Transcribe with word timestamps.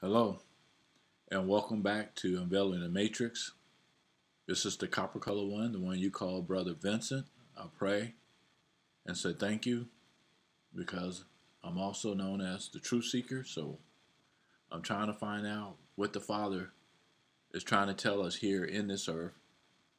Hello, 0.00 0.38
and 1.28 1.48
welcome 1.48 1.82
back 1.82 2.14
to 2.14 2.40
Unveiling 2.40 2.82
the 2.82 2.88
Matrix. 2.88 3.50
This 4.46 4.64
is 4.64 4.76
the 4.76 4.86
copper 4.86 5.18
color 5.18 5.44
one, 5.44 5.72
the 5.72 5.80
one 5.80 5.98
you 5.98 6.08
call 6.08 6.40
Brother 6.40 6.72
Vincent. 6.72 7.26
I 7.56 7.64
pray 7.76 8.14
and 9.04 9.16
say 9.16 9.32
thank 9.32 9.66
you 9.66 9.88
because 10.72 11.24
I'm 11.64 11.78
also 11.78 12.14
known 12.14 12.40
as 12.40 12.68
the 12.68 12.78
Truth 12.78 13.06
Seeker. 13.06 13.42
So 13.42 13.80
I'm 14.70 14.82
trying 14.82 15.08
to 15.08 15.14
find 15.14 15.44
out 15.44 15.74
what 15.96 16.12
the 16.12 16.20
Father 16.20 16.70
is 17.52 17.64
trying 17.64 17.88
to 17.88 17.94
tell 17.94 18.22
us 18.22 18.36
here 18.36 18.64
in 18.64 18.86
this 18.86 19.08
earth 19.08 19.40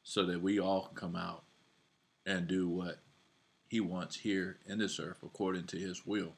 so 0.02 0.25
that 0.27 0.41
we 0.41 0.61
all 0.61 0.84
can 0.84 0.95
come 0.95 1.18
out 1.18 1.43
and 2.25 2.47
do 2.47 2.70
what 2.70 3.00
He 3.68 3.81
wants 3.81 4.16
here 4.16 4.59
in 4.66 4.79
this 4.79 4.97
earth 4.97 5.18
according 5.23 5.66
to 5.66 5.77
His 5.77 6.05
will. 6.05 6.36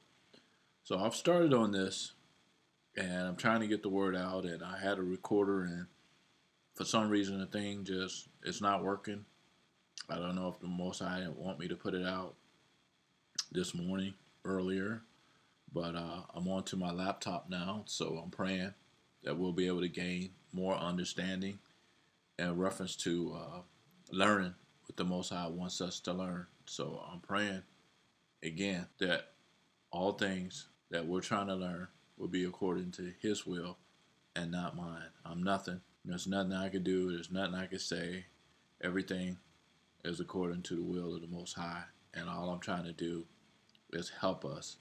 So 0.82 0.98
I've 0.98 1.14
started 1.14 1.54
on 1.54 1.73
this 1.73 2.14
and 2.96 3.28
I'm 3.28 3.36
trying 3.36 3.62
to 3.62 3.68
get 3.68 3.84
the 3.84 3.89
word 3.89 4.16
out. 4.16 4.46
And 4.46 4.64
I 4.64 4.78
had 4.80 4.98
a 4.98 5.04
recorder, 5.04 5.63
and 5.63 5.88
for 6.76 6.86
some 6.86 7.09
reason, 7.09 7.40
the 7.40 7.45
thing 7.45 7.84
just 7.84 8.27
it's 8.44 8.62
not 8.62 8.84
working. 8.84 9.26
I 10.09 10.16
don't 10.16 10.36
know 10.36 10.49
if 10.49 10.59
the 10.59 10.68
Most 10.68 10.99
High 10.99 11.20
didn't 11.20 11.38
want 11.38 11.59
me 11.59 11.68
to 11.68 11.76
put 11.76 11.94
it 11.94 12.05
out 12.05 12.35
this 13.52 13.73
morning 13.73 14.13
earlier, 14.44 15.04
but 15.73 15.96
uh, 15.96 16.23
I'm 16.34 16.48
onto 16.48 16.76
my 16.76 16.91
laptop 16.91 17.49
now, 17.49 17.84
so 17.85 18.20
I'm 18.23 18.32
praying 18.32 18.73
that 19.23 19.38
we'll 19.38 19.52
be 19.52 19.68
able 19.68 19.82
to 19.82 19.90
gain 19.90 20.32
more 20.52 20.76
understanding 20.76 21.60
in 22.40 22.58
reference 22.58 22.96
to 22.98 23.38
uh, 23.38 23.60
learning 24.12 24.55
what 24.85 24.98
the 24.98 25.04
Most 25.04 25.30
High 25.30 25.48
wants 25.48 25.80
us 25.80 25.99
to 26.02 26.13
learn. 26.13 26.48
So 26.66 27.04
I'm 27.12 27.20
praying 27.20 27.62
again 28.44 28.88
that 28.99 29.30
all 29.91 30.13
things 30.13 30.68
that 30.90 31.05
we're 31.05 31.21
trying 31.21 31.48
to 31.48 31.55
learn 31.55 31.88
will 32.21 32.27
be 32.27 32.43
according 32.43 32.91
to 32.91 33.11
His 33.20 33.48
will 33.48 33.80
and 34.35 34.52
not 34.52 34.77
mine. 34.77 35.09
I'm 35.25 35.41
nothing. 35.41 35.81
There's 36.05 36.27
nothing 36.27 36.53
I 36.53 36.70
can 36.70 36.84
do. 36.84 37.12
There's 37.12 37.32
nothing 37.32 37.55
I 37.55 37.65
can 37.65 37.79
say. 37.79 38.26
Everything 38.79 39.37
is 40.05 40.20
according 40.20 40.62
to 40.63 40.76
the 40.76 40.84
will 40.84 41.15
of 41.15 41.21
the 41.21 41.27
Most 41.27 41.54
High. 41.54 41.84
And 42.13 42.29
all 42.29 42.49
I'm 42.49 42.59
trying 42.59 42.85
to 42.85 42.93
do 42.93 43.26
is 43.91 44.12
help 44.21 44.46
us 44.46 44.77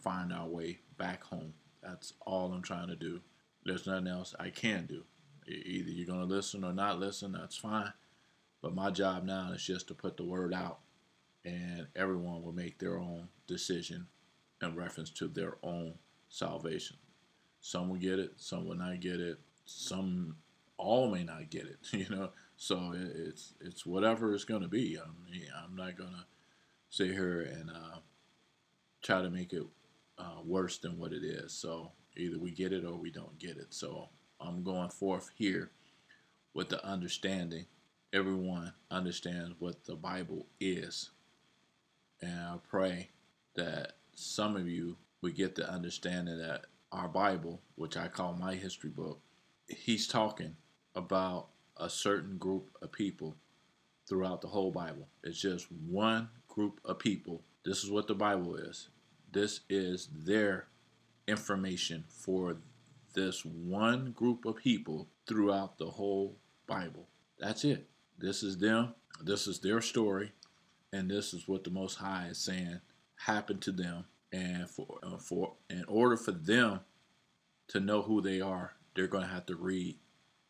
find 0.00 0.32
our 0.32 0.46
way 0.46 0.78
back 0.96 1.24
home. 1.24 1.54
That's 1.82 2.14
all 2.24 2.52
I'm 2.52 2.62
trying 2.62 2.88
to 2.88 2.96
do. 2.96 3.20
There's 3.64 3.86
nothing 3.86 4.06
else 4.06 4.34
I 4.38 4.50
can 4.50 4.86
do. 4.86 5.02
Either 5.48 5.90
you're 5.90 6.06
going 6.06 6.20
to 6.20 6.34
listen 6.34 6.64
or 6.64 6.72
not 6.72 7.00
listen, 7.00 7.32
that's 7.32 7.56
fine. 7.56 7.92
But 8.62 8.74
my 8.74 8.90
job 8.90 9.24
now 9.24 9.50
is 9.52 9.64
just 9.64 9.88
to 9.88 9.94
put 9.94 10.16
the 10.16 10.24
word 10.24 10.54
out, 10.54 10.78
and 11.44 11.88
everyone 11.96 12.42
will 12.42 12.52
make 12.52 12.78
their 12.78 12.98
own 12.98 13.28
decision 13.46 14.06
in 14.62 14.76
reference 14.76 15.10
to 15.10 15.28
their 15.28 15.56
own 15.62 15.94
salvation. 16.34 16.96
Some 17.60 17.88
will 17.88 17.96
get 17.96 18.18
it, 18.18 18.32
some 18.36 18.66
will 18.66 18.76
not 18.76 19.00
get 19.00 19.20
it. 19.20 19.38
Some 19.64 20.36
all 20.76 21.10
may 21.10 21.24
not 21.24 21.50
get 21.50 21.66
it, 21.66 21.78
you 21.92 22.06
know. 22.14 22.30
So 22.56 22.94
it's 22.94 23.54
it's 23.60 23.86
whatever 23.86 24.34
it's 24.34 24.44
going 24.44 24.62
to 24.62 24.68
be. 24.68 24.98
I 24.98 25.30
mean, 25.30 25.46
I'm 25.56 25.76
not 25.76 25.96
going 25.96 26.10
to 26.10 26.24
sit 26.90 27.12
here 27.12 27.40
and 27.40 27.70
uh, 27.70 27.98
try 29.02 29.22
to 29.22 29.30
make 29.30 29.52
it 29.52 29.62
uh, 30.18 30.40
worse 30.44 30.78
than 30.78 30.98
what 30.98 31.12
it 31.12 31.24
is. 31.24 31.52
So 31.52 31.92
either 32.16 32.38
we 32.38 32.50
get 32.50 32.72
it 32.72 32.84
or 32.84 32.94
we 32.94 33.10
don't 33.10 33.38
get 33.38 33.56
it. 33.56 33.72
So 33.72 34.08
I'm 34.40 34.62
going 34.62 34.90
forth 34.90 35.30
here 35.36 35.70
with 36.52 36.68
the 36.68 36.84
understanding. 36.84 37.66
Everyone 38.12 38.72
understands 38.90 39.54
what 39.58 39.84
the 39.84 39.96
Bible 39.96 40.46
is, 40.60 41.10
and 42.20 42.38
I 42.38 42.56
pray 42.68 43.08
that 43.56 43.94
some 44.14 44.56
of 44.56 44.68
you 44.68 44.96
we 45.24 45.32
get 45.32 45.54
the 45.54 45.66
understanding 45.72 46.36
that 46.36 46.66
our 46.92 47.08
Bible, 47.08 47.62
which 47.76 47.96
I 47.96 48.08
call 48.08 48.34
my 48.34 48.56
history 48.56 48.90
book, 48.90 49.22
he's 49.66 50.06
talking 50.06 50.54
about 50.94 51.48
a 51.78 51.88
certain 51.88 52.36
group 52.36 52.68
of 52.82 52.92
people 52.92 53.34
throughout 54.06 54.42
the 54.42 54.48
whole 54.48 54.70
Bible. 54.70 55.08
It's 55.22 55.40
just 55.40 55.72
one 55.72 56.28
group 56.46 56.78
of 56.84 56.98
people. 56.98 57.40
This 57.64 57.82
is 57.82 57.90
what 57.90 58.06
the 58.06 58.14
Bible 58.14 58.56
is. 58.56 58.90
This 59.32 59.60
is 59.70 60.10
their 60.14 60.66
information 61.26 62.04
for 62.06 62.58
this 63.14 63.46
one 63.46 64.12
group 64.12 64.44
of 64.44 64.56
people 64.56 65.08
throughout 65.26 65.78
the 65.78 65.88
whole 65.88 66.36
Bible. 66.66 67.08
That's 67.38 67.64
it. 67.64 67.88
This 68.18 68.42
is 68.42 68.58
them. 68.58 68.94
This 69.22 69.46
is 69.46 69.58
their 69.60 69.80
story. 69.80 70.32
And 70.92 71.10
this 71.10 71.32
is 71.32 71.48
what 71.48 71.64
the 71.64 71.70
Most 71.70 71.94
High 71.94 72.26
is 72.30 72.36
saying 72.36 72.82
happened 73.16 73.62
to 73.62 73.72
them 73.72 74.04
and 74.34 74.68
for 74.68 74.98
uh, 75.02 75.16
for 75.16 75.54
in 75.70 75.84
order 75.86 76.16
for 76.16 76.32
them 76.32 76.80
to 77.68 77.80
know 77.80 78.02
who 78.02 78.20
they 78.20 78.40
are, 78.40 78.74
they're 78.94 79.06
going 79.06 79.22
to 79.22 79.32
have 79.32 79.46
to 79.46 79.54
read 79.54 79.96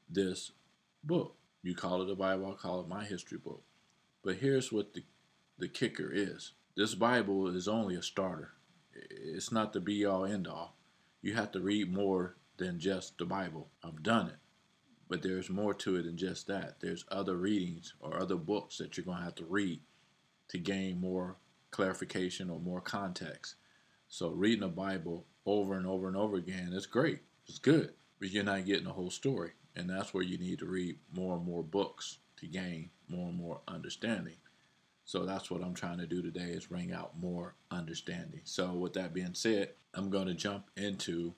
this 0.09 0.53
book. 1.03 1.37
You 1.63 1.75
call 1.75 2.03
it 2.03 2.07
the 2.07 2.15
Bible, 2.15 2.51
I 2.53 2.61
call 2.61 2.81
it 2.81 2.89
my 2.89 3.05
history 3.05 3.39
book. 3.39 3.63
But 4.23 4.37
here's 4.37 4.73
what 4.73 4.95
the 4.95 5.05
the 5.59 5.69
kicker 5.69 6.11
is. 6.13 6.53
This 6.77 6.95
Bible 6.95 7.49
is 7.55 7.69
only 7.69 7.95
a 7.95 8.03
starter. 8.03 8.53
It's 8.93 9.53
not 9.53 9.73
the 9.73 9.81
be 9.81 10.05
all 10.05 10.25
end 10.25 10.49
all. 10.49 10.77
You 11.23 11.35
have 11.35 11.53
to 11.53 11.61
read 11.61 11.93
more 11.93 12.37
than 12.57 12.81
just 12.81 13.19
the 13.19 13.27
Bible. 13.27 13.69
I've 13.83 14.03
done 14.03 14.29
it. 14.29 14.39
But 15.09 15.23
there's 15.23 15.51
more 15.51 15.75
to 15.75 15.97
it 15.97 16.05
than 16.05 16.17
just 16.17 16.47
that. 16.47 16.81
There's 16.81 17.05
other 17.11 17.37
readings 17.37 17.95
or 18.01 18.19
other 18.19 18.37
books 18.37 18.79
that 18.79 18.97
you're 18.97 19.05
going 19.05 19.19
to 19.19 19.25
have 19.25 19.35
to 19.37 19.45
read 19.45 19.81
to 20.49 20.59
gain 20.59 21.01
more 21.01 21.37
clarification 21.71 22.51
or 22.51 22.59
more 22.59 22.81
context. 22.81 23.57
So 24.15 24.29
reading 24.29 24.61
the 24.61 24.69
Bible 24.69 25.27
over 25.45 25.75
and 25.75 25.89
over 25.89 26.07
and 26.07 26.17
over 26.17 26.37
again 26.37 26.73
is 26.73 26.87
great. 26.87 27.19
It's 27.49 27.59
good, 27.59 27.95
but 28.21 28.31
you're 28.31 28.45
not 28.45 28.65
getting 28.65 28.85
the 28.85 28.93
whole 28.93 29.11
story. 29.11 29.55
And 29.75 29.91
that's 29.91 30.15
where 30.15 30.23
you 30.23 30.39
need 30.39 30.61
to 30.61 30.67
read 30.67 30.99
more 31.13 31.35
and 31.37 31.45
more 31.45 31.65
books 31.65 32.19
to 32.37 32.47
gain 32.47 32.91
more 33.09 33.31
and 33.31 33.37
more 33.37 33.61
understanding. 33.67 34.37
So 35.05 35.27
that's 35.27 35.51
what 35.51 35.65
I'm 35.65 35.75
trying 35.75 35.99
to 35.99 36.07
do 36.07 36.23
today 36.23 36.51
is 36.53 36.67
bring 36.67 36.93
out 36.93 37.19
more 37.19 37.57
understanding. 37.73 38.43
So 38.45 38.75
with 38.75 38.93
that 38.93 39.15
being 39.15 39.35
said, 39.35 39.71
I'm 39.95 40.11
going 40.11 40.29
to 40.29 40.35
jump 40.35 40.71
into 40.77 41.35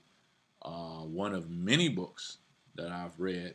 uh, 0.60 1.00
one 1.00 1.32
of 1.32 1.48
many 1.48 1.88
books 1.88 2.36
that 2.74 2.90
I've 2.90 3.18
read, 3.18 3.54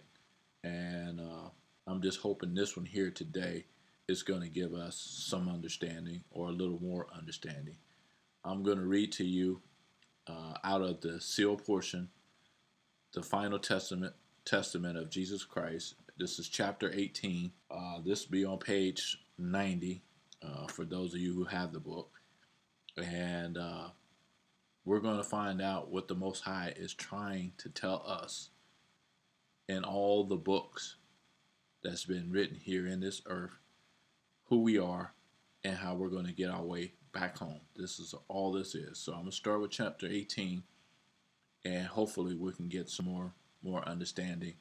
and 0.64 1.20
uh, 1.20 1.50
I'm 1.86 2.02
just 2.02 2.22
hoping 2.22 2.56
this 2.56 2.76
one 2.76 2.88
here 2.88 3.12
today 3.12 3.66
is 4.08 4.24
going 4.24 4.42
to 4.42 4.50
give 4.50 4.74
us 4.74 4.96
some 4.96 5.48
understanding 5.48 6.24
or 6.32 6.48
a 6.48 6.54
little 6.54 6.80
more 6.82 7.06
understanding. 7.16 7.78
I'm 8.44 8.64
going 8.64 8.80
to 8.80 8.86
read 8.86 9.12
to 9.14 9.24
you 9.24 9.62
uh, 10.28 10.54
out 10.64 10.82
of 10.82 11.02
the 11.02 11.22
seal 11.22 11.56
portion, 11.56 12.10
the 13.14 13.22
final 13.22 13.60
testament 13.60 14.14
testament 14.46 14.98
of 14.98 15.10
Jesus 15.10 15.44
Christ. 15.44 15.96
This 16.18 16.40
is 16.40 16.50
chapter 16.50 16.92
18. 16.94 17.52
Uh, 17.70 18.00
this 18.04 18.26
will 18.26 18.32
be 18.32 18.46
on 18.46 18.58
page 18.58 19.18
90 19.38 20.02
uh, 20.42 20.68
for 20.68 20.86
those 20.86 21.14
of 21.14 21.20
you 21.20 21.34
who 21.34 21.44
have 21.44 21.72
the 21.72 21.80
book. 21.80 22.20
And 22.98 23.58
uh, 23.58 23.90
we're 24.84 25.00
going 25.00 25.18
to 25.18 25.24
find 25.24 25.62
out 25.62 25.92
what 25.92 26.08
the 26.08 26.16
Most 26.16 26.42
High 26.42 26.74
is 26.76 26.94
trying 26.94 27.54
to 27.60 27.70
tell 27.70 28.04
us 28.06 28.50
in 29.70 29.84
all 29.84 30.24
the 30.24 30.36
books 30.36 30.96
that's 31.84 32.06
been 32.06 32.32
written 32.32 32.58
here 32.58 32.88
in 32.88 33.00
this 33.00 33.22
earth, 33.28 33.58
who 34.46 34.62
we 34.62 34.78
are, 34.80 35.14
and 35.64 35.76
how 35.76 35.96
we're 35.96 36.10
going 36.10 36.26
to 36.26 36.32
get 36.32 36.50
our 36.50 36.64
way 36.64 36.94
back 37.14 37.38
home. 37.38 37.60
This 37.76 38.00
is 38.00 38.16
all 38.28 38.52
this 38.52 38.76
is. 38.76 38.98
So 38.98 39.14
I'm 39.14 39.20
gonna 39.20 39.32
start 39.32 39.62
with 39.62 39.72
chapter 39.72 40.08
18, 40.08 40.64
and 41.66 41.88
hopefully 41.88 42.36
we 42.36 42.54
can 42.54 42.70
get 42.70 42.90
some 42.90 43.06
more 43.06 43.34
more 43.64 43.88
understanding 43.88 44.54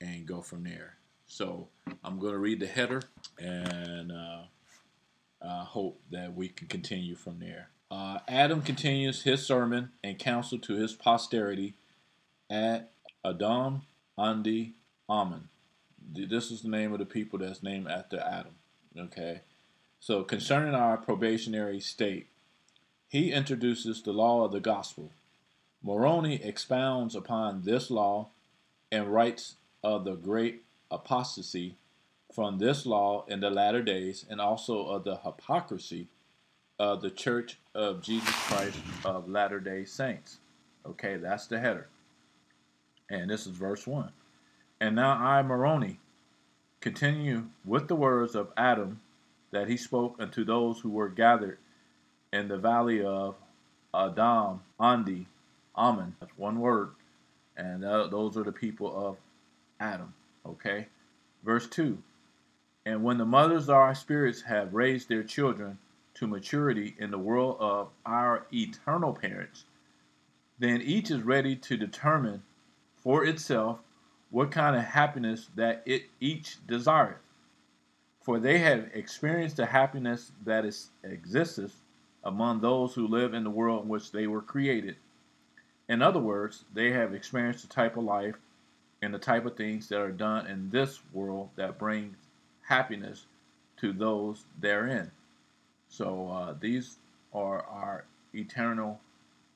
and 0.00 0.26
go 0.26 0.40
from 0.40 0.62
there. 0.64 0.94
So 1.26 1.68
I'm 2.04 2.18
gonna 2.18 2.38
read 2.38 2.60
the 2.60 2.66
header, 2.66 3.02
and 3.38 4.12
uh, 4.12 4.44
hope 5.68 6.00
that 6.10 6.34
we 6.34 6.48
can 6.48 6.66
continue 6.66 7.14
from 7.14 7.38
there. 7.38 7.68
Uh, 7.90 8.18
Adam 8.26 8.60
continues 8.62 9.22
his 9.22 9.46
sermon 9.46 9.90
and 10.02 10.18
counsel 10.18 10.58
to 10.58 10.74
his 10.74 10.92
posterity 10.92 11.74
at 12.50 12.90
Adam 13.24 13.82
ondi 14.18 14.72
Ahman. 15.08 15.48
This 16.12 16.50
is 16.50 16.62
the 16.62 16.68
name 16.68 16.92
of 16.92 16.98
the 16.98 17.06
people 17.06 17.38
that's 17.38 17.62
named 17.62 17.88
after 17.88 18.18
Adam. 18.18 18.54
Okay. 18.98 19.42
So, 20.00 20.22
concerning 20.22 20.74
our 20.74 20.96
probationary 20.96 21.80
state, 21.80 22.28
he 23.08 23.32
introduces 23.32 24.02
the 24.02 24.12
law 24.12 24.44
of 24.44 24.52
the 24.52 24.60
gospel. 24.60 25.10
Moroni 25.82 26.42
expounds 26.42 27.14
upon 27.14 27.62
this 27.62 27.90
law 27.90 28.28
and 28.92 29.12
writes 29.12 29.56
of 29.82 30.04
the 30.04 30.14
great 30.14 30.62
apostasy 30.90 31.76
from 32.32 32.58
this 32.58 32.86
law 32.86 33.24
in 33.28 33.40
the 33.40 33.50
latter 33.50 33.82
days 33.82 34.24
and 34.28 34.40
also 34.40 34.86
of 34.86 35.04
the 35.04 35.16
hypocrisy 35.16 36.08
of 36.78 37.02
the 37.02 37.10
Church 37.10 37.58
of 37.74 38.02
Jesus 38.02 38.34
Christ 38.46 38.78
of 39.04 39.28
Latter 39.28 39.60
day 39.60 39.84
Saints. 39.84 40.38
Okay, 40.86 41.16
that's 41.16 41.46
the 41.46 41.58
header. 41.58 41.88
And 43.10 43.30
this 43.30 43.46
is 43.46 43.56
verse 43.56 43.86
1. 43.86 44.10
And 44.80 44.94
now 44.94 45.12
I, 45.12 45.42
Moroni, 45.42 45.98
continue 46.80 47.46
with 47.64 47.88
the 47.88 47.96
words 47.96 48.34
of 48.34 48.52
Adam 48.56 49.00
that 49.50 49.68
he 49.68 49.76
spoke 49.76 50.16
unto 50.18 50.44
those 50.44 50.80
who 50.80 50.90
were 50.90 51.08
gathered 51.08 51.58
in 52.32 52.48
the 52.48 52.58
valley 52.58 53.02
of 53.02 53.34
Adam, 53.94 54.60
ondi, 54.78 55.26
Ahman. 55.74 56.14
That's 56.20 56.36
one 56.36 56.60
word. 56.60 56.90
And 57.56 57.84
uh, 57.84 58.06
those 58.08 58.36
are 58.36 58.44
the 58.44 58.52
people 58.52 58.94
of 58.94 59.16
Adam. 59.80 60.12
Okay? 60.46 60.88
Verse 61.44 61.66
2 61.68 61.98
And 62.84 63.02
when 63.02 63.18
the 63.18 63.24
mothers 63.24 63.68
of 63.68 63.76
our 63.76 63.94
spirits 63.94 64.42
have 64.42 64.74
raised 64.74 65.08
their 65.08 65.22
children 65.22 65.78
to 66.14 66.26
maturity 66.26 66.94
in 66.98 67.10
the 67.10 67.18
world 67.18 67.56
of 67.60 67.88
our 68.04 68.46
eternal 68.52 69.12
parents, 69.12 69.64
then 70.58 70.82
each 70.82 71.10
is 71.10 71.22
ready 71.22 71.54
to 71.54 71.76
determine 71.76 72.42
for 72.96 73.24
itself 73.24 73.78
what 74.30 74.50
kind 74.50 74.76
of 74.76 74.82
happiness 74.82 75.48
that 75.54 75.82
it 75.86 76.04
each 76.20 76.58
desireth. 76.66 77.16
For 78.28 78.38
they 78.38 78.58
have 78.58 78.90
experienced 78.92 79.56
the 79.56 79.64
happiness 79.64 80.32
that 80.44 80.66
is 80.66 80.90
exists 81.02 81.80
among 82.22 82.60
those 82.60 82.92
who 82.92 83.08
live 83.08 83.32
in 83.32 83.42
the 83.42 83.48
world 83.48 83.84
in 83.84 83.88
which 83.88 84.12
they 84.12 84.26
were 84.26 84.42
created. 84.42 84.96
In 85.88 86.02
other 86.02 86.20
words, 86.20 86.66
they 86.74 86.90
have 86.90 87.14
experienced 87.14 87.62
the 87.66 87.74
type 87.74 87.96
of 87.96 88.04
life 88.04 88.36
and 89.00 89.14
the 89.14 89.18
type 89.18 89.46
of 89.46 89.56
things 89.56 89.88
that 89.88 90.00
are 90.00 90.12
done 90.12 90.46
in 90.46 90.68
this 90.68 91.00
world 91.14 91.48
that 91.56 91.78
brings 91.78 92.18
happiness 92.60 93.24
to 93.78 93.94
those 93.94 94.44
therein. 94.60 95.10
So 95.88 96.28
uh, 96.28 96.54
these 96.60 96.98
are 97.32 97.62
our 97.62 98.04
eternal 98.34 99.00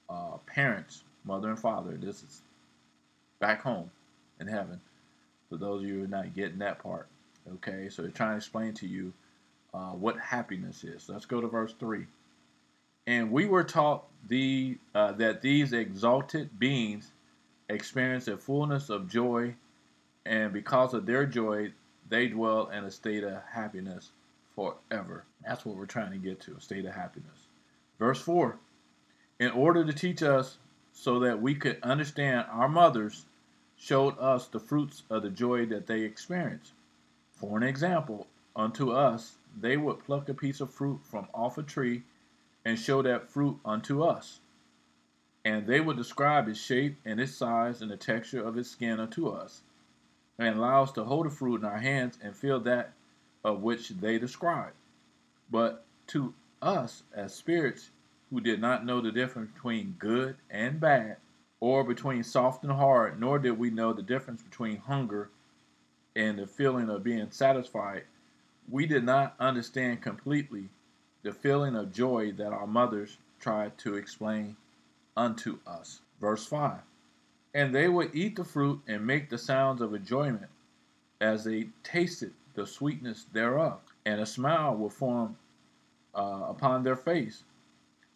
uh, 0.09 0.39
parents, 0.47 1.05
mother 1.27 1.51
and 1.51 1.59
father. 1.59 1.99
This 2.01 2.23
is 2.23 2.41
back 3.39 3.61
home 3.61 3.91
in 4.41 4.47
heaven. 4.47 4.81
For 5.51 5.59
those 5.59 5.83
of 5.83 5.87
you 5.87 5.99
who 5.99 6.05
are 6.05 6.07
not 6.07 6.35
getting 6.35 6.61
that 6.61 6.79
part, 6.79 7.07
okay. 7.55 7.89
So 7.89 8.03
they're 8.03 8.11
trying 8.11 8.33
to 8.33 8.37
explain 8.37 8.75
to 8.75 8.87
you 8.87 9.13
uh, 9.75 9.91
what 9.91 10.19
happiness 10.19 10.85
is. 10.85 11.09
Let's 11.09 11.27
go 11.27 11.41
to 11.41 11.49
verse 11.49 11.75
three. 11.79 12.07
And 13.07 13.33
we 13.33 13.47
were 13.47 13.65
taught 13.65 14.05
the 14.29 14.79
uh, 14.95 15.13
that 15.13 15.43
these 15.43 15.73
exalted 15.73 16.59
beings 16.59 17.11
experience 17.69 18.29
a 18.29 18.37
fullness 18.37 18.91
of 18.91 19.09
joy, 19.09 19.55
and 20.25 20.53
because 20.53 20.95
of 20.95 21.07
their 21.07 21.27
joy, 21.27 21.73
they 22.09 22.29
dwell 22.29 22.69
in 22.69 22.85
a 22.85 22.91
state 22.91 23.25
of 23.25 23.43
happiness 23.51 24.11
forever. 24.55 25.25
That's 25.45 25.65
what 25.65 25.77
we're 25.77 25.87
trying 25.87 26.13
to 26.13 26.19
get 26.19 26.41
to, 26.43 26.57
a 26.57 26.61
state 26.61 26.85
of 26.85 26.95
happiness. 26.95 27.49
Verse 27.99 28.21
4 28.21 28.57
In 29.41 29.51
order 29.51 29.85
to 29.85 29.93
teach 29.93 30.23
us 30.23 30.59
so 30.93 31.21
that 31.21 31.41
we 31.41 31.55
could 31.55 31.79
understand 31.83 32.47
our 32.51 32.69
mothers 32.69 33.25
showed 33.77 34.17
us 34.19 34.47
the 34.47 34.61
fruits 34.61 35.03
of 35.11 35.23
the 35.23 35.31
joy 35.31 35.67
that 35.67 35.87
they 35.87 36.03
experienced. 36.03 36.73
For 37.43 37.57
an 37.57 37.65
example, 37.65 38.29
unto 38.55 38.93
us 38.93 39.37
they 39.61 39.77
would 39.77 39.99
pluck 39.99 40.29
a 40.29 40.35
piece 40.35 40.61
of 40.61 40.71
fruit 40.73 41.01
from 41.03 41.27
off 41.35 41.59
a 41.59 41.65
tree 41.65 42.05
and 42.65 42.79
show 42.79 43.03
that 43.03 43.29
fruit 43.29 43.59
unto 43.65 44.05
us. 44.05 44.39
And 45.45 45.67
they 45.67 45.81
would 45.81 45.97
describe 45.97 46.47
its 46.47 46.61
shape 46.61 47.01
and 47.05 47.21
its 47.21 47.33
size 47.35 47.83
and 47.83 47.91
the 47.91 47.97
texture 47.97 48.41
of 48.41 48.57
its 48.57 48.71
skin 48.71 49.01
unto 49.01 49.27
us, 49.27 49.63
and 50.39 50.57
allow 50.57 50.85
us 50.85 50.93
to 50.93 51.03
hold 51.03 51.27
the 51.27 51.31
fruit 51.31 51.57
in 51.57 51.65
our 51.65 51.81
hands 51.81 52.17
and 52.23 52.37
feel 52.37 52.61
that 52.61 52.93
of 53.43 53.61
which 53.61 53.89
they 53.89 54.21
describe. 54.21 54.75
But 55.51 55.85
to 56.09 56.35
us, 56.63 57.03
as 57.13 57.35
spirits 57.35 57.91
who 58.31 58.41
did 58.41 58.61
not 58.61 58.87
know 58.87 59.01
the 59.01 59.11
difference 59.11 59.51
between 59.51 59.97
good 59.99 60.37
and 60.49 60.79
bad, 60.79 61.17
or 61.59 61.83
between 61.83 62.23
soft 62.23 62.63
and 62.63 62.73
hard, 62.73 63.19
nor 63.19 63.41
did 63.41 63.59
we 63.59 63.71
know 63.71 63.93
the 63.93 64.01
difference 64.01 64.45
between 64.45 64.77
hunger 64.77 65.29
and 66.15 66.39
the 66.39 66.47
feeling 66.47 66.89
of 66.89 67.03
being 67.03 67.31
satisfied, 67.31 68.05
we 68.69 68.87
did 68.87 69.05
not 69.05 69.35
understand 69.41 70.03
completely 70.03 70.69
the 71.23 71.33
feeling 71.33 71.77
of 71.77 71.93
joy 71.93 72.33
that 72.33 72.53
our 72.53 72.67
mothers 72.67 73.19
tried 73.41 73.77
to 73.79 73.97
explain 73.97 74.57
unto 75.17 75.59
us. 75.67 76.01
Verse 76.21 76.47
5 76.47 76.81
And 77.55 77.75
they 77.75 77.89
would 77.89 78.15
eat 78.15 78.37
the 78.37 78.45
fruit 78.45 78.81
and 78.87 79.07
make 79.07 79.31
the 79.31 79.39
sounds 79.39 79.81
of 79.81 79.95
enjoyment 79.95 80.51
as 81.21 81.45
they 81.45 81.69
tasted 81.83 82.33
the 82.55 82.67
sweetness 82.67 83.25
thereof, 83.33 83.81
and 84.05 84.21
a 84.21 84.27
smile 84.27 84.77
would 84.77 84.93
form 84.93 85.37
uh, 86.15 86.47
upon 86.49 86.83
their 86.83 86.97
face, 86.97 87.45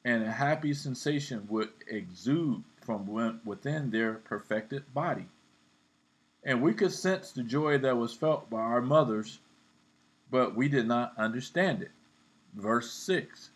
and 0.05 0.23
a 0.23 0.31
happy 0.31 0.75
sensation 0.75 1.47
would 1.49 1.71
exude 1.89 2.63
from 2.81 3.41
within 3.45 3.91
their 3.91 4.15
perfected 4.15 4.83
body. 4.93 5.27
And 6.47 6.63
we 6.63 6.73
could 6.73 6.93
sense 6.93 7.33
the 7.33 7.43
joy 7.43 7.77
that 7.79 7.99
was 7.99 8.15
felt 8.15 8.49
by 8.49 8.61
our 8.61 8.81
mothers, 8.81 9.41
but 10.31 10.57
we 10.57 10.71
did 10.71 10.89
not 10.89 11.13
understand 11.19 11.83
it. 11.83 11.91
Verse 12.55 12.91
6 12.91 13.51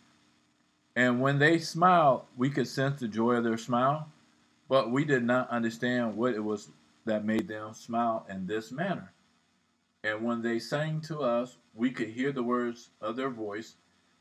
and 0.97 1.21
when 1.21 1.39
they 1.39 1.59
smiled, 1.59 2.25
we 2.37 2.51
could 2.51 2.67
sense 2.67 3.01
the 3.01 3.09
joy 3.09 3.35
of 3.37 3.45
their 3.45 3.59
smile, 3.59 4.11
but 4.69 4.91
we 4.91 5.05
did 5.05 5.25
not 5.25 5.49
understand 5.49 6.17
what 6.17 6.35
it 6.35 6.45
was 6.45 6.69
that 7.05 7.25
made 7.25 7.49
them 7.49 7.73
smile 7.75 8.27
in 8.29 8.47
this 8.47 8.73
manner. 8.73 9.13
And 10.03 10.25
when 10.25 10.43
they 10.43 10.59
sang 10.59 11.01
to 11.03 11.21
us, 11.21 11.57
we 11.75 11.91
could 11.91 12.09
hear 12.09 12.33
the 12.33 12.43
words 12.43 12.91
of 13.01 13.17
their 13.17 13.31
voice 13.31 13.77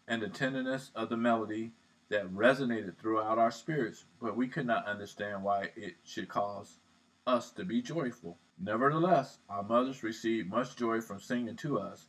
and 0.08 0.22
the 0.22 0.30
tenderness 0.30 0.92
of 0.96 1.10
the 1.10 1.18
melody 1.18 1.72
that 2.10 2.34
resonated 2.34 2.98
throughout 2.98 3.38
our 3.38 3.52
spirits, 3.52 4.06
but 4.22 4.38
we 4.38 4.48
could 4.48 4.66
not 4.66 4.88
understand 4.88 5.44
why 5.44 5.72
it 5.76 5.96
should 6.04 6.30
cause 6.30 6.78
us 7.28 7.52
to 7.52 7.66
be 7.66 7.82
joyful. 7.82 8.38
Nevertheless, 8.60 9.38
our 9.50 9.64
mothers 9.64 10.04
received 10.04 10.50
much 10.50 10.76
joy 10.76 11.00
from 11.00 11.22
singing 11.22 11.56
to 11.58 11.80
us 11.80 12.08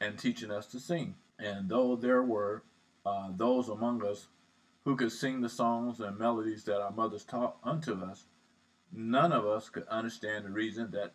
and 0.00 0.16
teaching 0.16 0.50
us 0.50 0.66
to 0.66 0.78
sing. 0.78 1.16
And 1.38 1.68
though 1.68 1.96
there 1.96 2.22
were 2.22 2.62
uh, 3.04 3.30
those 3.36 3.68
among 3.68 4.04
us 4.04 4.28
who 4.84 4.96
could 4.96 5.12
sing 5.12 5.40
the 5.40 5.48
songs 5.48 6.00
and 6.00 6.18
melodies 6.18 6.64
that 6.64 6.80
our 6.80 6.92
mothers 6.92 7.24
taught 7.24 7.56
unto 7.64 8.02
us, 8.04 8.26
none 8.92 9.32
of 9.32 9.44
us 9.44 9.68
could 9.68 9.86
understand 9.88 10.44
the 10.44 10.50
reason 10.50 10.90
that 10.92 11.12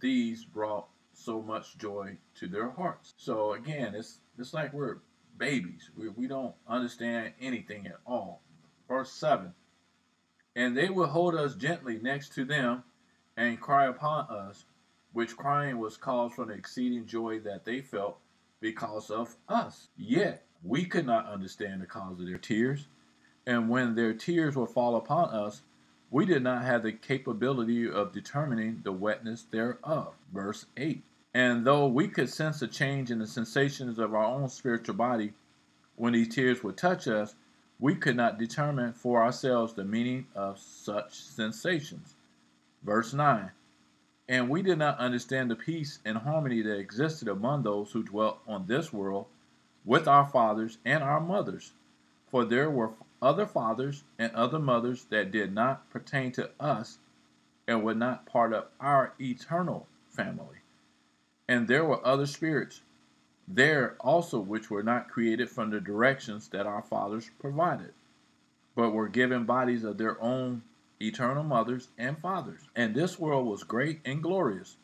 these 0.00 0.44
brought 0.44 0.88
so 1.12 1.42
much 1.42 1.76
joy 1.76 2.16
to 2.36 2.48
their 2.48 2.70
hearts. 2.70 3.14
So 3.18 3.52
again, 3.52 3.94
it's 3.94 4.18
it's 4.38 4.54
like 4.54 4.72
we're 4.72 4.98
babies. 5.36 5.90
We, 5.96 6.08
we 6.08 6.26
don't 6.26 6.54
understand 6.66 7.32
anything 7.40 7.86
at 7.86 7.98
all. 8.06 8.40
Verse 8.88 9.12
7 9.12 9.52
And 10.56 10.76
they 10.76 10.88
will 10.88 11.08
hold 11.08 11.34
us 11.34 11.54
gently 11.54 11.98
next 11.98 12.32
to 12.34 12.44
them 12.44 12.84
and 13.36 13.60
cry 13.60 13.86
upon 13.86 14.26
us, 14.30 14.64
which 15.12 15.36
crying 15.36 15.78
was 15.78 15.96
caused 15.96 16.34
from 16.34 16.48
the 16.48 16.54
exceeding 16.54 17.06
joy 17.06 17.38
that 17.40 17.64
they 17.64 17.80
felt 17.80 18.18
because 18.60 19.10
of 19.10 19.36
us. 19.48 19.88
Yet 19.96 20.44
we 20.62 20.84
could 20.84 21.06
not 21.06 21.26
understand 21.26 21.80
the 21.80 21.86
cause 21.86 22.20
of 22.20 22.26
their 22.26 22.38
tears, 22.38 22.86
and 23.46 23.68
when 23.68 23.94
their 23.94 24.14
tears 24.14 24.56
would 24.56 24.70
fall 24.70 24.96
upon 24.96 25.30
us, 25.30 25.62
we 26.10 26.26
did 26.26 26.42
not 26.42 26.64
have 26.64 26.82
the 26.82 26.92
capability 26.92 27.90
of 27.90 28.12
determining 28.12 28.80
the 28.84 28.92
wetness 28.92 29.44
thereof. 29.50 30.14
Verse 30.32 30.66
8. 30.76 31.02
And 31.34 31.66
though 31.66 31.86
we 31.86 32.08
could 32.08 32.28
sense 32.28 32.60
a 32.60 32.68
change 32.68 33.10
in 33.10 33.18
the 33.18 33.26
sensations 33.26 33.98
of 33.98 34.14
our 34.14 34.24
own 34.24 34.48
spiritual 34.50 34.94
body 34.94 35.32
when 35.96 36.12
these 36.12 36.28
tears 36.28 36.62
would 36.62 36.76
touch 36.76 37.08
us, 37.08 37.34
we 37.80 37.94
could 37.94 38.16
not 38.16 38.38
determine 38.38 38.92
for 38.92 39.22
ourselves 39.22 39.72
the 39.72 39.84
meaning 39.84 40.26
of 40.34 40.58
such 40.58 41.14
sensations. 41.14 42.11
Verse 42.84 43.12
9. 43.12 43.50
And 44.28 44.48
we 44.48 44.62
did 44.62 44.78
not 44.78 44.98
understand 44.98 45.50
the 45.50 45.56
peace 45.56 45.98
and 46.04 46.18
harmony 46.18 46.62
that 46.62 46.78
existed 46.78 47.28
among 47.28 47.62
those 47.62 47.92
who 47.92 48.02
dwelt 48.02 48.40
on 48.46 48.66
this 48.66 48.92
world 48.92 49.26
with 49.84 50.08
our 50.08 50.26
fathers 50.26 50.78
and 50.84 51.02
our 51.02 51.20
mothers. 51.20 51.72
For 52.30 52.44
there 52.44 52.70
were 52.70 52.92
other 53.20 53.46
fathers 53.46 54.04
and 54.18 54.32
other 54.34 54.58
mothers 54.58 55.04
that 55.10 55.30
did 55.30 55.52
not 55.52 55.88
pertain 55.90 56.32
to 56.32 56.50
us 56.58 56.98
and 57.68 57.82
were 57.82 57.94
not 57.94 58.26
part 58.26 58.52
of 58.52 58.66
our 58.80 59.12
eternal 59.20 59.86
family. 60.08 60.58
And 61.48 61.68
there 61.68 61.84
were 61.84 62.04
other 62.06 62.26
spirits 62.26 62.82
there 63.48 63.96
also 64.00 64.38
which 64.38 64.70
were 64.70 64.82
not 64.82 65.08
created 65.08 65.50
from 65.50 65.70
the 65.70 65.80
directions 65.80 66.48
that 66.48 66.66
our 66.66 66.82
fathers 66.82 67.30
provided, 67.38 67.92
but 68.74 68.90
were 68.90 69.08
given 69.08 69.44
bodies 69.44 69.84
of 69.84 69.98
their 69.98 70.20
own 70.22 70.62
eternal 71.02 71.42
mothers 71.42 71.88
and 71.98 72.18
fathers. 72.18 72.60
And 72.76 72.94
this 72.94 73.18
world 73.18 73.46
was 73.46 73.64
great 73.64 74.00
and 74.04 74.22
glorious, 74.22 74.76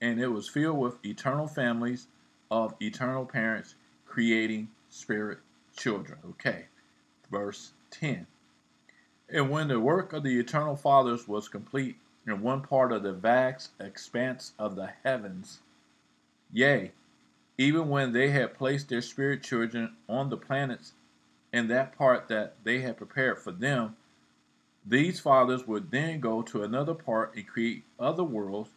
and 0.00 0.20
it 0.20 0.28
was 0.28 0.48
filled 0.48 0.78
with 0.78 1.04
eternal 1.04 1.48
families 1.48 2.06
of 2.50 2.74
eternal 2.80 3.24
parents 3.24 3.74
creating 4.06 4.68
spirit 4.90 5.38
children. 5.76 6.18
Okay, 6.30 6.66
verse 7.30 7.72
10. 7.90 8.26
And 9.28 9.50
when 9.50 9.68
the 9.68 9.80
work 9.80 10.12
of 10.12 10.22
the 10.22 10.38
eternal 10.38 10.76
fathers 10.76 11.26
was 11.26 11.48
complete 11.48 11.96
in 12.26 12.42
one 12.42 12.62
part 12.62 12.92
of 12.92 13.02
the 13.02 13.12
vast 13.12 13.70
expanse 13.80 14.52
of 14.58 14.76
the 14.76 14.90
heavens, 15.04 15.60
yea, 16.52 16.92
even 17.58 17.88
when 17.88 18.12
they 18.12 18.30
had 18.30 18.54
placed 18.54 18.88
their 18.88 19.02
spirit 19.02 19.42
children 19.42 19.96
on 20.08 20.28
the 20.28 20.36
planets 20.36 20.92
in 21.52 21.68
that 21.68 21.96
part 21.96 22.28
that 22.28 22.54
they 22.64 22.80
had 22.80 22.96
prepared 22.96 23.38
for 23.38 23.50
them, 23.50 23.96
these 24.86 25.18
fathers 25.18 25.66
would 25.66 25.90
then 25.90 26.20
go 26.20 26.42
to 26.42 26.62
another 26.62 26.94
part 26.94 27.34
and 27.34 27.46
create 27.46 27.82
other 27.98 28.22
worlds 28.22 28.70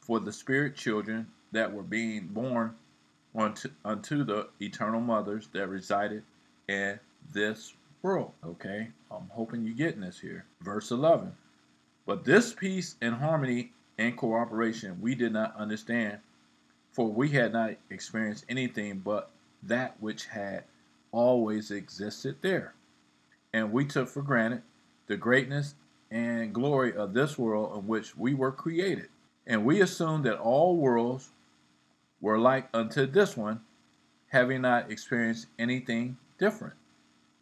for 0.00 0.18
the 0.18 0.32
spirit 0.32 0.74
children 0.74 1.28
that 1.52 1.72
were 1.72 1.82
being 1.82 2.26
born 2.26 2.74
unto, 3.34 3.68
unto 3.84 4.24
the 4.24 4.48
eternal 4.60 5.00
mothers 5.00 5.48
that 5.52 5.68
resided 5.68 6.24
in 6.68 6.98
this 7.32 7.74
world. 8.02 8.32
Okay, 8.44 8.88
I'm 9.10 9.28
hoping 9.30 9.62
you're 9.64 9.74
getting 9.74 10.00
this 10.00 10.18
here. 10.18 10.44
Verse 10.60 10.90
11. 10.90 11.32
But 12.06 12.24
this 12.24 12.52
peace 12.52 12.96
and 13.00 13.14
harmony 13.14 13.70
and 13.98 14.16
cooperation 14.16 14.98
we 15.00 15.14
did 15.14 15.32
not 15.32 15.54
understand, 15.56 16.18
for 16.90 17.08
we 17.08 17.28
had 17.28 17.52
not 17.52 17.76
experienced 17.90 18.44
anything 18.48 18.98
but 18.98 19.30
that 19.62 19.96
which 20.00 20.26
had 20.26 20.64
always 21.12 21.70
existed 21.70 22.36
there. 22.40 22.74
And 23.52 23.70
we 23.70 23.84
took 23.84 24.08
for 24.08 24.22
granted 24.22 24.62
the 25.06 25.16
greatness 25.16 25.74
and 26.10 26.52
glory 26.52 26.94
of 26.94 27.14
this 27.14 27.38
world 27.38 27.76
in 27.78 27.86
which 27.86 28.16
we 28.16 28.34
were 28.34 28.52
created. 28.52 29.08
And 29.46 29.64
we 29.64 29.80
assumed 29.80 30.24
that 30.24 30.38
all 30.38 30.76
worlds 30.76 31.30
were 32.20 32.38
like 32.38 32.68
unto 32.72 33.06
this 33.06 33.36
one, 33.36 33.60
having 34.28 34.62
not 34.62 34.90
experienced 34.90 35.46
anything 35.58 36.16
different. 36.38 36.74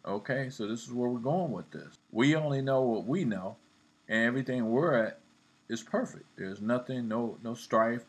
Okay, 0.06 0.48
so 0.48 0.66
this 0.66 0.84
is 0.84 0.92
where 0.92 1.10
we're 1.10 1.18
going 1.18 1.52
with 1.52 1.70
this. 1.70 1.98
We 2.10 2.34
only 2.34 2.62
know 2.62 2.80
what 2.82 3.04
we 3.04 3.24
know, 3.24 3.56
and 4.08 4.24
everything 4.24 4.70
we're 4.70 4.94
at 4.94 5.20
is 5.68 5.82
perfect. 5.82 6.24
There's 6.36 6.62
nothing, 6.62 7.06
no 7.06 7.36
no 7.44 7.54
strife, 7.54 8.04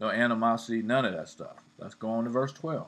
no 0.00 0.10
animosity, 0.10 0.82
none 0.82 1.06
of 1.06 1.14
that 1.14 1.28
stuff. 1.28 1.56
Let's 1.78 1.94
go 1.94 2.10
on 2.10 2.24
to 2.24 2.30
verse 2.30 2.52
12. 2.52 2.86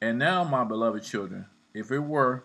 And 0.00 0.18
now, 0.18 0.42
my 0.44 0.64
beloved 0.64 1.02
children, 1.02 1.46
if 1.74 1.90
it 1.90 2.00
were 2.00 2.44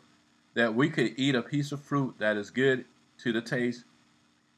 that 0.53 0.75
we 0.75 0.89
could 0.89 1.13
eat 1.17 1.35
a 1.35 1.41
piece 1.41 1.71
of 1.71 1.81
fruit 1.81 2.15
that 2.19 2.37
is 2.37 2.49
good 2.49 2.85
to 3.19 3.31
the 3.31 3.41
taste 3.41 3.83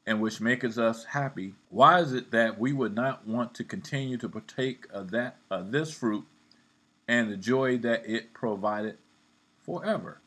and 0.06 0.22
which 0.22 0.42
maketh 0.42 0.78
us 0.78 1.06
happy, 1.06 1.54
why 1.70 2.00
is 2.00 2.14
it 2.14 2.32
that 2.32 2.60
we 2.60 2.74
would 2.74 2.94
not 2.94 3.26
want 3.26 3.54
to 3.56 3.64
continue 3.64 4.18
to 4.18 4.28
partake 4.28 4.86
of 4.92 5.12
that 5.12 5.38
of 5.50 5.72
this 5.72 5.94
fruit 5.94 6.26
and 7.08 7.32
the 7.32 7.38
joy 7.38 7.78
that 7.78 8.08
it 8.08 8.34
provided 8.34 8.98
forever? 9.62 10.20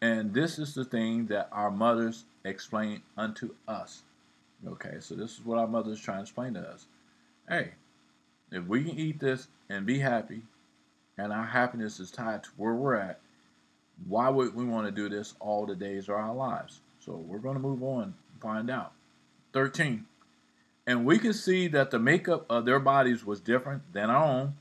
And 0.00 0.34
this 0.34 0.58
is 0.58 0.74
the 0.74 0.84
thing 0.84 1.26
that 1.26 1.48
our 1.52 1.70
mothers 1.70 2.24
explain 2.44 3.02
unto 3.16 3.54
us. 3.66 4.02
Okay, 4.66 4.96
so 5.00 5.14
this 5.14 5.38
is 5.38 5.44
what 5.44 5.58
our 5.58 5.66
mothers 5.66 6.00
try 6.00 6.16
to 6.16 6.22
explain 6.22 6.54
to 6.54 6.60
us. 6.60 6.86
Hey, 7.48 7.72
if 8.50 8.66
we 8.66 8.84
can 8.84 8.98
eat 8.98 9.18
this 9.18 9.48
and 9.68 9.86
be 9.86 9.98
happy, 9.98 10.42
and 11.18 11.32
our 11.32 11.44
happiness 11.44 11.98
is 11.98 12.10
tied 12.10 12.44
to 12.44 12.50
where 12.56 12.74
we're 12.74 12.94
at, 12.94 13.20
why 14.06 14.28
would 14.28 14.54
we 14.54 14.64
want 14.64 14.86
to 14.86 14.92
do 14.92 15.08
this 15.08 15.34
all 15.40 15.66
the 15.66 15.76
days 15.76 16.08
of 16.08 16.16
our 16.16 16.34
lives? 16.34 16.80
So 17.00 17.12
we're 17.12 17.38
going 17.38 17.56
to 17.56 17.62
move 17.62 17.82
on 17.82 18.02
and 18.02 18.40
find 18.40 18.70
out. 18.70 18.92
13. 19.52 20.06
And 20.86 21.04
we 21.04 21.18
can 21.18 21.32
see 21.32 21.68
that 21.68 21.90
the 21.90 21.98
makeup 21.98 22.46
of 22.50 22.64
their 22.64 22.80
bodies 22.80 23.24
was 23.24 23.40
different 23.40 23.92
than 23.92 24.10
our 24.10 24.24
own. 24.24 24.54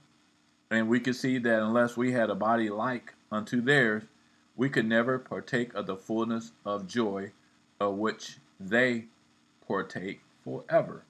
And 0.69 0.87
we 0.87 0.99
can 0.99 1.13
see 1.13 1.37
that 1.39 1.61
unless 1.61 1.97
we 1.97 2.11
had 2.11 2.29
a 2.29 2.35
body 2.35 2.69
like 2.69 3.13
unto 3.31 3.61
theirs, 3.61 4.03
we 4.55 4.69
could 4.69 4.85
never 4.85 5.17
partake 5.17 5.73
of 5.73 5.87
the 5.87 5.95
fullness 5.95 6.51
of 6.65 6.87
joy 6.87 7.31
of 7.79 7.95
which 7.95 8.37
they 8.59 9.05
partake 9.67 10.21
forever. 10.43 11.03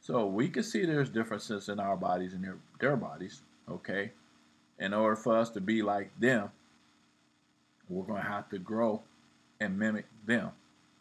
So 0.00 0.26
we 0.26 0.48
can 0.48 0.62
see 0.62 0.84
there's 0.84 1.08
differences 1.08 1.68
in 1.68 1.80
our 1.80 1.96
bodies 1.96 2.34
and 2.34 2.44
their, 2.44 2.58
their 2.78 2.96
bodies, 2.96 3.42
okay? 3.68 4.12
In 4.78 4.92
order 4.92 5.16
for 5.16 5.36
us 5.36 5.50
to 5.50 5.60
be 5.60 5.82
like 5.82 6.10
them, 6.20 6.50
we're 7.94 8.04
going 8.04 8.22
to 8.22 8.28
have 8.28 8.48
to 8.50 8.58
grow 8.58 9.02
and 9.60 9.78
mimic 9.78 10.06
them. 10.26 10.50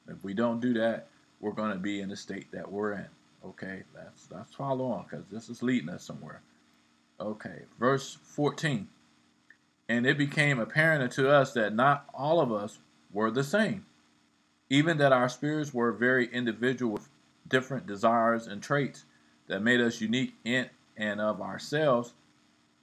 If 0.07 0.23
we 0.23 0.33
don't 0.33 0.59
do 0.59 0.73
that, 0.75 1.07
we're 1.39 1.51
going 1.51 1.71
to 1.71 1.79
be 1.79 2.01
in 2.01 2.09
the 2.09 2.15
state 2.15 2.51
that 2.51 2.71
we're 2.71 2.93
in. 2.93 3.07
Okay, 3.45 3.83
that's 3.93 4.25
that's 4.27 4.53
follow 4.53 4.85
on 4.85 5.05
because 5.09 5.25
this 5.29 5.49
is 5.49 5.61
leading 5.61 5.89
us 5.89 6.03
somewhere. 6.03 6.41
Okay, 7.19 7.63
verse 7.79 8.17
14. 8.23 8.87
And 9.89 10.05
it 10.05 10.17
became 10.17 10.59
apparent 10.59 11.11
to 11.13 11.29
us 11.29 11.53
that 11.53 11.75
not 11.75 12.05
all 12.13 12.39
of 12.39 12.51
us 12.51 12.79
were 13.11 13.31
the 13.31 13.43
same, 13.43 13.85
even 14.69 14.97
that 14.97 15.11
our 15.11 15.27
spirits 15.27 15.73
were 15.73 15.91
very 15.91 16.27
individual 16.33 16.93
with 16.93 17.09
different 17.47 17.85
desires 17.85 18.47
and 18.47 18.63
traits 18.63 19.03
that 19.47 19.61
made 19.61 19.81
us 19.81 19.99
unique 19.99 20.35
in 20.45 20.69
and 20.95 21.19
of 21.19 21.41
ourselves. 21.41 22.13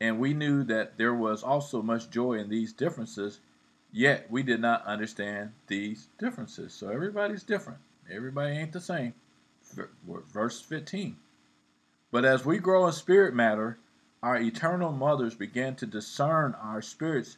And 0.00 0.19
we 0.19 0.35
knew 0.35 0.62
that 0.64 0.99
there 0.99 1.14
was 1.14 1.43
also 1.43 1.83
much 1.83 2.11
joy 2.11 2.35
in 2.35 2.49
these 2.49 2.73
differences, 2.73 3.40
Yet 3.93 4.31
we 4.31 4.43
did 4.43 4.61
not 4.61 4.85
understand 4.87 5.53
these 5.67 6.09
differences. 6.19 6.73
So 6.73 6.89
everybody's 6.89 7.43
different. 7.43 7.81
Everybody 8.11 8.57
ain't 8.57 8.73
the 8.73 8.81
same. 8.81 9.15
Verse 10.33 10.61
15. 10.61 11.17
But 12.11 12.25
as 12.25 12.45
we 12.45 12.59
grow 12.59 12.87
in 12.87 12.93
spirit 12.93 13.35
matter, 13.35 13.79
our 14.23 14.37
eternal 14.37 14.93
mothers 14.93 15.35
began 15.35 15.77
to 15.77 15.87
discern 15.87 16.55
our 16.61 16.83
spirits 16.83 17.37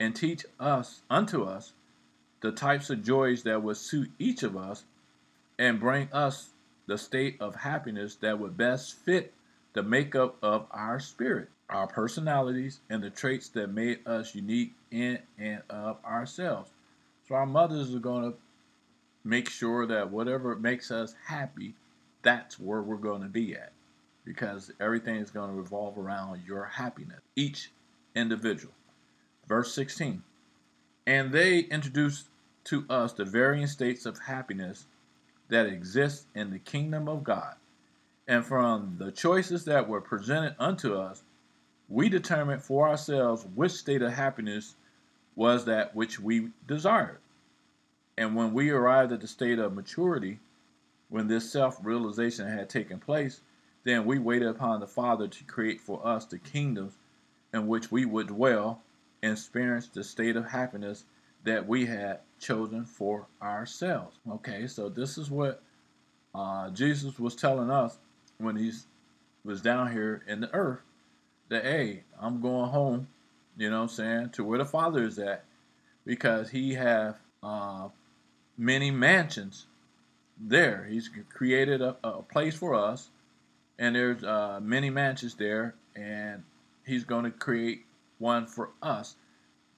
and 0.00 0.14
teach 0.14 0.44
us 0.58 1.00
unto 1.10 1.44
us 1.44 1.72
the 2.40 2.52
types 2.52 2.90
of 2.90 3.04
joys 3.04 3.42
that 3.42 3.62
would 3.62 3.76
suit 3.76 4.10
each 4.18 4.42
of 4.42 4.56
us 4.56 4.84
and 5.58 5.80
bring 5.80 6.08
us 6.12 6.50
the 6.86 6.96
state 6.96 7.36
of 7.40 7.54
happiness 7.54 8.14
that 8.16 8.38
would 8.38 8.56
best 8.56 8.94
fit 8.94 9.34
the 9.72 9.82
makeup 9.82 10.36
of 10.42 10.66
our 10.70 11.00
spirit 11.00 11.50
our 11.70 11.86
personalities, 11.86 12.80
and 12.88 13.02
the 13.02 13.10
traits 13.10 13.48
that 13.50 13.68
made 13.68 14.06
us 14.06 14.34
unique 14.34 14.72
in 14.90 15.18
and 15.38 15.62
of 15.70 15.98
ourselves. 16.04 16.70
So 17.26 17.34
our 17.34 17.46
mothers 17.46 17.94
are 17.94 18.00
going 18.00 18.32
to 18.32 18.38
make 19.24 19.48
sure 19.48 19.86
that 19.86 20.10
whatever 20.10 20.56
makes 20.56 20.90
us 20.90 21.14
happy, 21.26 21.74
that's 22.22 22.58
where 22.58 22.82
we're 22.82 22.96
going 22.96 23.22
to 23.22 23.28
be 23.28 23.54
at. 23.54 23.72
Because 24.24 24.70
everything 24.80 25.16
is 25.16 25.30
going 25.30 25.50
to 25.50 25.56
revolve 25.56 25.98
around 25.98 26.42
your 26.46 26.64
happiness, 26.64 27.20
each 27.36 27.70
individual. 28.14 28.74
Verse 29.46 29.72
16. 29.74 30.22
And 31.06 31.32
they 31.32 31.60
introduced 31.60 32.26
to 32.64 32.84
us 32.90 33.12
the 33.14 33.24
varying 33.24 33.66
states 33.66 34.04
of 34.04 34.18
happiness 34.18 34.86
that 35.48 35.66
exist 35.66 36.26
in 36.34 36.50
the 36.50 36.58
kingdom 36.58 37.08
of 37.08 37.24
God. 37.24 37.54
And 38.26 38.44
from 38.44 38.96
the 38.98 39.10
choices 39.10 39.64
that 39.64 39.88
were 39.88 40.02
presented 40.02 40.54
unto 40.58 40.94
us, 40.94 41.22
we 41.88 42.10
determined 42.10 42.62
for 42.62 42.86
ourselves 42.86 43.46
which 43.54 43.72
state 43.72 44.02
of 44.02 44.12
happiness 44.12 44.76
was 45.38 45.66
that 45.66 45.94
which 45.94 46.18
we 46.18 46.48
desired. 46.66 47.20
And 48.16 48.34
when 48.34 48.52
we 48.52 48.70
arrived 48.70 49.12
at 49.12 49.20
the 49.20 49.28
state 49.28 49.60
of 49.60 49.72
maturity, 49.72 50.40
when 51.10 51.28
this 51.28 51.52
self 51.52 51.78
realization 51.80 52.48
had 52.48 52.68
taken 52.68 52.98
place, 52.98 53.40
then 53.84 54.04
we 54.04 54.18
waited 54.18 54.48
upon 54.48 54.80
the 54.80 54.86
Father 54.88 55.28
to 55.28 55.44
create 55.44 55.80
for 55.80 56.04
us 56.04 56.26
the 56.26 56.40
kingdoms 56.40 56.94
in 57.54 57.68
which 57.68 57.92
we 57.92 58.04
would 58.04 58.26
dwell 58.26 58.82
and 59.22 59.30
experience 59.30 59.86
the 59.86 60.02
state 60.02 60.34
of 60.34 60.44
happiness 60.44 61.04
that 61.44 61.68
we 61.68 61.86
had 61.86 62.18
chosen 62.40 62.84
for 62.84 63.24
ourselves. 63.40 64.18
Okay, 64.28 64.66
so 64.66 64.88
this 64.88 65.16
is 65.16 65.30
what 65.30 65.62
uh, 66.34 66.68
Jesus 66.70 67.16
was 67.20 67.36
telling 67.36 67.70
us 67.70 67.96
when 68.38 68.56
he 68.56 68.72
was 69.44 69.62
down 69.62 69.92
here 69.92 70.24
in 70.26 70.40
the 70.40 70.52
earth 70.52 70.80
that 71.48 71.62
hey, 71.62 72.02
I'm 72.20 72.40
going 72.40 72.70
home, 72.70 73.06
you 73.58 73.68
know 73.68 73.78
what 73.78 73.82
I'm 73.82 73.88
saying, 73.88 74.30
to 74.30 74.44
where 74.44 74.58
the 74.58 74.64
Father 74.64 75.02
is 75.02 75.18
at, 75.18 75.44
because 76.06 76.48
He 76.48 76.74
have 76.74 77.16
uh, 77.42 77.88
many 78.56 78.90
mansions 78.90 79.66
there. 80.40 80.86
He's 80.88 81.10
created 81.28 81.82
a, 81.82 81.96
a 82.04 82.22
place 82.22 82.54
for 82.54 82.74
us, 82.74 83.10
and 83.78 83.96
there's 83.96 84.22
uh, 84.22 84.60
many 84.62 84.90
mansions 84.90 85.34
there, 85.34 85.74
and 85.96 86.44
He's 86.86 87.04
going 87.04 87.24
to 87.24 87.30
create 87.30 87.84
one 88.18 88.46
for 88.46 88.70
us. 88.80 89.16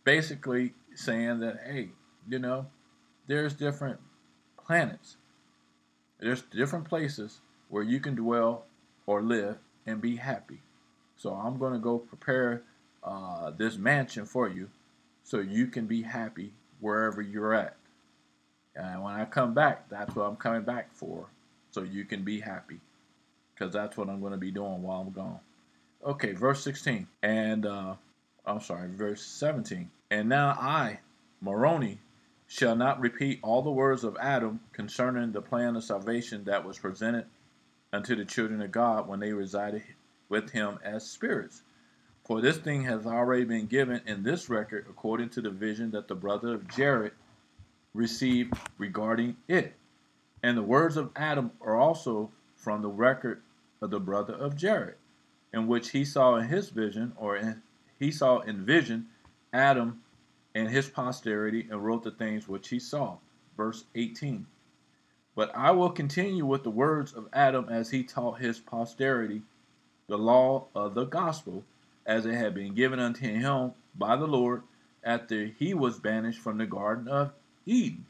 Basically, 0.05 0.75
saying 0.95 1.41
that 1.41 1.61
hey, 1.67 1.89
you 2.29 2.39
know, 2.39 2.67
there's 3.27 3.55
different 3.55 3.99
planets. 4.67 5.17
There's 6.19 6.43
different 6.43 6.87
places 6.87 7.41
where 7.69 7.83
you 7.83 7.99
can 7.99 8.15
dwell 8.15 8.67
or 9.07 9.23
live 9.23 9.57
and 9.87 10.01
be 10.01 10.17
happy. 10.17 10.61
So 11.17 11.33
I'm 11.33 11.59
going 11.59 11.73
to 11.73 11.79
go 11.79 11.99
prepare 11.99 12.63
uh, 13.03 13.51
this 13.51 13.77
mansion 13.77 14.25
for 14.27 14.49
you 14.49 14.69
so 15.25 15.41
you 15.41 15.67
can 15.67 15.87
be 15.87 16.03
happy 16.03 16.53
wherever 16.81 17.23
you're 17.23 17.55
at. 17.55 17.77
And 18.75 19.03
when 19.03 19.15
I 19.15 19.25
come 19.25 19.55
back, 19.55 19.89
that's 19.89 20.15
what 20.15 20.25
I'm 20.25 20.37
coming 20.37 20.63
back 20.63 20.93
for. 20.95 21.27
So 21.73 21.83
you 21.83 22.05
can 22.05 22.25
be 22.25 22.41
happy. 22.41 22.81
Because 23.55 23.73
that's 23.73 23.97
what 23.97 24.09
I'm 24.09 24.21
going 24.21 24.33
to 24.33 24.39
be 24.39 24.51
doing 24.51 24.83
while 24.83 25.01
I'm 25.01 25.13
gone. 25.13 25.41
Okay, 26.05 26.33
verse 26.33 26.63
16. 26.63 27.07
And, 27.23 27.67
uh, 27.67 27.95
I'm 28.47 28.61
sorry, 28.61 28.89
verse 28.89 29.23
17. 29.23 29.91
And 30.11 30.29
now 30.29 30.51
I, 30.59 31.01
Moroni, 31.41 31.99
shall 32.47 32.75
not 32.75 33.01
repeat 33.01 33.39
all 33.43 33.63
the 33.63 33.71
words 33.71 34.03
of 34.03 34.17
Adam 34.21 34.61
concerning 34.73 35.31
the 35.31 35.43
plan 35.43 35.77
of 35.77 35.85
salvation 35.85 36.45
that 36.45 36.65
was 36.65 36.79
presented 36.79 37.27
unto 37.93 38.17
the 38.17 38.25
children 38.25 38.63
of 38.63 38.73
God 38.73 39.07
when 39.07 39.21
they 39.21 39.33
resided 39.33 39.83
with 40.29 40.51
him 40.51 40.79
as 40.83 41.07
spirits. 41.07 41.63
For 42.31 42.41
this 42.41 42.59
thing 42.59 42.85
has 42.85 43.07
already 43.07 43.43
been 43.43 43.67
given 43.67 44.03
in 44.07 44.23
this 44.23 44.49
record 44.49 44.87
according 44.89 45.31
to 45.31 45.41
the 45.41 45.51
vision 45.51 45.91
that 45.91 46.07
the 46.07 46.15
brother 46.15 46.55
of 46.55 46.69
Jared 46.69 47.11
received 47.93 48.55
regarding 48.79 49.37
it. 49.49 49.75
And 50.41 50.57
the 50.57 50.63
words 50.63 50.97
of 50.97 51.11
Adam 51.17 51.51
are 51.61 51.75
also 51.75 52.31
from 52.55 52.83
the 52.83 52.89
record 52.89 53.43
of 53.83 53.91
the 53.91 53.99
brother 53.99 54.35
of 54.35 54.55
Jared, 54.55 54.95
in 55.53 55.67
which 55.67 55.91
he 55.91 56.05
saw 56.05 56.37
in 56.37 56.47
his 56.47 56.69
vision, 56.69 57.15
or 57.17 57.37
in, 57.37 57.63
he 57.99 58.13
saw 58.13 58.39
in 58.39 58.65
vision, 58.65 59.09
Adam 59.53 60.01
and 60.55 60.69
his 60.69 60.89
posterity, 60.89 61.67
and 61.69 61.85
wrote 61.85 62.05
the 62.05 62.13
things 62.13 62.47
which 62.47 62.69
he 62.69 62.79
saw. 62.79 63.17
Verse 63.57 63.87
18. 63.97 64.47
But 65.35 65.51
I 65.53 65.73
will 65.73 65.91
continue 65.91 66.47
with 66.47 66.63
the 66.63 66.71
words 66.71 67.13
of 67.13 67.27
Adam 67.33 67.69
as 67.69 67.91
he 67.91 68.05
taught 68.05 68.39
his 68.39 68.61
posterity 68.61 69.43
the 70.07 70.17
law 70.17 70.69
of 70.77 70.95
the 70.95 71.07
gospel, 71.07 71.65
as 72.07 72.27
it 72.27 72.35
had 72.35 72.55
been 72.55 72.75
given 72.75 72.99
unto 72.99 73.27
him 73.27 73.73
by 73.95 74.17
the 74.17 74.27
Lord 74.27 74.63
after 75.03 75.47
he 75.47 75.75
was 75.75 75.99
banished 75.99 76.41
from 76.41 76.59
the 76.59 76.67
Garden 76.67 77.09
of 77.09 77.33
Eden. 77.67 78.07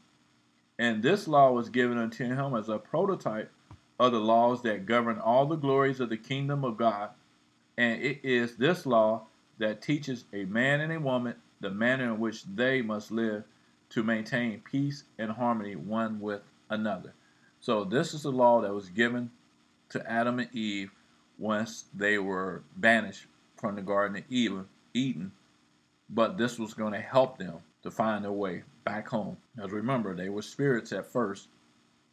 And 0.79 1.03
this 1.03 1.27
law 1.27 1.51
was 1.51 1.69
given 1.69 1.97
unto 1.97 2.25
him 2.25 2.55
as 2.55 2.69
a 2.69 2.79
prototype 2.79 3.51
of 3.99 4.11
the 4.11 4.19
laws 4.19 4.63
that 4.63 4.85
govern 4.85 5.19
all 5.19 5.45
the 5.45 5.55
glories 5.55 5.99
of 5.99 6.09
the 6.09 6.17
kingdom 6.17 6.63
of 6.63 6.77
God. 6.77 7.11
And 7.77 8.01
it 8.01 8.19
is 8.23 8.55
this 8.55 8.85
law 8.85 9.27
that 9.59 9.81
teaches 9.81 10.25
a 10.33 10.45
man 10.45 10.81
and 10.81 10.91
a 10.91 10.99
woman 10.99 11.35
the 11.59 11.69
manner 11.69 12.05
in 12.05 12.19
which 12.19 12.43
they 12.45 12.81
must 12.81 13.11
live 13.11 13.43
to 13.91 14.03
maintain 14.03 14.61
peace 14.61 15.03
and 15.19 15.31
harmony 15.31 15.75
one 15.75 16.19
with 16.19 16.41
another. 16.69 17.13
So, 17.59 17.83
this 17.83 18.15
is 18.15 18.23
the 18.23 18.31
law 18.31 18.61
that 18.61 18.73
was 18.73 18.89
given 18.89 19.29
to 19.89 20.11
Adam 20.11 20.39
and 20.39 20.49
Eve 20.55 20.91
once 21.37 21.85
they 21.93 22.17
were 22.17 22.63
banished 22.75 23.27
from 23.61 23.75
the 23.75 23.81
Garden 23.81 24.17
of 24.17 24.23
Eden. 24.93 25.31
But 26.09 26.37
this 26.37 26.59
was 26.59 26.73
going 26.73 26.93
to 26.93 26.99
help 26.99 27.37
them 27.37 27.59
to 27.83 27.91
find 27.91 28.25
their 28.25 28.31
way 28.33 28.63
back 28.83 29.07
home. 29.07 29.37
As 29.63 29.71
remember, 29.71 30.15
they 30.15 30.27
were 30.27 30.41
spirits 30.41 30.91
at 30.91 31.05
first, 31.05 31.47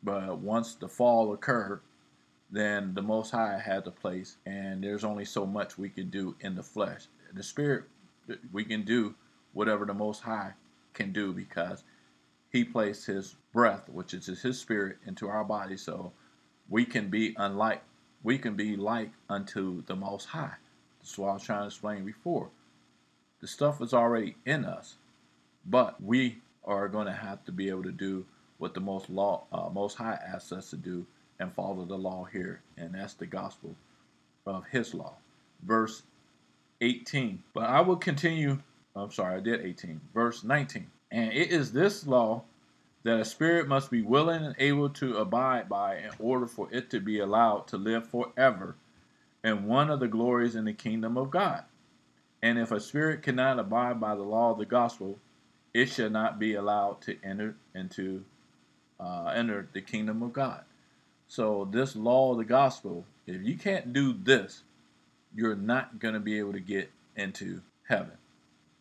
but 0.02 0.38
once 0.38 0.74
the 0.74 0.86
fall 0.86 1.32
occurred, 1.32 1.80
then 2.50 2.94
the 2.94 3.02
Most 3.02 3.30
High 3.30 3.58
had 3.58 3.84
the 3.84 3.90
place, 3.90 4.36
and 4.46 4.84
there's 4.84 5.04
only 5.04 5.24
so 5.24 5.44
much 5.44 5.76
we 5.76 5.88
can 5.88 6.10
do 6.10 6.36
in 6.40 6.54
the 6.54 6.62
flesh. 6.62 7.08
The 7.34 7.42
spirit, 7.42 7.84
we 8.52 8.64
can 8.64 8.84
do 8.84 9.14
whatever 9.52 9.84
the 9.84 9.94
Most 9.94 10.22
High 10.22 10.52
can 10.94 11.12
do 11.12 11.32
because 11.32 11.82
He 12.50 12.64
placed 12.64 13.06
His 13.06 13.36
breath, 13.52 13.88
which 13.88 14.14
is 14.14 14.26
His 14.26 14.58
spirit, 14.58 14.98
into 15.06 15.28
our 15.28 15.44
body, 15.44 15.76
so 15.76 16.12
we 16.68 16.84
can 16.84 17.10
be 17.10 17.34
unlike, 17.36 17.82
we 18.22 18.38
can 18.38 18.54
be 18.54 18.76
like 18.76 19.10
unto 19.28 19.82
the 19.86 19.96
Most 19.96 20.26
High. 20.26 20.54
What 21.16 21.30
I 21.30 21.34
was 21.34 21.44
trying 21.44 21.60
to 21.60 21.66
explain 21.66 22.04
before. 22.04 22.50
The 23.40 23.46
stuff 23.46 23.80
is 23.80 23.94
already 23.94 24.36
in 24.44 24.64
us, 24.64 24.96
but 25.64 26.02
we 26.02 26.38
are 26.64 26.88
going 26.88 27.06
to 27.06 27.12
have 27.12 27.44
to 27.44 27.52
be 27.52 27.68
able 27.68 27.84
to 27.84 27.92
do 27.92 28.26
what 28.58 28.74
the 28.74 28.80
most 28.80 29.08
law, 29.08 29.44
uh, 29.52 29.70
most 29.70 29.96
high 29.96 30.18
asks 30.26 30.52
us 30.52 30.70
to 30.70 30.76
do 30.76 31.06
and 31.38 31.52
follow 31.52 31.84
the 31.84 31.96
law 31.96 32.24
here, 32.24 32.60
and 32.76 32.94
that's 32.94 33.14
the 33.14 33.26
gospel 33.26 33.74
of 34.44 34.66
His 34.66 34.92
law. 34.92 35.14
Verse 35.62 36.02
18. 36.80 37.42
But 37.54 37.64
I 37.64 37.80
will 37.80 37.96
continue. 37.96 38.58
I'm 38.94 39.12
sorry, 39.12 39.36
I 39.36 39.40
did 39.40 39.64
18. 39.64 40.00
Verse 40.12 40.42
19. 40.44 40.90
And 41.10 41.32
it 41.32 41.50
is 41.50 41.72
this 41.72 42.06
law 42.06 42.42
that 43.04 43.20
a 43.20 43.24
spirit 43.24 43.68
must 43.68 43.90
be 43.90 44.02
willing 44.02 44.44
and 44.44 44.54
able 44.58 44.90
to 44.90 45.16
abide 45.16 45.68
by 45.68 45.96
in 45.96 46.10
order 46.18 46.46
for 46.46 46.68
it 46.72 46.90
to 46.90 47.00
be 47.00 47.20
allowed 47.20 47.68
to 47.68 47.76
live 47.76 48.08
forever 48.08 48.76
and 49.48 49.66
one 49.66 49.90
of 49.90 49.98
the 49.98 50.08
glories 50.08 50.54
in 50.54 50.66
the 50.66 50.72
kingdom 50.72 51.16
of 51.16 51.30
God. 51.30 51.64
And 52.42 52.58
if 52.58 52.70
a 52.70 52.80
spirit 52.80 53.22
cannot 53.22 53.58
abide 53.58 54.00
by 54.00 54.14
the 54.14 54.22
law 54.22 54.52
of 54.52 54.58
the 54.58 54.66
gospel, 54.66 55.18
it 55.74 55.86
shall 55.86 56.10
not 56.10 56.38
be 56.38 56.54
allowed 56.54 57.00
to 57.02 57.16
enter 57.24 57.56
into 57.74 58.24
uh, 59.00 59.32
enter 59.34 59.68
the 59.72 59.80
kingdom 59.80 60.22
of 60.22 60.32
God. 60.32 60.64
So 61.28 61.68
this 61.70 61.94
law 61.94 62.32
of 62.32 62.38
the 62.38 62.44
gospel, 62.44 63.04
if 63.26 63.42
you 63.42 63.56
can't 63.56 63.92
do 63.92 64.12
this, 64.12 64.62
you're 65.34 65.54
not 65.54 65.98
going 65.98 66.14
to 66.14 66.20
be 66.20 66.38
able 66.38 66.52
to 66.52 66.60
get 66.60 66.90
into 67.16 67.60
heaven. 67.88 68.16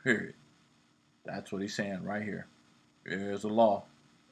Period. 0.04 0.34
That's 1.26 1.52
what 1.52 1.62
he's 1.62 1.76
saying 1.76 2.04
right 2.04 2.24
here. 2.24 2.48
There's 3.06 3.44
a 3.44 3.50
law 3.50 3.84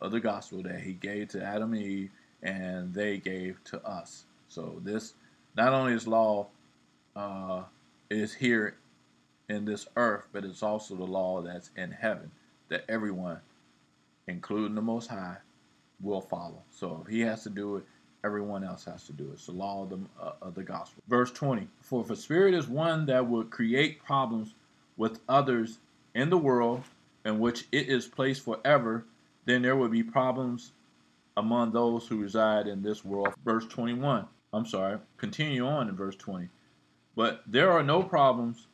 of 0.01 0.11
the 0.11 0.19
gospel 0.19 0.63
that 0.63 0.81
he 0.81 0.93
gave 0.93 1.29
to 1.29 1.43
Adam 1.43 1.73
and 1.73 1.83
Eve, 1.83 2.11
and 2.41 2.93
they 2.93 3.17
gave 3.17 3.63
to 3.65 3.85
us. 3.85 4.25
So 4.47 4.81
this, 4.83 5.13
not 5.55 5.73
only 5.73 5.93
is 5.93 6.07
law 6.07 6.47
uh, 7.15 7.63
is 8.09 8.33
here 8.33 8.75
in 9.49 9.65
this 9.65 9.87
earth, 9.95 10.27
but 10.31 10.43
it's 10.43 10.63
also 10.63 10.95
the 10.95 11.03
law 11.03 11.41
that's 11.41 11.69
in 11.75 11.91
heaven 11.91 12.31
that 12.69 12.83
everyone, 12.89 13.39
including 14.27 14.75
the 14.75 14.81
Most 14.81 15.07
High, 15.07 15.37
will 16.01 16.21
follow. 16.21 16.61
So 16.71 17.03
if 17.05 17.11
he 17.11 17.21
has 17.21 17.43
to 17.43 17.49
do 17.49 17.77
it, 17.77 17.85
everyone 18.23 18.63
else 18.63 18.85
has 18.85 19.05
to 19.05 19.13
do 19.13 19.29
it. 19.29 19.33
It's 19.33 19.45
the 19.45 19.51
law 19.51 19.83
of 19.83 19.89
the, 19.89 19.99
uh, 20.19 20.31
of 20.41 20.55
the 20.55 20.63
gospel. 20.63 21.03
Verse 21.07 21.31
20 21.31 21.67
For 21.81 22.01
if 22.01 22.09
a 22.09 22.15
spirit 22.15 22.53
is 22.53 22.67
one 22.67 23.05
that 23.05 23.25
would 23.25 23.49
create 23.51 24.03
problems 24.03 24.53
with 24.97 25.19
others 25.29 25.77
in 26.15 26.29
the 26.29 26.37
world 26.37 26.83
in 27.23 27.39
which 27.39 27.65
it 27.71 27.87
is 27.87 28.07
placed 28.07 28.43
forever, 28.43 29.05
then 29.45 29.61
there 29.61 29.75
will 29.75 29.89
be 29.89 30.03
problems 30.03 30.71
among 31.37 31.71
those 31.71 32.07
who 32.07 32.17
reside 32.17 32.67
in 32.67 32.81
this 32.81 33.05
world. 33.05 33.33
Verse 33.43 33.65
21. 33.67 34.25
I'm 34.55 34.65
sorry, 34.65 34.99
continue 35.17 35.67
on 35.67 35.89
in 35.89 35.95
verse 35.95 36.15
20. 36.15 36.49
But 37.15 37.43
there 37.45 37.71
are 37.71 37.83
no 37.83 38.03
problems 38.03 38.67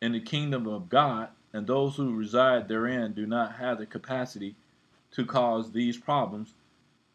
in 0.00 0.12
the 0.12 0.20
kingdom 0.20 0.66
of 0.66 0.88
God, 0.88 1.28
and 1.52 1.66
those 1.66 1.96
who 1.96 2.14
reside 2.14 2.68
therein 2.68 3.12
do 3.12 3.26
not 3.26 3.56
have 3.56 3.78
the 3.78 3.86
capacity 3.86 4.54
to 5.12 5.24
cause 5.24 5.72
these 5.72 5.96
problems, 5.96 6.52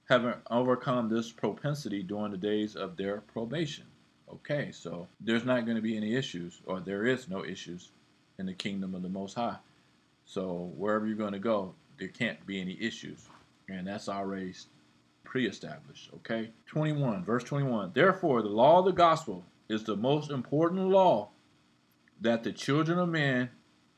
having 0.09 0.33
overcome 0.49 1.09
this 1.09 1.31
propensity 1.31 2.01
during 2.01 2.31
the 2.31 2.37
days 2.37 2.75
of 2.75 2.97
their 2.97 3.21
probation. 3.21 3.85
Okay, 4.33 4.71
so 4.71 5.07
there's 5.19 5.45
not 5.45 5.65
going 5.65 5.75
to 5.75 5.81
be 5.81 5.97
any 5.97 6.15
issues, 6.15 6.61
or 6.65 6.79
there 6.79 7.05
is 7.05 7.29
no 7.29 7.45
issues 7.45 7.89
in 8.39 8.45
the 8.45 8.53
kingdom 8.53 8.95
of 8.95 9.03
the 9.03 9.09
Most 9.09 9.35
High. 9.35 9.57
So 10.25 10.71
wherever 10.77 11.05
you're 11.05 11.15
going 11.15 11.33
to 11.33 11.39
go, 11.39 11.73
there 11.99 12.07
can't 12.07 12.43
be 12.47 12.59
any 12.59 12.81
issues. 12.81 13.27
And 13.69 13.85
that's 13.85 14.09
already 14.09 14.53
pre 15.23 15.47
established. 15.47 16.09
Okay? 16.15 16.51
21, 16.67 17.23
verse 17.23 17.43
21. 17.43 17.91
Therefore, 17.93 18.41
the 18.41 18.49
law 18.49 18.79
of 18.79 18.85
the 18.85 18.91
gospel 18.91 19.45
is 19.69 19.83
the 19.83 19.95
most 19.95 20.31
important 20.31 20.89
law 20.89 21.29
that 22.19 22.43
the 22.43 22.51
children 22.51 22.99
of 22.99 23.09
men 23.09 23.49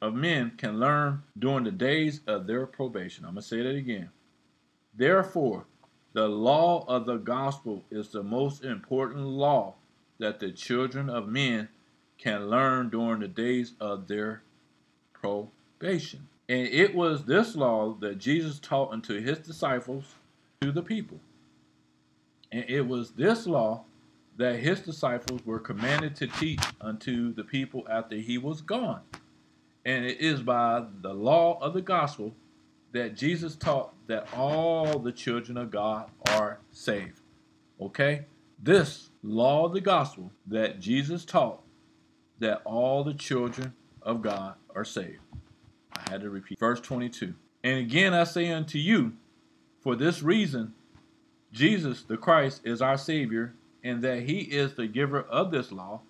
of 0.03 0.13
men 0.13 0.51
can 0.57 0.81
learn 0.81 1.23
during 1.39 1.63
the 1.63 1.71
days 1.71 2.19
of 2.27 2.45
their 2.45 2.65
probation. 2.65 3.23
I'm 3.23 3.35
going 3.35 3.41
to 3.41 3.47
say 3.47 3.63
that 3.63 3.75
again. 3.75 4.09
Therefore, 4.93 5.65
the 6.11 6.27
law 6.27 6.83
of 6.89 7.05
the 7.05 7.15
gospel 7.15 7.85
is 7.89 8.09
the 8.09 8.21
most 8.21 8.65
important 8.65 9.25
law 9.25 9.75
that 10.19 10.41
the 10.41 10.51
children 10.51 11.09
of 11.09 11.29
men 11.29 11.69
can 12.17 12.49
learn 12.49 12.89
during 12.89 13.21
the 13.21 13.29
days 13.29 13.75
of 13.79 14.09
their 14.09 14.43
probation. 15.13 16.27
And 16.49 16.67
it 16.67 16.93
was 16.93 17.23
this 17.23 17.55
law 17.55 17.95
that 18.01 18.17
Jesus 18.17 18.59
taught 18.59 18.91
unto 18.91 19.21
his 19.21 19.39
disciples 19.39 20.15
to 20.63 20.71
the 20.71 20.81
people. 20.81 21.19
And 22.51 22.65
it 22.67 22.87
was 22.87 23.11
this 23.11 23.45
law 23.45 23.83
that 24.37 24.59
his 24.59 24.79
disciples 24.79 25.45
were 25.45 25.59
commanded 25.59 26.15
to 26.17 26.27
teach 26.27 26.61
unto 26.79 27.33
the 27.33 27.43
people 27.43 27.85
after 27.89 28.15
he 28.15 28.37
was 28.37 28.61
gone. 28.61 29.01
And 29.85 30.05
it 30.05 30.21
is 30.21 30.41
by 30.41 30.85
the 31.01 31.13
law 31.13 31.59
of 31.61 31.73
the 31.73 31.81
gospel 31.81 32.33
that 32.93 33.15
Jesus 33.15 33.55
taught 33.55 33.93
that 34.07 34.27
all 34.33 34.99
the 34.99 35.11
children 35.11 35.57
of 35.57 35.71
God 35.71 36.09
are 36.29 36.59
saved. 36.71 37.19
Okay? 37.81 38.25
This 38.61 39.09
law 39.21 39.65
of 39.65 39.73
the 39.73 39.81
gospel 39.81 40.31
that 40.47 40.79
Jesus 40.79 41.25
taught 41.25 41.61
that 42.39 42.61
all 42.63 43.03
the 43.03 43.13
children 43.13 43.73
of 44.01 44.21
God 44.21 44.55
are 44.73 44.85
saved. 44.85 45.19
I 45.95 46.09
had 46.09 46.21
to 46.21 46.29
repeat. 46.29 46.59
Verse 46.59 46.79
22. 46.79 47.33
And 47.63 47.79
again 47.79 48.13
I 48.13 48.23
say 48.23 48.51
unto 48.51 48.77
you, 48.77 49.13
for 49.83 49.95
this 49.95 50.23
reason, 50.23 50.73
Jesus 51.51 52.03
the 52.03 52.17
Christ 52.17 52.61
is 52.63 52.81
our 52.81 52.97
Savior, 52.97 53.53
and 53.83 54.01
that 54.01 54.23
He 54.23 54.39
is 54.39 54.73
the 54.73 54.87
giver 54.87 55.21
of 55.21 55.51
this 55.51 55.71
law, 55.71 56.01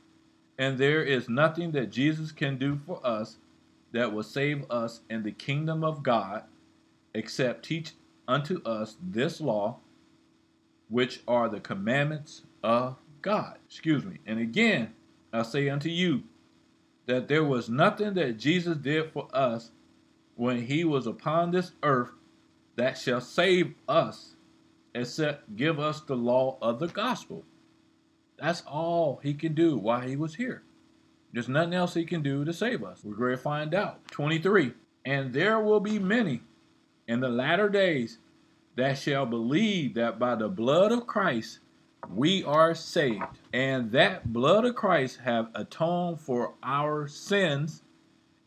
and 0.57 0.77
there 0.77 1.03
is 1.03 1.27
nothing 1.27 1.71
that 1.71 1.91
Jesus 1.91 2.31
can 2.31 2.57
do 2.57 2.79
for 2.86 3.05
us 3.05 3.38
that 3.91 4.13
will 4.13 4.23
save 4.23 4.69
us 4.71 5.01
in 5.09 5.23
the 5.23 5.31
kingdom 5.31 5.83
of 5.83 6.03
God, 6.03 6.43
except 7.13 7.65
teach 7.65 7.93
unto 8.27 8.62
us 8.63 8.95
this 9.01 9.41
law, 9.41 9.77
which 10.89 11.21
are 11.27 11.49
the 11.49 11.59
commandments 11.59 12.43
of 12.63 12.97
God. 13.21 13.57
Excuse 13.65 14.05
me. 14.05 14.17
And 14.25 14.39
again, 14.39 14.93
I 15.31 15.43
say 15.43 15.69
unto 15.69 15.89
you 15.89 16.23
that 17.05 17.27
there 17.27 17.43
was 17.43 17.69
nothing 17.69 18.13
that 18.13 18.38
Jesus 18.38 18.77
did 18.77 19.12
for 19.12 19.27
us 19.33 19.71
when 20.36 20.62
he 20.63 20.83
was 20.83 21.05
upon 21.07 21.51
this 21.51 21.71
earth 21.81 22.12
that 22.75 22.97
shall 22.97 23.21
save 23.21 23.73
us, 23.88 24.36
except 24.95 25.55
give 25.55 25.79
us 25.79 26.01
the 26.01 26.15
law 26.15 26.57
of 26.62 26.79
the 26.79 26.88
gospel. 26.88 27.43
That's 28.38 28.63
all 28.67 29.19
he 29.23 29.33
can 29.33 29.53
do 29.53 29.77
while 29.77 30.01
he 30.01 30.15
was 30.15 30.36
here. 30.36 30.63
There's 31.31 31.49
nothing 31.49 31.73
else 31.73 31.93
he 31.93 32.05
can 32.05 32.21
do 32.21 32.45
to 32.45 32.53
save 32.53 32.83
us. 32.83 33.03
We're 33.03 33.15
going 33.15 33.31
to 33.31 33.38
find 33.38 33.73
out. 33.73 34.07
23. 34.12 34.73
And 35.05 35.33
there 35.33 35.59
will 35.59 35.79
be 35.79 35.99
many 35.99 36.41
in 37.07 37.19
the 37.19 37.29
latter 37.29 37.69
days 37.69 38.19
that 38.75 38.97
shall 38.97 39.25
believe 39.25 39.95
that 39.95 40.19
by 40.19 40.36
the 40.36 40.49
blood 40.49 40.91
of 40.91 41.07
Christ 41.07 41.59
we 42.13 42.43
are 42.43 42.75
saved, 42.75 43.23
and 43.53 43.91
that 43.91 44.33
blood 44.33 44.65
of 44.65 44.75
Christ 44.75 45.19
have 45.23 45.49
atoned 45.55 46.19
for 46.19 46.53
our 46.62 47.07
sins, 47.07 47.81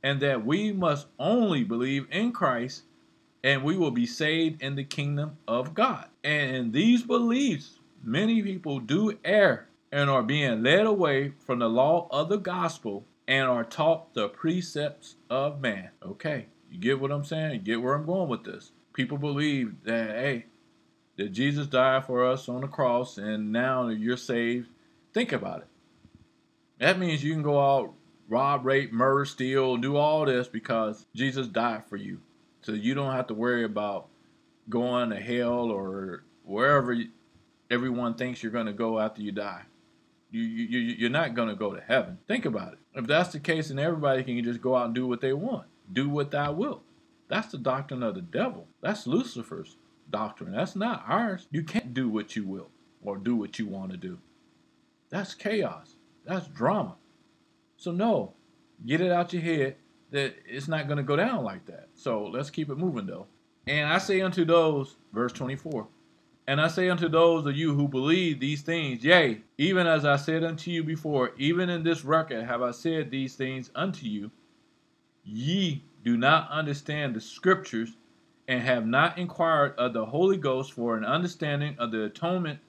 and 0.03 0.21
that 0.21 0.45
we 0.45 0.73
must 0.73 1.07
only 1.19 1.65
believe 1.65 2.07
in 2.11 2.33
Christ 2.33 2.83
and 3.47 3.63
we 3.63 3.77
will 3.77 3.93
be 3.93 4.07
saved 4.07 4.61
in 4.61 4.75
the 4.75 4.83
kingdom 4.83 5.39
of 5.47 5.73
God. 5.73 6.09
And 6.25 6.57
in 6.57 6.73
these 6.73 7.05
beliefs, 7.05 7.79
many 8.03 8.43
people 8.43 8.81
do 8.81 9.17
err 9.25 9.69
and 9.93 10.11
are 10.11 10.25
being 10.25 10.65
led 10.65 10.85
away 10.85 11.33
from 11.47 11.61
the 11.61 11.69
law 11.69 12.09
of 12.11 12.29
the 12.29 12.39
gospel 12.39 13.05
and 13.29 13.47
are 13.47 13.63
taught 13.63 14.15
the 14.15 14.29
precepts 14.29 15.15
of 15.31 15.61
man. 15.61 15.91
Okay, 16.03 16.47
you 16.73 16.81
get 16.81 16.99
what 16.99 17.13
I'm 17.13 17.23
saying? 17.23 17.53
You 17.53 17.59
get 17.61 17.81
where 17.81 17.95
I'm 17.95 18.05
going 18.05 18.29
with 18.29 18.43
this. 18.43 18.73
People 18.93 19.17
believe 19.17 19.77
that, 19.85 20.11
hey, 20.11 20.47
that 21.15 21.29
Jesus 21.29 21.69
died 21.69 22.05
for 22.05 22.25
us 22.25 22.49
on 22.49 22.63
the 22.63 22.67
cross 22.67 23.17
and 23.17 23.53
now 23.53 23.87
you're 23.87 24.17
saved. 24.17 24.71
Think 25.15 25.31
about 25.31 25.61
it. 25.61 25.69
That 26.81 26.99
means 26.99 27.23
you 27.23 27.33
can 27.33 27.45
go 27.45 27.61
out, 27.61 27.93
rob, 28.29 28.67
rape, 28.67 28.93
murder, 28.93 29.25
steal, 29.25 29.77
do 29.77 29.97
all 29.97 30.27
this 30.27 30.49
because 30.49 31.07
Jesus 31.15 31.47
died 31.47 31.85
for 31.85 31.97
you. 31.97 32.21
So 32.67 32.73
you 32.73 32.95
don't 32.95 33.13
have 33.13 33.29
to 33.29 33.35
worry 33.35 33.63
about 33.63 34.09
going 34.69 35.11
to 35.11 35.21
hell 35.21 35.71
or 35.71 36.25
wherever 36.43 36.97
everyone 37.71 38.15
thinks 38.15 38.43
you're 38.43 38.51
going 38.51 38.67
to 38.67 38.73
go 38.73 38.99
after 38.99 39.23
you 39.23 39.31
die. 39.31 39.63
You, 40.33 40.43
you, 40.43 40.79
you're 40.81 41.09
not 41.09 41.35
going 41.35 41.49
to 41.49 41.55
go 41.55 41.73
to 41.73 41.81
heaven. 41.81 42.19
Think 42.27 42.45
about 42.45 42.73
it. 42.73 42.81
If 42.93 43.07
that's 43.07 43.33
the 43.33 43.39
case, 43.39 43.69
then 43.69 43.79
everybody 43.79 44.25
can 44.25 44.43
just 44.43 44.61
go 44.61 44.75
out 44.75 44.87
and 44.87 44.95
do 44.97 45.07
what 45.07 45.21
they 45.21 45.33
want. 45.33 45.69
Do 45.93 46.09
what 46.09 46.33
thou 46.33 46.51
wilt. 46.55 46.83
That's 47.29 47.53
the 47.53 47.59
doctrine 47.59 48.03
of 48.03 48.17
the 48.17 48.21
devil. 48.21 48.67
That's 48.81 49.07
Lucifer's 49.07 49.77
doctrine. 50.11 50.51
That's 50.51 50.75
not 50.75 51.05
ours. 51.07 51.47
You 51.53 51.63
can't 51.63 51.95
do 51.95 52.09
what 52.09 52.35
you 52.35 52.45
will 52.45 52.71
or 53.01 53.17
do 53.17 53.37
what 53.37 53.61
you 53.61 53.69
want 53.69 53.93
to 53.93 53.97
do. 53.97 54.19
That's 55.09 55.35
chaos. 55.35 55.95
That's 56.25 56.49
drama. 56.49 56.97
So, 57.77 57.93
no, 57.93 58.33
get 58.85 59.01
it 59.01 59.13
out 59.13 59.33
your 59.33 59.43
head 59.43 59.77
that 60.11 60.35
it's 60.47 60.69
not 60.69 60.87
going 60.87 60.99
to 60.99 61.03
go 61.03 61.17
down 61.17 61.45
like 61.45 61.67
that. 61.67 61.89
So, 61.95 62.27
let's 62.27 62.51
keep 62.51 62.71
it 62.71 62.79
moving, 62.79 63.07
though. 63.07 63.27
And 63.67 63.89
I 63.89 63.99
say 63.99 64.21
unto 64.21 64.45
those, 64.45 64.97
verse 65.13 65.33
24, 65.33 65.89
and 66.49 66.61
I 66.61 66.69
say 66.69 66.89
unto 66.89 67.09
those 67.09 67.45
of 67.47 67.57
you 67.57 67.75
who 67.75 67.89
believe 67.89 68.39
these 68.39 68.63
things, 68.63 69.05
yea, 69.05 69.41
even 69.59 69.87
as 69.89 70.05
I 70.05 70.15
said 70.15 70.45
unto 70.45 70.71
you 70.71 70.85
before, 70.85 71.33
even 71.39 71.69
in 71.69 71.83
this 71.83 72.05
record 72.05 72.45
have 72.45 72.63
I 72.63 72.71
said 72.71 73.11
these 73.11 73.35
things 73.35 73.71
unto 73.75 74.07
you, 74.07 74.31
ye 75.25 75.83
do 76.05 76.17
not 76.17 76.49
understand 76.51 77.17
the 77.17 77.21
scriptures 77.21 77.97
and 78.47 78.63
have 78.63 78.87
not 78.87 79.19
inquired 79.19 79.75
of 79.77 79.93
the 79.93 80.07
Holy 80.07 80.37
Ghost 80.37 80.73
for 80.73 80.97
an 80.97 81.05
understanding 81.05 81.75
of 81.81 81.91
the 81.91 82.05
atonement 82.05 82.61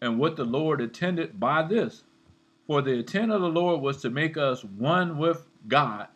and 0.00 0.18
what 0.18 0.36
the 0.36 0.44
Lord 0.44 0.80
intended 0.80 1.40
by 1.40 1.64
this. 1.64 2.04
For 2.68 2.80
the 2.80 2.92
intent 2.92 3.32
of 3.32 3.40
the 3.40 3.48
Lord 3.48 3.80
was 3.80 4.00
to 4.02 4.10
make 4.10 4.36
us 4.36 4.62
one 4.62 5.18
with 5.18 5.48
God. 5.66 6.06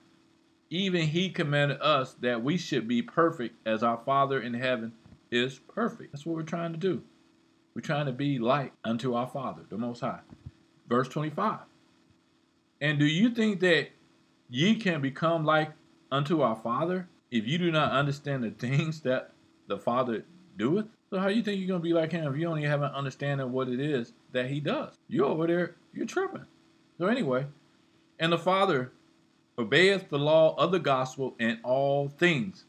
Even 0.70 1.03
he 1.09 1.29
commanded 1.31 1.81
us 1.81 2.14
that 2.20 2.42
we 2.42 2.57
should 2.57 2.88
be 2.88 3.03
perfect 3.03 3.57
as 3.66 3.83
our 3.83 3.98
Father 3.98 4.40
in 4.40 4.55
heaven 4.55 4.92
is 5.31 5.59
perfect. 5.59 6.12
That's 6.12 6.27
what 6.27 6.37
we're 6.37 6.42
trying 6.42 6.72
to 6.72 6.79
do. 6.79 7.03
We're 7.74 7.83
trying 7.83 8.07
to 8.07 8.12
be 8.12 8.38
like 8.38 8.72
unto 8.85 9.14
our 9.14 9.27
Father, 9.27 9.62
the 9.68 9.79
Most 9.79 10.00
High. 10.00 10.20
Verse 10.88 11.09
25. 11.09 11.61
And 12.81 12.98
do 12.98 13.07
you 13.07 13.31
think 13.31 13.61
that 13.61 13.88
ye 14.48 14.77
can 14.77 15.00
become 15.00 15.44
like 15.44 15.70
unto 16.11 16.40
our 16.42 16.57
Father 16.57 17.09
if 17.31 17.46
you 17.46 17.59
do 17.59 17.70
not 17.72 17.92
understand 17.92 18.44
the 18.44 18.50
things 18.50 19.00
that 19.00 19.33
the 19.66 19.79
Father 19.79 20.24
doeth? 20.57 20.87
So 21.11 21.18
how 21.18 21.29
you 21.29 21.42
think 21.42 21.59
you're 21.61 21.68
gonna 21.68 21.81
be 21.81 21.92
like 21.92 22.12
him 22.12 22.33
if 22.33 22.38
you 22.38 22.46
only 22.48 22.64
have 22.64 22.83
an 22.83 22.92
understanding 22.92 23.46
of 23.46 23.53
what 23.53 23.68
it 23.68 23.81
is 23.81 24.12
that 24.33 24.50
he 24.50 24.61
does? 24.61 24.94
You're 25.09 25.27
over 25.27 25.46
there, 25.46 25.74
you're 25.92 26.07
tripping. 26.07 26.46
So 26.98 27.07
anyway, 27.07 27.46
and 28.18 28.33
the 28.33 28.38
Father 28.38 28.92
obeyeth 29.58 30.08
the 30.08 30.18
law 30.18 30.54
of 30.56 30.72
the 30.72 30.78
gospel 30.78 31.34
in 31.38 31.58
all 31.62 32.08
things. 32.08 32.64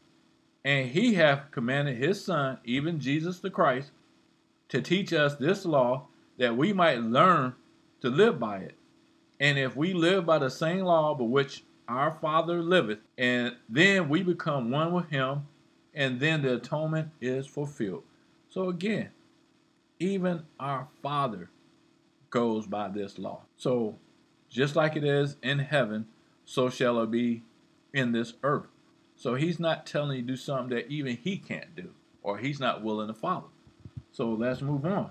And 0.64 0.88
he 0.88 1.14
hath 1.14 1.50
commanded 1.50 1.96
his 1.96 2.24
Son, 2.24 2.58
even 2.64 3.00
Jesus 3.00 3.38
the 3.38 3.50
Christ, 3.50 3.90
to 4.68 4.82
teach 4.82 5.12
us 5.12 5.36
this 5.36 5.64
law 5.64 6.06
that 6.38 6.56
we 6.56 6.72
might 6.72 7.00
learn 7.00 7.54
to 8.00 8.10
live 8.10 8.38
by 8.38 8.58
it. 8.58 8.74
And 9.38 9.58
if 9.58 9.76
we 9.76 9.92
live 9.92 10.26
by 10.26 10.38
the 10.38 10.50
same 10.50 10.80
law 10.84 11.14
by 11.14 11.24
which 11.24 11.62
our 11.88 12.10
Father 12.10 12.60
liveth, 12.62 12.98
and 13.16 13.54
then 13.68 14.08
we 14.08 14.22
become 14.22 14.70
one 14.70 14.92
with 14.92 15.08
him, 15.10 15.46
and 15.94 16.18
then 16.18 16.42
the 16.42 16.56
atonement 16.56 17.10
is 17.20 17.46
fulfilled. 17.46 18.02
So 18.50 18.68
again, 18.68 19.10
even 19.98 20.42
our 20.58 20.88
Father 21.02 21.48
goes 22.30 22.66
by 22.66 22.88
this 22.88 23.18
law. 23.18 23.42
So 23.56 23.96
just 24.50 24.76
like 24.76 24.96
it 24.96 25.04
is 25.04 25.36
in 25.42 25.58
heaven, 25.58 26.06
so 26.46 26.70
shall 26.70 27.02
it 27.02 27.10
be 27.10 27.42
in 27.92 28.12
this 28.12 28.32
earth. 28.42 28.68
So 29.16 29.34
he's 29.34 29.60
not 29.60 29.84
telling 29.84 30.16
you 30.16 30.22
to 30.22 30.28
do 30.28 30.36
something 30.36 30.74
that 30.74 30.90
even 30.90 31.16
he 31.16 31.36
can't 31.36 31.74
do, 31.76 31.90
or 32.22 32.38
he's 32.38 32.60
not 32.60 32.82
willing 32.82 33.08
to 33.08 33.14
follow. 33.14 33.50
So 34.12 34.30
let's 34.30 34.62
move 34.62 34.86
on. 34.86 35.10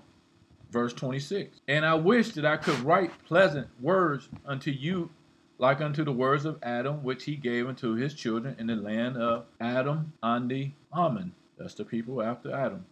Verse 0.71 0.93
26. 0.93 1.59
And 1.67 1.85
I 1.85 1.93
wish 1.93 2.29
that 2.31 2.45
I 2.45 2.57
could 2.57 2.79
write 2.79 3.11
pleasant 3.25 3.67
words 3.79 4.29
unto 4.45 4.71
you 4.71 5.11
like 5.57 5.79
unto 5.79 6.03
the 6.03 6.11
words 6.11 6.45
of 6.45 6.59
Adam, 6.63 7.03
which 7.03 7.23
he 7.25 7.35
gave 7.35 7.67
unto 7.67 7.93
his 7.93 8.13
children 8.13 8.55
in 8.59 8.67
the 8.67 8.75
land 8.75 9.17
of 9.17 9.45
Adam, 9.61 10.13
ondi, 10.21 10.73
Ahman. 10.91 11.33
That's 11.57 11.75
the 11.75 11.85
people 11.85 12.21
after 12.21 12.53
Adam. 12.53 12.85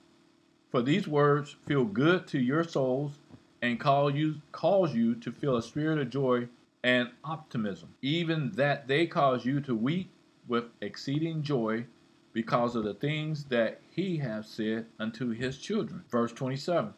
For 0.72 0.82
these 0.82 1.08
words 1.08 1.56
feel 1.66 1.84
good 1.84 2.26
to 2.28 2.40
your 2.40 2.64
souls 2.64 3.14
and 3.62 3.80
call 3.80 4.10
you 4.10 4.36
cause 4.52 4.96
you 4.96 5.16
to 5.16 5.32
feel 5.32 5.58
a 5.58 5.62
spirit 5.62 6.00
of 6.00 6.10
joy 6.10 6.48
and 6.84 7.10
optimism, 7.24 7.96
even 8.02 8.52
that 8.56 8.88
they 8.88 9.08
cause 9.08 9.46
you 9.46 9.62
to 9.62 9.76
weep 9.76 10.12
with 10.48 10.66
exceeding 10.82 11.42
joy 11.42 11.86
because 12.34 12.76
of 12.76 12.84
the 12.84 12.94
things 12.94 13.46
that 13.46 13.80
he 13.92 14.18
has 14.18 14.48
said 14.48 14.86
unto 15.00 15.30
his 15.30 15.58
children. 15.58 16.04
Verse 16.10 16.34
27. 16.34 16.94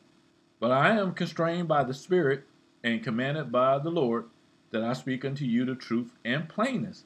But 0.59 0.71
I 0.71 0.97
am 0.97 1.13
constrained 1.13 1.67
by 1.67 1.83
the 1.83 1.93
Spirit 1.93 2.45
and 2.83 3.03
commanded 3.03 3.51
by 3.51 3.77
the 3.79 3.91
Lord 3.91 4.25
that 4.71 4.83
I 4.83 4.93
speak 4.93 5.23
unto 5.25 5.45
you 5.45 5.65
the 5.65 5.75
truth 5.75 6.11
and 6.23 6.49
plainness, 6.49 7.03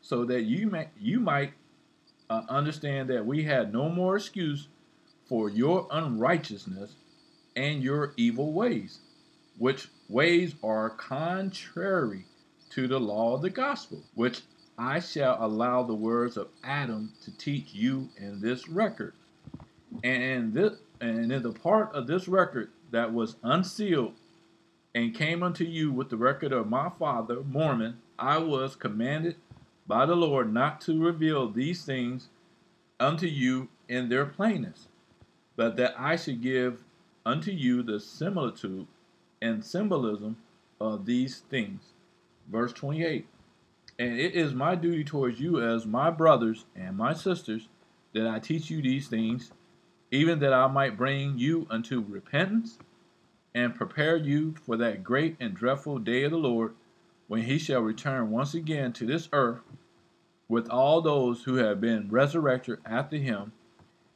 so 0.00 0.24
that 0.24 0.42
you 0.42 0.68
may 0.68 0.88
you 0.98 1.20
might 1.20 1.52
uh, 2.30 2.42
understand 2.48 3.10
that 3.10 3.26
we 3.26 3.44
had 3.44 3.72
no 3.72 3.88
more 3.88 4.16
excuse 4.16 4.68
for 5.28 5.48
your 5.48 5.86
unrighteousness 5.90 6.96
and 7.56 7.82
your 7.82 8.14
evil 8.16 8.52
ways, 8.52 9.00
which 9.58 9.88
ways 10.08 10.54
are 10.62 10.90
contrary 10.90 12.24
to 12.70 12.88
the 12.88 12.98
law 12.98 13.34
of 13.34 13.42
the 13.42 13.50
gospel, 13.50 14.02
which 14.14 14.42
I 14.78 15.00
shall 15.00 15.36
allow 15.44 15.82
the 15.82 15.94
words 15.94 16.36
of 16.36 16.48
Adam 16.64 17.12
to 17.24 17.36
teach 17.36 17.74
you 17.74 18.08
in 18.16 18.40
this 18.40 18.68
record. 18.68 19.12
And 20.02 20.22
in 20.22 20.52
this 20.52 20.78
and 21.00 21.30
in 21.30 21.42
the 21.42 21.52
part 21.52 21.92
of 21.94 22.06
this 22.06 22.28
record 22.28 22.70
that 22.90 23.12
was 23.12 23.36
unsealed 23.42 24.14
and 24.94 25.14
came 25.14 25.42
unto 25.42 25.64
you 25.64 25.92
with 25.92 26.10
the 26.10 26.16
record 26.16 26.52
of 26.52 26.68
my 26.68 26.88
father, 26.98 27.42
Mormon, 27.42 27.98
I 28.18 28.38
was 28.38 28.76
commanded 28.76 29.36
by 29.86 30.06
the 30.06 30.14
Lord 30.14 30.52
not 30.52 30.80
to 30.82 31.02
reveal 31.02 31.48
these 31.48 31.84
things 31.84 32.28
unto 33.00 33.26
you 33.26 33.68
in 33.88 34.08
their 34.08 34.24
plainness, 34.24 34.88
but 35.56 35.76
that 35.76 35.94
I 35.98 36.16
should 36.16 36.40
give 36.40 36.82
unto 37.26 37.50
you 37.50 37.82
the 37.82 38.00
similitude 38.00 38.86
and 39.42 39.64
symbolism 39.64 40.36
of 40.80 41.04
these 41.04 41.40
things. 41.50 41.82
Verse 42.50 42.72
28 42.72 43.26
And 43.98 44.18
it 44.18 44.34
is 44.34 44.54
my 44.54 44.74
duty 44.74 45.04
towards 45.04 45.40
you 45.40 45.60
as 45.60 45.84
my 45.84 46.10
brothers 46.10 46.64
and 46.74 46.96
my 46.96 47.12
sisters 47.12 47.68
that 48.14 48.26
I 48.26 48.38
teach 48.38 48.70
you 48.70 48.80
these 48.80 49.08
things, 49.08 49.50
even 50.10 50.38
that 50.38 50.52
I 50.52 50.66
might 50.68 50.96
bring 50.96 51.38
you 51.38 51.66
unto 51.70 52.00
repentance 52.00 52.78
and 53.54 53.74
prepare 53.74 54.16
you 54.16 54.54
for 54.64 54.76
that 54.76 55.04
great 55.04 55.36
and 55.40 55.54
dreadful 55.54 55.98
day 55.98 56.22
of 56.24 56.30
the 56.30 56.38
Lord, 56.38 56.74
when 57.28 57.42
he 57.42 57.58
shall 57.58 57.80
return 57.80 58.30
once 58.30 58.54
again 58.54 58.92
to 58.94 59.06
this 59.06 59.28
earth 59.32 59.60
with 60.48 60.68
all 60.68 61.00
those 61.00 61.44
who 61.44 61.56
have 61.56 61.80
been 61.80 62.08
resurrected 62.10 62.78
after 62.84 63.16
him, 63.16 63.52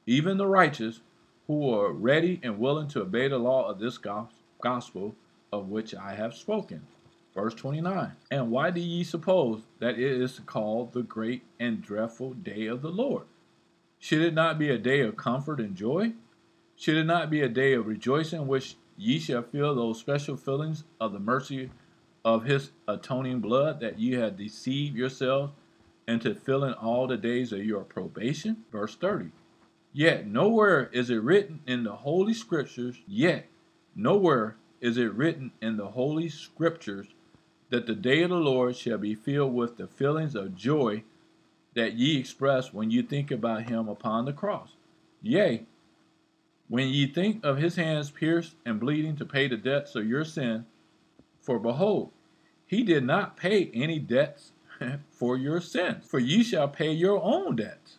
even 0.06 0.36
the 0.36 0.46
righteous, 0.46 1.00
who 1.46 1.72
are 1.72 1.92
ready 1.92 2.40
and 2.42 2.58
willing 2.58 2.88
to 2.88 3.00
obey 3.00 3.28
the 3.28 3.38
law 3.38 3.68
of 3.68 3.78
this 3.78 3.98
gospel 3.98 4.35
of 4.62 5.68
which 5.68 5.94
I 5.94 6.14
have 6.14 6.34
spoken. 6.34 6.86
Verse 7.34 7.54
29. 7.54 8.12
And 8.30 8.50
why 8.50 8.70
do 8.70 8.80
ye 8.80 9.04
suppose 9.04 9.62
that 9.78 9.98
it 9.98 10.20
is 10.20 10.40
called 10.46 10.92
the 10.92 11.02
great 11.02 11.42
and 11.60 11.82
dreadful 11.82 12.32
day 12.32 12.66
of 12.66 12.82
the 12.82 12.88
Lord? 12.88 13.24
Should 13.98 14.22
it 14.22 14.34
not 14.34 14.58
be 14.58 14.70
a 14.70 14.78
day 14.78 15.00
of 15.00 15.16
comfort 15.16 15.60
and 15.60 15.74
joy? 15.74 16.12
Should 16.76 16.96
it 16.96 17.04
not 17.04 17.30
be 17.30 17.42
a 17.42 17.48
day 17.48 17.74
of 17.74 17.86
rejoicing 17.86 18.46
which 18.46 18.76
ye 18.96 19.18
shall 19.18 19.42
feel 19.42 19.74
those 19.74 19.98
special 19.98 20.36
feelings 20.36 20.84
of 21.00 21.12
the 21.12 21.18
mercy 21.18 21.70
of 22.24 22.44
his 22.44 22.70
atoning 22.88 23.40
blood 23.40 23.80
that 23.80 23.98
ye 23.98 24.12
have 24.12 24.36
deceived 24.36 24.96
yourselves 24.96 25.52
into 26.08 26.34
filling 26.34 26.74
all 26.74 27.06
the 27.06 27.16
days 27.16 27.52
of 27.52 27.64
your 27.64 27.84
probation? 27.84 28.64
Verse 28.72 28.94
30. 28.96 29.30
Yet 29.92 30.26
nowhere 30.26 30.90
is 30.92 31.10
it 31.10 31.22
written 31.22 31.60
in 31.66 31.84
the 31.84 31.96
Holy 31.96 32.34
Scriptures, 32.34 32.96
yet 33.06 33.46
nowhere 33.96 34.56
is 34.80 34.98
it 34.98 35.12
written 35.14 35.50
in 35.60 35.76
the 35.76 35.88
Holy 35.88 36.28
Scriptures 36.28 37.08
that 37.70 37.86
the 37.86 37.94
day 37.94 38.22
of 38.22 38.30
the 38.30 38.36
Lord 38.36 38.76
shall 38.76 38.98
be 38.98 39.14
filled 39.14 39.54
with 39.54 39.76
the 39.76 39.88
feelings 39.88 40.34
of 40.34 40.54
joy, 40.54 41.02
that 41.74 41.94
ye 41.94 42.18
express 42.18 42.72
when 42.72 42.90
you 42.90 43.02
think 43.02 43.30
about 43.30 43.68
him 43.68 43.88
upon 43.88 44.24
the 44.24 44.32
cross. 44.32 44.76
Yea, 45.22 45.64
when 46.68 46.88
ye 46.88 47.06
think 47.06 47.44
of 47.44 47.56
his 47.58 47.76
hands 47.76 48.10
pierced 48.10 48.54
and 48.64 48.78
bleeding 48.78 49.16
to 49.16 49.24
pay 49.24 49.48
the 49.48 49.56
debts 49.56 49.94
of 49.94 50.06
your 50.06 50.24
sin, 50.24 50.66
for 51.40 51.58
behold, 51.58 52.12
he 52.66 52.82
did 52.82 53.04
not 53.04 53.36
pay 53.36 53.70
any 53.72 53.98
debts 53.98 54.52
for 55.10 55.36
your 55.36 55.60
sins, 55.60 56.04
for 56.06 56.18
ye 56.18 56.42
shall 56.42 56.68
pay 56.68 56.92
your 56.92 57.22
own 57.22 57.56
debts. 57.56 57.98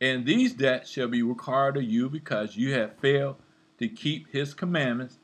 And 0.00 0.24
these 0.24 0.54
debts 0.54 0.90
shall 0.90 1.08
be 1.08 1.22
required 1.22 1.76
of 1.76 1.82
you 1.82 2.08
because 2.08 2.56
you 2.56 2.72
have 2.72 2.96
failed 2.98 3.36
to 3.80 3.88
keep 3.88 4.30
his 4.30 4.54
commandments 4.54 5.18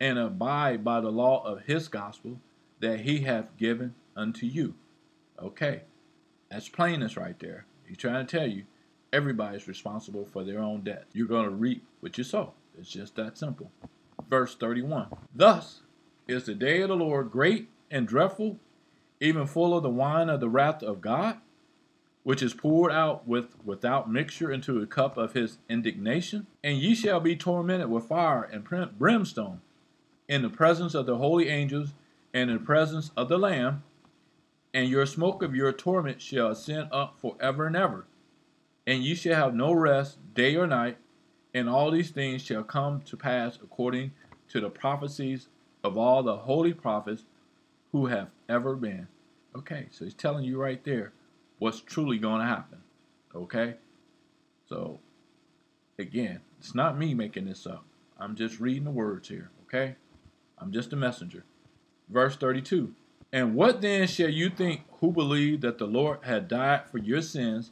and 0.00 0.18
abide 0.18 0.82
by 0.82 1.00
the 1.00 1.12
law 1.12 1.44
of 1.44 1.62
his 1.62 1.86
gospel 1.86 2.40
that 2.80 3.00
he 3.00 3.20
hath 3.20 3.56
given 3.56 3.94
unto 4.16 4.46
you. 4.46 4.74
Okay, 5.40 5.82
that's 6.50 6.68
plainness 6.68 7.16
right 7.16 7.38
there. 7.38 7.66
He's 7.86 7.98
trying 7.98 8.26
to 8.26 8.38
tell 8.38 8.48
you 8.48 8.64
everybody's 9.12 9.68
responsible 9.68 10.24
for 10.24 10.44
their 10.44 10.60
own 10.60 10.80
debt. 10.80 11.04
You're 11.12 11.26
going 11.26 11.44
to 11.44 11.50
reap 11.50 11.84
what 12.00 12.16
you 12.16 12.24
sow. 12.24 12.54
It's 12.78 12.90
just 12.90 13.16
that 13.16 13.36
simple. 13.36 13.70
Verse 14.28 14.54
31 14.54 15.08
Thus 15.34 15.82
is 16.26 16.44
the 16.44 16.54
day 16.54 16.80
of 16.80 16.88
the 16.88 16.96
Lord 16.96 17.30
great 17.30 17.68
and 17.90 18.08
dreadful, 18.08 18.58
even 19.20 19.46
full 19.46 19.76
of 19.76 19.82
the 19.82 19.90
wine 19.90 20.30
of 20.30 20.40
the 20.40 20.48
wrath 20.48 20.82
of 20.82 21.00
God, 21.00 21.38
which 22.22 22.42
is 22.42 22.54
poured 22.54 22.92
out 22.92 23.26
with 23.26 23.56
without 23.64 24.10
mixture 24.10 24.52
into 24.52 24.80
a 24.80 24.86
cup 24.86 25.16
of 25.16 25.32
his 25.32 25.58
indignation. 25.68 26.46
And 26.62 26.78
ye 26.78 26.94
shall 26.94 27.20
be 27.20 27.36
tormented 27.36 27.90
with 27.90 28.04
fire 28.04 28.42
and 28.42 28.64
brimstone 28.98 29.60
in 30.28 30.42
the 30.42 30.50
presence 30.50 30.94
of 30.94 31.06
the 31.06 31.16
holy 31.16 31.48
angels 31.48 31.94
and 32.32 32.50
in 32.50 32.58
the 32.58 32.64
presence 32.64 33.10
of 33.16 33.28
the 33.28 33.38
Lamb. 33.38 33.82
And 34.72 34.88
your 34.88 35.06
smoke 35.06 35.42
of 35.42 35.54
your 35.54 35.72
torment 35.72 36.20
shall 36.22 36.48
ascend 36.48 36.88
up 36.92 37.18
forever 37.18 37.66
and 37.66 37.76
ever. 37.76 38.06
And 38.86 39.02
ye 39.02 39.14
shall 39.14 39.34
have 39.34 39.54
no 39.54 39.72
rest 39.72 40.18
day 40.34 40.56
or 40.56 40.66
night, 40.66 40.98
and 41.52 41.68
all 41.68 41.90
these 41.90 42.10
things 42.10 42.42
shall 42.42 42.62
come 42.62 43.02
to 43.02 43.16
pass 43.16 43.56
according 43.56 44.12
to 44.48 44.60
the 44.60 44.70
prophecies 44.70 45.48
of 45.82 45.96
all 45.96 46.22
the 46.22 46.36
holy 46.36 46.72
prophets 46.72 47.24
who 47.92 48.06
have 48.06 48.28
ever 48.48 48.76
been. 48.76 49.08
Okay, 49.56 49.86
so 49.90 50.04
he's 50.04 50.14
telling 50.14 50.44
you 50.44 50.60
right 50.60 50.84
there 50.84 51.12
what's 51.60 51.80
truly 51.80 52.18
going 52.18 52.40
to 52.40 52.46
happen. 52.46 52.78
Okay? 53.32 53.74
So, 54.68 54.98
again, 55.98 56.40
it's 56.58 56.74
not 56.74 56.98
me 56.98 57.14
making 57.14 57.44
this 57.44 57.66
up. 57.66 57.84
I'm 58.18 58.34
just 58.34 58.58
reading 58.58 58.84
the 58.84 58.90
words 58.90 59.28
here. 59.28 59.50
Okay? 59.66 59.94
I'm 60.58 60.72
just 60.72 60.92
a 60.92 60.96
messenger. 60.96 61.44
Verse 62.08 62.36
32 62.36 62.92
And 63.32 63.54
what 63.54 63.80
then 63.80 64.08
shall 64.08 64.28
you 64.28 64.50
think 64.50 64.80
who 65.00 65.12
believe 65.12 65.60
that 65.60 65.78
the 65.78 65.86
Lord 65.86 66.18
had 66.22 66.48
died 66.48 66.88
for 66.90 66.98
your 66.98 67.22
sins 67.22 67.70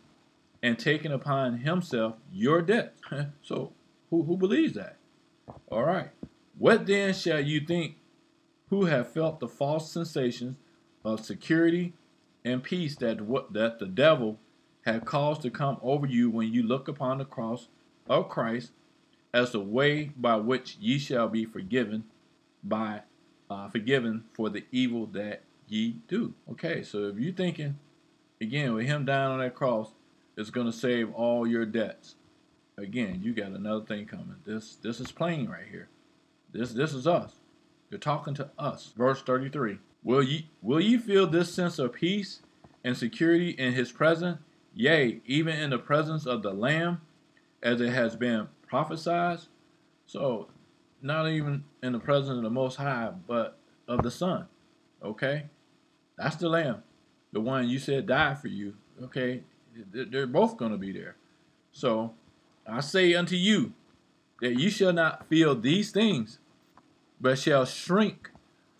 and 0.63 0.79
taken 0.79 1.11
upon 1.11 1.59
himself 1.59 2.15
your 2.33 2.63
debt? 2.63 2.95
so, 3.43 3.73
who, 4.11 4.23
who 4.23 4.37
believes 4.37 4.75
that? 4.75 4.97
All 5.71 5.85
right. 5.85 6.11
What 6.59 6.87
then 6.87 7.15
shall 7.15 7.41
you 7.41 7.61
think 7.61 7.97
who 8.71 8.85
have 8.85 9.13
felt 9.13 9.41
the 9.41 9.49
false 9.49 9.91
sensations 9.91 10.57
of 11.05 11.25
security 11.25 11.95
and 12.49 12.63
peace 12.63 12.97
that 12.97 13.19
that 13.53 13.79
the 13.79 13.87
devil 13.87 14.39
had 14.83 15.05
caused 15.05 15.43
to 15.43 15.51
come 15.51 15.79
over 15.83 16.07
you 16.07 16.31
when 16.31 16.53
you 16.53 16.63
look 16.63 16.89
upon 16.89 17.19
the 17.19 17.25
cross 17.25 17.69
of 18.09 18.29
Christ 18.29 18.73
as 19.33 19.53
the 19.53 19.61
way 19.61 20.13
by 20.17 20.37
which 20.37 20.77
ye 20.81 20.99
shall 20.99 21.29
be 21.29 21.45
forgiven 21.45 22.05
by 22.65 23.03
uh, 23.51 23.69
forgiven 23.69 24.25
for 24.33 24.49
the 24.49 24.65
evil 24.73 25.07
that 25.07 25.43
ye 25.69 25.97
do. 26.09 26.35
Okay, 26.51 26.83
so 26.83 27.05
if 27.05 27.19
you're 27.19 27.33
thinking 27.33 27.79
again 28.41 28.75
with 28.75 28.87
him 28.87 29.05
dying 29.05 29.33
on 29.33 29.41
that 29.41 29.55
cross 29.55 29.93
going 30.51 30.67
to 30.67 30.73
save 30.73 31.13
all 31.15 31.47
your 31.47 31.67
debts, 31.67 32.15
again 32.77 33.21
you 33.23 33.35
got 33.35 33.51
another 33.51 33.85
thing 33.85 34.07
coming. 34.07 34.37
This 34.45 34.77
this 34.77 35.01
is 35.01 35.13
plain 35.13 35.49
right 35.49 35.67
here. 35.71 35.89
This 36.53 36.73
this 36.73 36.95
is 36.95 37.07
us. 37.07 37.35
You're 37.91 37.99
talking 38.01 38.35
to 38.35 38.51
us. 38.59 38.93
Verse 38.97 39.23
33. 39.23 39.79
Will 40.03 40.23
ye 40.23 40.49
will 40.63 40.81
ye 40.81 40.97
feel 40.97 41.27
this 41.27 41.53
sense 41.53 41.79
of 41.79 41.93
peace 41.93 42.41
and 42.85 42.97
security 42.97 43.51
in 43.51 43.73
his 43.75 43.93
presence? 43.93 44.39
Yea, 44.75 45.21
even 45.27 45.59
in 45.59 45.71
the 45.71 45.79
presence 45.79 46.25
of 46.27 46.43
the 46.43 46.53
Lamb, 46.53 47.01
as 47.63 47.81
it 47.81 47.91
has 47.91 48.17
been 48.17 48.49
prophesied. 48.69 49.41
So 50.07 50.49
not 51.03 51.29
even 51.29 51.65
in 51.83 51.93
the 51.93 51.99
presence 51.99 52.37
of 52.37 52.43
the 52.43 52.51
Most 52.51 52.77
High, 52.77 53.11
but 53.27 53.59
of 53.87 54.03
the 54.03 54.11
Son. 54.11 54.47
Okay? 55.03 55.47
That's 56.17 56.37
the 56.37 56.49
Lamb. 56.49 56.83
The 57.33 57.41
one 57.41 57.69
you 57.69 57.79
said 57.79 58.07
died 58.07 58.39
for 58.39 58.49
you. 58.49 58.75
Okay? 59.03 59.43
They're 59.93 60.27
both 60.27 60.57
going 60.57 60.73
to 60.73 60.79
be 60.79 60.93
there. 60.93 61.17
So 61.73 62.15
I 62.67 62.81
say 62.81 63.15
unto 63.15 63.37
you 63.37 63.73
that 64.41 64.59
you 64.59 64.71
shall 64.71 64.93
not 64.93 65.29
feel 65.29 65.55
these 65.55 65.91
things, 65.91 66.39
but 67.21 67.39
shall 67.39 67.65
shrink 67.65 68.31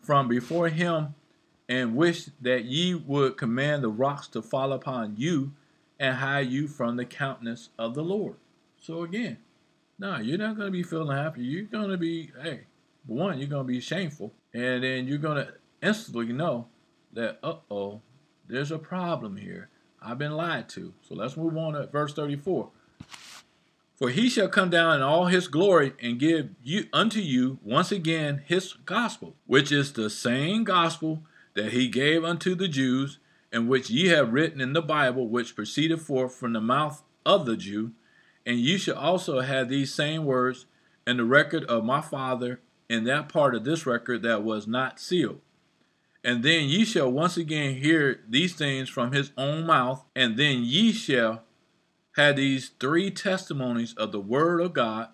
from 0.09 0.27
before 0.27 0.71
him 0.71 1.15
and 1.69 1.95
wish 1.95 2.31
that 2.41 2.65
ye 2.65 2.95
would 2.95 3.37
command 3.37 3.85
the 3.85 3.91
rocks 3.91 4.27
to 4.27 4.41
fall 4.41 4.73
upon 4.73 5.15
you 5.19 5.53
and 6.01 6.17
hide 6.17 6.49
you 6.49 6.67
from 6.67 6.97
the 6.97 7.05
countenance 7.05 7.69
of 7.79 7.95
the 7.95 8.03
Lord. 8.03 8.37
So 8.81 9.03
again, 9.03 9.37
no, 9.99 10.17
you're 10.17 10.39
not 10.39 10.57
going 10.57 10.69
to 10.69 10.73
be 10.73 10.83
feeling 10.83 11.15
happy. 11.15 11.43
You're 11.43 11.65
going 11.65 11.91
to 11.91 11.99
be, 11.99 12.33
hey, 12.43 12.61
one, 13.05 13.39
you're 13.39 13.49
going 13.49 13.67
to 13.67 13.71
be 13.71 13.81
shameful. 13.81 14.33
And 14.55 14.83
then 14.83 15.07
you're 15.07 15.19
going 15.19 15.45
to 15.45 15.53
instantly 15.83 16.33
know 16.33 16.69
that, 17.13 17.39
uh 17.43 17.57
oh, 17.71 18.01
there's 18.49 18.73
a 18.73 18.79
problem 18.79 19.37
here. 19.37 19.69
I've 20.01 20.17
been 20.17 20.33
lied 20.33 20.71
to. 20.71 20.95
So 21.07 21.17
let's 21.17 21.37
move 21.37 21.55
on 21.59 21.75
to 21.75 21.87
verse 21.87 22.15
34. 22.15 22.71
For 23.99 24.11
he 24.11 24.29
shall 24.29 24.49
come 24.49 24.71
down 24.71 24.95
in 24.95 25.03
all 25.03 25.27
his 25.27 25.49
glory 25.49 25.93
and 26.01 26.21
give 26.21 26.51
you 26.63 26.87
unto 26.93 27.19
you 27.19 27.59
once 27.65 27.91
again 27.91 28.43
his 28.47 28.75
gospel, 28.85 29.35
which 29.45 29.73
is 29.73 29.93
the 29.93 30.09
same 30.09 30.63
gospel 30.63 31.25
that 31.55 31.73
he 31.73 31.89
gave 31.89 32.23
unto 32.23 32.55
the 32.55 32.69
Jews, 32.69 33.19
and 33.51 33.69
which 33.69 33.91
ye 33.91 34.07
have 34.07 34.33
written 34.33 34.61
in 34.61 34.73
the 34.73 34.83
Bible, 34.83 35.27
which 35.27 35.57
proceeded 35.57 36.01
forth 36.01 36.33
from 36.33 36.53
the 36.53 36.61
mouth 36.61 37.03
of 37.27 37.45
the 37.45 37.57
Jew. 37.57 37.91
And 38.47 38.61
ye 38.61 38.79
shall 38.79 38.97
also 38.97 39.41
have 39.41 39.69
these 39.69 39.93
same 39.93 40.25
words 40.25 40.67
in 41.05 41.17
the 41.17 41.25
record 41.25 41.65
of 41.65 41.85
my 41.85 42.01
Father 42.01 42.61
in 42.89 43.03
that 43.05 43.29
part 43.29 43.57
of 43.57 43.65
this 43.65 43.85
record 43.85 44.23
that 44.23 44.45
was 44.45 44.69
not 44.69 45.01
sealed. 45.01 45.41
And 46.23 46.45
then 46.45 46.69
ye 46.69 46.85
shall 46.85 47.11
once 47.11 47.37
again 47.37 47.75
hear 47.75 48.21
these 48.29 48.55
things 48.55 48.89
from 48.89 49.11
his 49.11 49.33
own 49.37 49.67
mouth, 49.67 50.05
and 50.15 50.37
then 50.37 50.63
ye 50.63 50.93
shall 50.93 51.43
had 52.19 52.35
these 52.35 52.73
three 52.81 53.13
testimonies 53.13 53.95
of 53.95 54.11
the 54.11 54.21
word 54.21 54.61
of 54.61 54.73
God, 54.73 55.11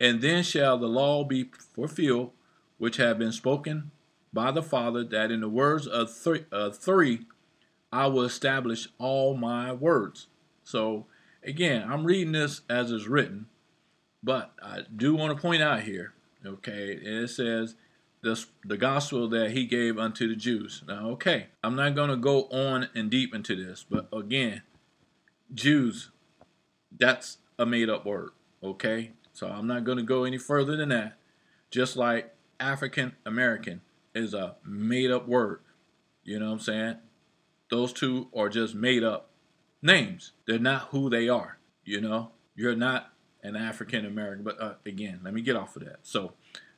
and 0.00 0.22
then 0.22 0.42
shall 0.42 0.78
the 0.78 0.88
law 0.88 1.22
be 1.22 1.50
fulfilled, 1.74 2.30
which 2.78 2.96
have 2.96 3.18
been 3.18 3.30
spoken 3.30 3.90
by 4.32 4.50
the 4.50 4.62
Father, 4.62 5.04
that 5.04 5.30
in 5.30 5.42
the 5.42 5.50
words 5.50 5.86
of 5.86 6.10
three, 6.10 6.46
three 6.72 7.26
I 7.92 8.06
will 8.06 8.22
establish 8.22 8.88
all 8.98 9.36
my 9.36 9.74
words. 9.74 10.28
So, 10.64 11.04
again, 11.44 11.86
I'm 11.86 12.04
reading 12.04 12.32
this 12.32 12.62
as 12.70 12.90
is 12.90 13.06
written, 13.06 13.46
but 14.22 14.52
I 14.62 14.84
do 14.96 15.14
want 15.14 15.36
to 15.36 15.42
point 15.42 15.62
out 15.62 15.82
here, 15.82 16.14
okay, 16.46 16.92
it 17.02 17.28
says 17.28 17.74
this, 18.22 18.46
the 18.64 18.78
gospel 18.78 19.28
that 19.28 19.50
he 19.50 19.66
gave 19.66 19.98
unto 19.98 20.26
the 20.26 20.36
Jews. 20.36 20.84
Now, 20.88 21.10
okay, 21.10 21.48
I'm 21.62 21.76
not 21.76 21.94
going 21.94 22.08
to 22.08 22.16
go 22.16 22.44
on 22.44 22.88
and 22.94 23.10
deep 23.10 23.34
into 23.34 23.54
this, 23.54 23.84
but 23.90 24.08
again, 24.10 24.62
Jews, 25.52 26.10
that's 26.96 27.38
a 27.58 27.66
made 27.66 27.88
up 27.88 28.04
word. 28.04 28.30
Okay? 28.62 29.12
So 29.32 29.48
I'm 29.48 29.66
not 29.66 29.84
going 29.84 29.98
to 29.98 30.04
go 30.04 30.24
any 30.24 30.38
further 30.38 30.76
than 30.76 30.90
that. 30.90 31.18
Just 31.70 31.96
like 31.96 32.34
African 32.58 33.16
American 33.24 33.80
is 34.14 34.34
a 34.34 34.56
made 34.64 35.10
up 35.10 35.28
word. 35.28 35.60
You 36.24 36.38
know 36.38 36.46
what 36.46 36.52
I'm 36.52 36.60
saying? 36.60 36.96
Those 37.70 37.92
two 37.92 38.28
are 38.36 38.48
just 38.48 38.74
made 38.74 39.04
up 39.04 39.30
names. 39.80 40.32
They're 40.46 40.58
not 40.58 40.88
who 40.90 41.08
they 41.08 41.28
are. 41.28 41.58
You 41.84 42.00
know? 42.00 42.32
You're 42.54 42.76
not 42.76 43.12
an 43.42 43.56
African 43.56 44.04
American. 44.04 44.44
But 44.44 44.60
uh, 44.60 44.74
again, 44.84 45.20
let 45.22 45.32
me 45.32 45.40
get 45.40 45.56
off 45.56 45.76
of 45.76 45.84
that. 45.84 46.00
So 46.02 46.32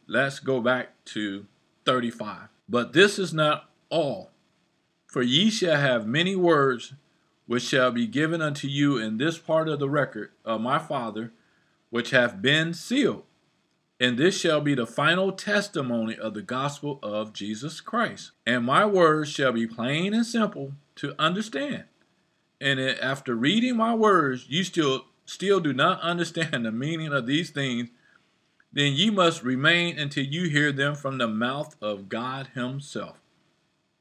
let's 0.07 0.39
go 0.39 0.61
back 0.61 1.05
to 1.07 1.47
35. 1.85 2.49
But 2.69 2.93
this 2.93 3.19
is 3.19 3.33
not 3.33 3.71
all. 3.91 4.31
For 5.07 5.23
ye 5.23 5.51
shall 5.51 5.79
have 5.79 6.07
many 6.07 6.37
words 6.37 6.95
which 7.53 7.65
shall 7.65 7.91
be 7.91 8.07
given 8.07 8.41
unto 8.41 8.67
you 8.67 8.97
in 8.97 9.19
this 9.19 9.37
part 9.37 9.69
of 9.69 9.79
the 9.79 9.91
record 9.91 10.31
of 10.43 10.59
my 10.59 10.79
Father, 10.79 11.31
which 11.91 12.09
hath 12.09 12.41
been 12.41 12.73
sealed. 12.73 13.25
And 14.01 14.17
this 14.17 14.41
shall 14.41 14.63
be 14.63 14.75
the 14.75 14.87
final 14.87 15.33
testimony 15.33 16.17
of 16.17 16.33
the 16.33 16.41
gospel 16.41 16.99
of 17.03 17.35
Jesus 17.35 17.83
Christ. 17.83 18.31
And 18.47 18.65
my 18.65 18.87
words 18.87 19.29
shall 19.29 19.53
be 19.53 19.67
plain 19.67 20.15
and 20.15 20.25
simple 20.25 20.73
to 20.95 21.15
understand. 21.19 21.85
And 22.59 22.81
after 22.81 23.35
reading 23.35 23.77
my 23.77 23.95
words, 23.95 24.47
you 24.49 24.65
still 24.65 25.05
still 25.27 25.61
do 25.61 25.75
not 25.75 26.01
understand 26.01 26.53
the 26.65 26.73
meaning 26.73 27.13
of 27.13 27.27
these 27.27 27.51
things, 27.51 27.91
then 28.73 28.95
ye 28.95 29.11
must 29.11 29.43
remain 29.43 29.99
until 29.99 30.25
you 30.25 30.49
hear 30.49 30.73
them 30.73 30.95
from 30.95 31.19
the 31.19 31.29
mouth 31.29 31.77
of 31.83 32.09
God 32.09 32.49
Himself. 32.55 33.21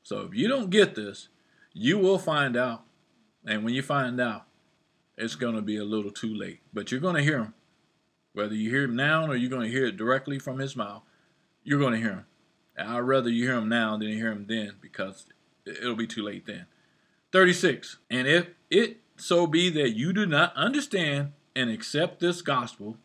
So 0.03 0.21
if 0.21 0.33
you 0.33 0.47
don't 0.47 0.69
get 0.69 0.95
this, 0.95 1.27
you 1.73 1.97
will 1.97 2.17
find 2.17 2.55
out 2.55 2.85
And 3.45 3.63
when 3.63 3.73
you 3.73 3.81
find 3.81 4.19
out, 4.19 4.45
it's 5.17 5.35
going 5.35 5.55
to 5.55 5.61
be 5.61 5.77
a 5.77 5.83
little 5.83 6.11
too 6.11 6.33
late. 6.33 6.59
But 6.73 6.91
you're 6.91 7.01
going 7.01 7.15
to 7.15 7.23
hear 7.23 7.39
him. 7.39 7.53
Whether 8.33 8.55
you 8.55 8.69
hear 8.69 8.83
him 8.83 8.95
now 8.95 9.27
or 9.27 9.35
you're 9.35 9.49
going 9.49 9.69
to 9.69 9.71
hear 9.71 9.85
it 9.85 9.97
directly 9.97 10.39
from 10.39 10.59
his 10.59 10.75
mouth, 10.75 11.03
you're 11.63 11.79
going 11.79 11.93
to 11.93 11.99
hear 11.99 12.11
him. 12.11 12.25
And 12.75 12.89
I'd 12.89 12.99
rather 12.99 13.29
you 13.29 13.45
hear 13.45 13.57
him 13.57 13.69
now 13.69 13.97
than 13.97 14.07
hear 14.09 14.31
him 14.31 14.45
then 14.47 14.75
because 14.81 15.25
it'll 15.65 15.95
be 15.95 16.07
too 16.07 16.23
late 16.23 16.45
then. 16.45 16.65
36. 17.31 17.97
And 18.09 18.27
if 18.27 18.47
it 18.69 18.97
so 19.17 19.47
be 19.47 19.69
that 19.69 19.91
you 19.91 20.13
do 20.13 20.25
not 20.25 20.55
understand 20.55 21.33
and 21.55 21.69
accept 21.69 22.19
this 22.19 22.41
gospel 22.41 22.97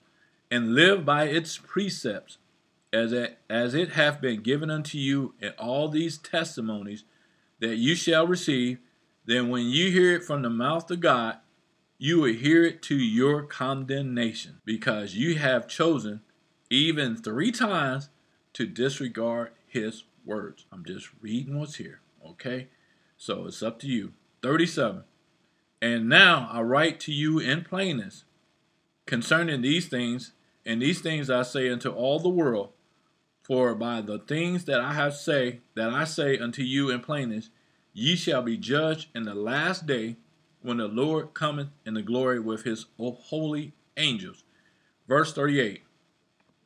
and 0.50 0.74
live 0.74 1.04
by 1.04 1.24
its 1.24 1.58
precepts, 1.58 2.38
as 2.92 3.12
it, 3.12 3.38
as 3.50 3.74
it 3.74 3.92
hath 3.92 4.20
been 4.20 4.42
given 4.42 4.70
unto 4.70 4.96
you 4.96 5.34
in 5.40 5.50
all 5.58 5.88
these 5.88 6.18
testimonies 6.18 7.04
that 7.60 7.76
you 7.76 7.94
shall 7.94 8.26
receive, 8.26 8.78
then 9.26 9.48
when 9.48 9.64
you 9.64 9.90
hear 9.90 10.14
it 10.14 10.24
from 10.24 10.42
the 10.42 10.50
mouth 10.50 10.90
of 10.90 11.00
God, 11.00 11.38
you 11.98 12.20
will 12.20 12.32
hear 12.32 12.64
it 12.64 12.82
to 12.82 12.96
your 12.96 13.42
condemnation, 13.42 14.60
because 14.64 15.14
you 15.14 15.36
have 15.36 15.68
chosen 15.68 16.20
even 16.70 17.16
three 17.16 17.50
times 17.50 18.10
to 18.52 18.66
disregard 18.66 19.50
his 19.66 20.04
words. 20.24 20.66
I'm 20.72 20.84
just 20.84 21.08
reading 21.20 21.58
what's 21.58 21.76
here, 21.76 22.00
okay? 22.24 22.68
So 23.16 23.46
it's 23.46 23.62
up 23.62 23.78
to 23.80 23.86
you. 23.86 24.12
37. 24.42 25.04
And 25.80 26.08
now 26.08 26.48
I 26.52 26.60
write 26.60 27.00
to 27.00 27.12
you 27.12 27.38
in 27.38 27.64
plainness 27.64 28.24
concerning 29.06 29.62
these 29.62 29.88
things, 29.88 30.32
and 30.64 30.82
these 30.82 31.00
things 31.00 31.30
I 31.30 31.42
say 31.42 31.70
unto 31.70 31.90
all 31.90 32.18
the 32.18 32.28
world, 32.28 32.70
for 33.42 33.74
by 33.74 34.00
the 34.00 34.18
things 34.18 34.64
that 34.64 34.80
I 34.80 34.94
have 34.94 35.14
say, 35.14 35.60
that 35.74 35.90
I 35.90 36.04
say 36.04 36.38
unto 36.38 36.62
you 36.62 36.90
in 36.90 37.00
plainness, 37.00 37.50
ye 37.96 38.14
shall 38.14 38.42
be 38.42 38.58
judged 38.58 39.08
in 39.14 39.22
the 39.22 39.34
last 39.34 39.86
day 39.86 40.16
when 40.60 40.76
the 40.76 40.86
Lord 40.86 41.32
cometh 41.32 41.68
in 41.86 41.94
the 41.94 42.02
glory 42.02 42.38
with 42.38 42.64
his 42.64 42.84
holy 42.98 43.72
angels. 43.96 44.44
Verse 45.08 45.32
38. 45.32 45.82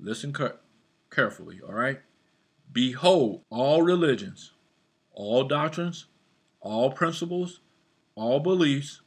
Listen 0.01 0.35
carefully, 1.09 1.61
all 1.64 1.75
right? 1.75 2.01
Behold, 2.73 3.43
all 3.49 3.81
religions, 3.81 4.55
all 5.12 5.45
doctrines, 5.45 6.07
all 6.61 6.90
principles, 6.90 7.61
all 8.16 8.40
beliefs, 8.40 9.01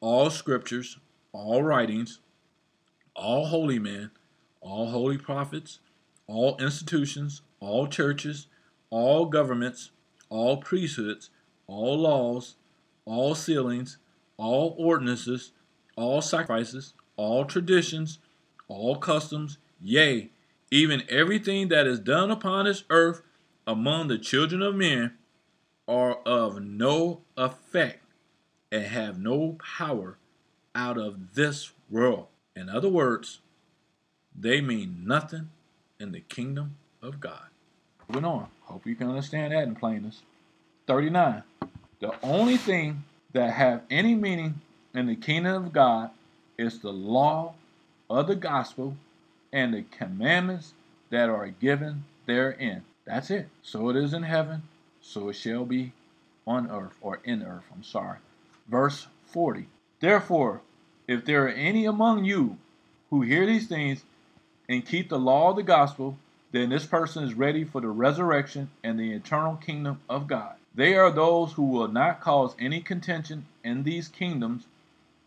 all 0.00 0.30
scriptures, 0.30 0.96
all 1.32 1.62
writings, 1.62 2.20
all 3.14 3.44
holy 3.44 3.78
men, 3.78 4.10
all 4.62 4.86
holy 4.86 5.18
prophets, 5.18 5.80
all 6.26 6.56
institutions, 6.56 7.42
all 7.60 7.86
churches, 7.86 8.46
all 8.88 9.26
governments, 9.26 9.90
all 10.30 10.56
priesthoods, 10.56 11.28
all 11.68 11.96
laws, 11.96 12.56
all 13.04 13.36
sealings, 13.36 13.98
all 14.36 14.74
ordinances, 14.76 15.52
all 15.96 16.20
sacrifices, 16.20 16.94
all 17.16 17.44
traditions, 17.44 18.18
all 18.66 18.96
customs, 18.96 19.58
yea, 19.80 20.30
even 20.70 21.02
everything 21.08 21.68
that 21.68 21.86
is 21.86 22.00
done 22.00 22.30
upon 22.30 22.64
this 22.64 22.84
earth 22.90 23.22
among 23.66 24.08
the 24.08 24.18
children 24.18 24.62
of 24.62 24.74
men 24.74 25.12
are 25.86 26.18
of 26.26 26.60
no 26.62 27.20
effect 27.36 28.04
and 28.70 28.84
have 28.84 29.18
no 29.18 29.56
power 29.78 30.18
out 30.74 30.98
of 30.98 31.34
this 31.34 31.72
world. 31.90 32.26
In 32.54 32.68
other 32.68 32.88
words, 32.88 33.40
they 34.34 34.60
mean 34.60 35.04
nothing 35.06 35.50
in 35.98 36.12
the 36.12 36.20
kingdom 36.20 36.76
of 37.02 37.20
God. 37.20 37.46
Moving 38.08 38.24
on. 38.24 38.48
Hope 38.62 38.86
you 38.86 38.94
can 38.94 39.08
understand 39.08 39.52
that 39.52 39.64
in 39.64 39.74
plainness. 39.74 40.22
39. 40.88 41.42
The 42.00 42.14
only 42.22 42.56
thing 42.56 43.04
that 43.34 43.52
have 43.52 43.82
any 43.90 44.14
meaning 44.14 44.62
in 44.94 45.06
the 45.06 45.16
kingdom 45.16 45.66
of 45.66 45.72
God 45.72 46.10
is 46.56 46.78
the 46.78 46.92
law 46.92 47.52
of 48.08 48.26
the 48.26 48.34
gospel 48.34 48.96
and 49.52 49.74
the 49.74 49.82
commandments 49.82 50.72
that 51.10 51.28
are 51.28 51.48
given 51.48 52.04
therein. 52.24 52.84
That's 53.04 53.30
it. 53.30 53.48
So 53.62 53.90
it 53.90 53.96
is 53.96 54.14
in 54.14 54.22
heaven, 54.22 54.62
so 55.02 55.28
it 55.28 55.34
shall 55.34 55.66
be 55.66 55.92
on 56.46 56.70
earth, 56.70 56.94
or 57.02 57.20
in 57.22 57.42
earth, 57.42 57.64
I'm 57.70 57.84
sorry. 57.84 58.18
Verse 58.66 59.08
40. 59.26 59.66
Therefore, 60.00 60.62
if 61.06 61.22
there 61.22 61.44
are 61.44 61.50
any 61.50 61.84
among 61.84 62.24
you 62.24 62.56
who 63.10 63.20
hear 63.20 63.44
these 63.44 63.66
things 63.66 64.04
and 64.70 64.86
keep 64.86 65.10
the 65.10 65.18
law 65.18 65.50
of 65.50 65.56
the 65.56 65.62
gospel, 65.62 66.16
then 66.52 66.70
this 66.70 66.86
person 66.86 67.24
is 67.24 67.34
ready 67.34 67.62
for 67.64 67.82
the 67.82 67.88
resurrection 67.88 68.70
and 68.82 68.98
the 68.98 69.12
eternal 69.12 69.56
kingdom 69.56 70.00
of 70.08 70.26
God. 70.26 70.54
They 70.78 70.94
are 70.94 71.10
those 71.10 71.54
who 71.54 71.64
will 71.64 71.88
not 71.88 72.20
cause 72.20 72.54
any 72.56 72.80
contention 72.80 73.46
in 73.64 73.82
these 73.82 74.06
kingdoms 74.06 74.68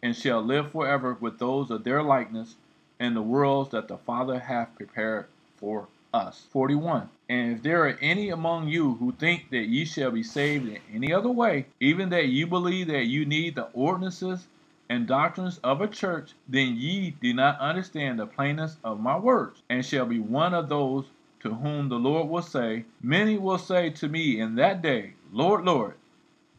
and 0.02 0.16
shall 0.16 0.42
live 0.42 0.72
forever 0.72 1.18
with 1.20 1.40
those 1.40 1.70
of 1.70 1.84
their 1.84 2.02
likeness 2.02 2.56
in 3.02 3.16
the 3.16 3.22
worlds 3.22 3.72
that 3.72 3.90
the 3.90 3.98
Father 3.98 4.40
hath 4.40 4.74
prepared 4.78 5.26
for 5.58 5.90
us. 6.14 6.46
41. 6.52 7.10
And 7.28 7.52
if 7.52 7.64
there 7.64 7.84
are 7.86 7.98
any 8.00 8.30
among 8.30 8.70
you 8.70 8.94
who 8.94 9.12
think 9.12 9.50
that 9.50 9.68
ye 9.68 9.84
shall 9.84 10.12
be 10.12 10.24
saved 10.24 10.70
in 10.70 10.78
any 10.96 11.12
other 11.12 11.30
way, 11.30 11.66
even 11.82 12.08
that 12.12 12.28
you 12.28 12.48
believe 12.48 12.88
that 12.88 13.08
you 13.08 13.26
need 13.26 13.56
the 13.56 13.68
ordinances 13.74 14.48
and 14.88 15.06
doctrines 15.06 15.60
of 15.66 15.82
a 15.82 15.88
church, 15.90 16.32
then 16.48 16.78
ye 16.78 17.12
do 17.22 17.34
not 17.34 17.60
understand 17.60 18.20
the 18.20 18.26
plainness 18.26 18.78
of 18.86 19.02
my 19.02 19.20
words, 19.20 19.62
and 19.70 19.86
shall 19.86 20.06
be 20.06 20.20
one 20.20 20.54
of 20.54 20.70
those 20.70 21.08
to 21.42 21.56
whom 21.56 21.90
the 21.90 22.00
Lord 22.00 22.30
will 22.30 22.42
say, 22.42 22.86
Many 23.02 23.38
will 23.38 23.58
say 23.58 23.90
to 23.90 24.08
me 24.08 24.40
in 24.40 24.56
that 24.56 24.82
day, 24.82 25.16
Lord, 25.32 25.64
Lord, 25.66 25.94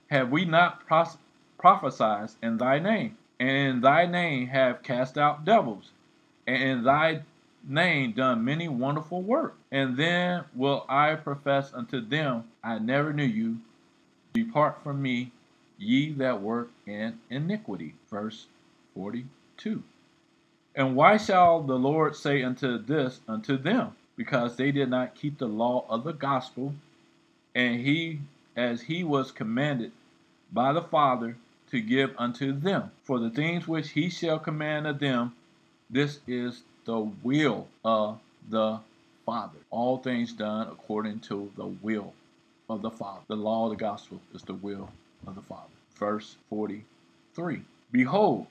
have 0.09 0.31
we 0.31 0.45
not 0.45 0.87
prophesied 1.59 2.31
in 2.43 2.57
thy 2.57 2.79
name? 2.79 3.17
And 3.39 3.51
in 3.51 3.81
thy 3.81 4.07
name 4.07 4.47
have 4.49 4.83
cast 4.83 5.19
out 5.19 5.45
devils, 5.45 5.91
and 6.47 6.63
in 6.63 6.85
thy 6.85 7.23
name 7.67 8.13
done 8.13 8.45
many 8.45 8.69
wonderful 8.69 9.21
works. 9.21 9.57
And 9.71 9.97
then 9.97 10.45
will 10.55 10.85
I 10.89 11.15
profess 11.17 11.73
unto 11.75 12.01
them, 12.01 12.45
I 12.63 12.79
never 12.79 13.13
knew 13.13 13.25
you. 13.25 13.59
Depart 14.33 14.83
from 14.83 15.03
me, 15.03 15.33
ye 15.79 16.13
that 16.13 16.41
work 16.41 16.71
in 16.87 17.19
iniquity. 17.31 17.95
Verse 18.11 18.47
42. 18.95 19.83
And 20.75 20.97
why 20.97 21.17
shall 21.17 21.63
the 21.63 21.79
Lord 21.79 22.17
say 22.17 22.43
unto 22.43 22.79
this 22.79 23.21
unto 23.29 23.57
them? 23.57 23.97
Because 24.17 24.57
they 24.57 24.73
did 24.73 24.89
not 24.89 25.15
keep 25.15 25.39
the 25.39 25.49
law 25.49 25.85
of 25.89 26.05
the 26.05 26.13
gospel, 26.13 26.75
and 27.55 27.81
he 27.81 28.21
as 28.57 28.83
he 28.83 29.05
was 29.05 29.33
commanded 29.33 29.93
by 30.53 30.73
the 30.73 30.83
Father 30.83 31.37
to 31.71 31.81
give 31.81 32.15
unto 32.19 32.53
them. 32.53 32.91
For 33.05 33.19
the 33.19 33.31
things 33.31 33.67
which 33.67 33.91
he 33.91 34.11
shall 34.11 34.39
command 34.39 34.87
of 34.87 34.99
them, 34.99 35.35
this 35.89 36.21
is 36.27 36.63
the 36.85 37.01
will 37.23 37.69
of 37.85 38.19
the 38.49 38.81
Father. 39.25 39.59
All 39.71 39.99
things 39.99 40.33
done 40.33 40.69
according 40.69 41.21
to 41.21 41.51
the 41.57 41.67
will 41.67 42.13
of 42.69 42.83
the 42.83 42.91
Father. 42.91 43.23
The 43.29 43.37
law 43.37 43.65
of 43.65 43.71
the 43.71 43.77
gospel 43.77 44.21
is 44.35 44.43
the 44.43 44.55
will 44.55 44.91
of 45.27 45.35
the 45.35 45.43
Father. 45.43 45.73
Verse 45.97 46.37
43 46.51 47.63
Behold, 47.91 48.47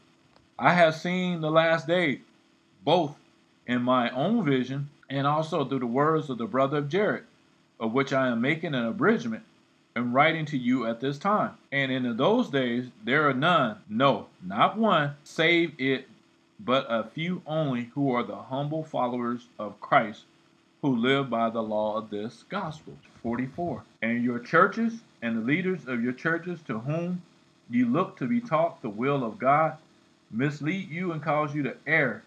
I 0.57 0.73
have 0.73 0.95
seen 0.95 1.41
the 1.41 1.51
last 1.51 1.87
day, 1.87 2.21
both 2.83 3.15
in 3.67 3.81
my 3.81 4.09
own 4.11 4.45
vision 4.45 4.89
and 5.09 5.27
also 5.27 5.65
through 5.65 5.79
the 5.79 5.85
words 5.85 6.29
of 6.29 6.37
the 6.37 6.45
brother 6.45 6.77
of 6.77 6.89
Jared, 6.89 7.23
of 7.79 7.93
which 7.93 8.13
I 8.13 8.29
am 8.29 8.41
making 8.41 8.73
an 8.73 8.85
abridgment 8.85 9.43
am 9.95 10.13
writing 10.13 10.45
to 10.47 10.57
you 10.57 10.85
at 10.85 10.99
this 10.99 11.17
time. 11.17 11.51
And 11.71 11.91
in 11.91 12.17
those 12.17 12.49
days 12.49 12.87
there 13.03 13.27
are 13.29 13.33
none, 13.33 13.77
no, 13.89 14.27
not 14.43 14.77
one, 14.77 15.15
save 15.23 15.73
it 15.79 16.07
but 16.63 16.85
a 16.89 17.03
few 17.03 17.41
only 17.45 17.89
who 17.95 18.13
are 18.13 18.23
the 18.23 18.35
humble 18.35 18.83
followers 18.83 19.47
of 19.57 19.79
Christ 19.81 20.23
who 20.81 20.95
live 20.95 21.29
by 21.29 21.49
the 21.49 21.61
law 21.61 21.97
of 21.97 22.09
this 22.09 22.43
gospel. 22.49 22.93
44. 23.23 23.83
And 24.01 24.23
your 24.23 24.39
churches 24.39 25.01
and 25.21 25.37
the 25.37 25.41
leaders 25.41 25.87
of 25.87 26.03
your 26.03 26.13
churches 26.13 26.59
to 26.67 26.79
whom 26.79 27.21
you 27.69 27.87
look 27.87 28.17
to 28.17 28.27
be 28.27 28.41
taught 28.41 28.81
the 28.81 28.89
will 28.89 29.23
of 29.23 29.39
God 29.39 29.77
mislead 30.31 30.89
you 30.89 31.11
and 31.11 31.21
cause 31.21 31.53
you 31.53 31.63
to 31.63 31.75
err 31.85 32.23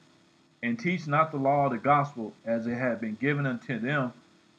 and 0.62 0.78
teach 0.78 1.07
not 1.07 1.30
the 1.30 1.36
law 1.36 1.66
of 1.66 1.72
the 1.72 1.78
gospel 1.78 2.32
as 2.45 2.66
it 2.66 2.74
had 2.74 3.01
been 3.01 3.16
given 3.20 3.47
unto 3.47 3.78
them 3.78 4.12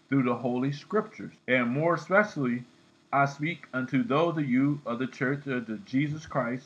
through 0.08 0.24
the 0.24 0.36
holy 0.36 0.72
scriptures, 0.72 1.34
and 1.48 1.68
more 1.68 1.96
especially 1.96 2.64
I 3.12 3.26
speak 3.26 3.68
unto 3.74 4.04
those 4.04 4.38
of 4.38 4.50
you 4.50 4.82
of 4.86 5.00
the 5.00 5.08
church 5.08 5.48
of 5.48 5.68
the 5.68 5.78
Jesus 5.86 6.26
Christ, 6.26 6.66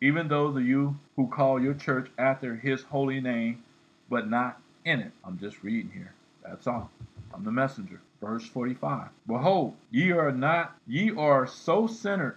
even 0.00 0.28
those 0.28 0.56
of 0.56 0.62
you 0.62 0.98
who 1.16 1.28
call 1.28 1.60
your 1.60 1.74
church 1.74 2.10
after 2.18 2.54
his 2.56 2.82
holy 2.82 3.20
name, 3.20 3.62
but 4.10 4.28
not 4.28 4.60
in 4.84 5.00
it. 5.00 5.12
I'm 5.24 5.38
just 5.38 5.62
reading 5.62 5.90
here. 5.92 6.12
That's 6.44 6.66
all. 6.66 6.90
I'm 7.32 7.44
the 7.44 7.52
messenger. 7.52 8.00
Verse 8.20 8.46
45. 8.46 9.08
Behold, 9.26 9.74
ye 9.90 10.12
are 10.12 10.32
not, 10.32 10.76
ye 10.86 11.10
are 11.12 11.46
so 11.46 11.86
centered 11.86 12.36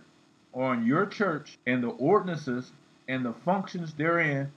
on 0.54 0.86
your 0.86 1.06
church 1.06 1.58
and 1.66 1.84
the 1.84 1.90
ordinances 1.90 2.72
and 3.08 3.26
the 3.26 3.34
functions 3.34 3.94
therein 3.94 4.52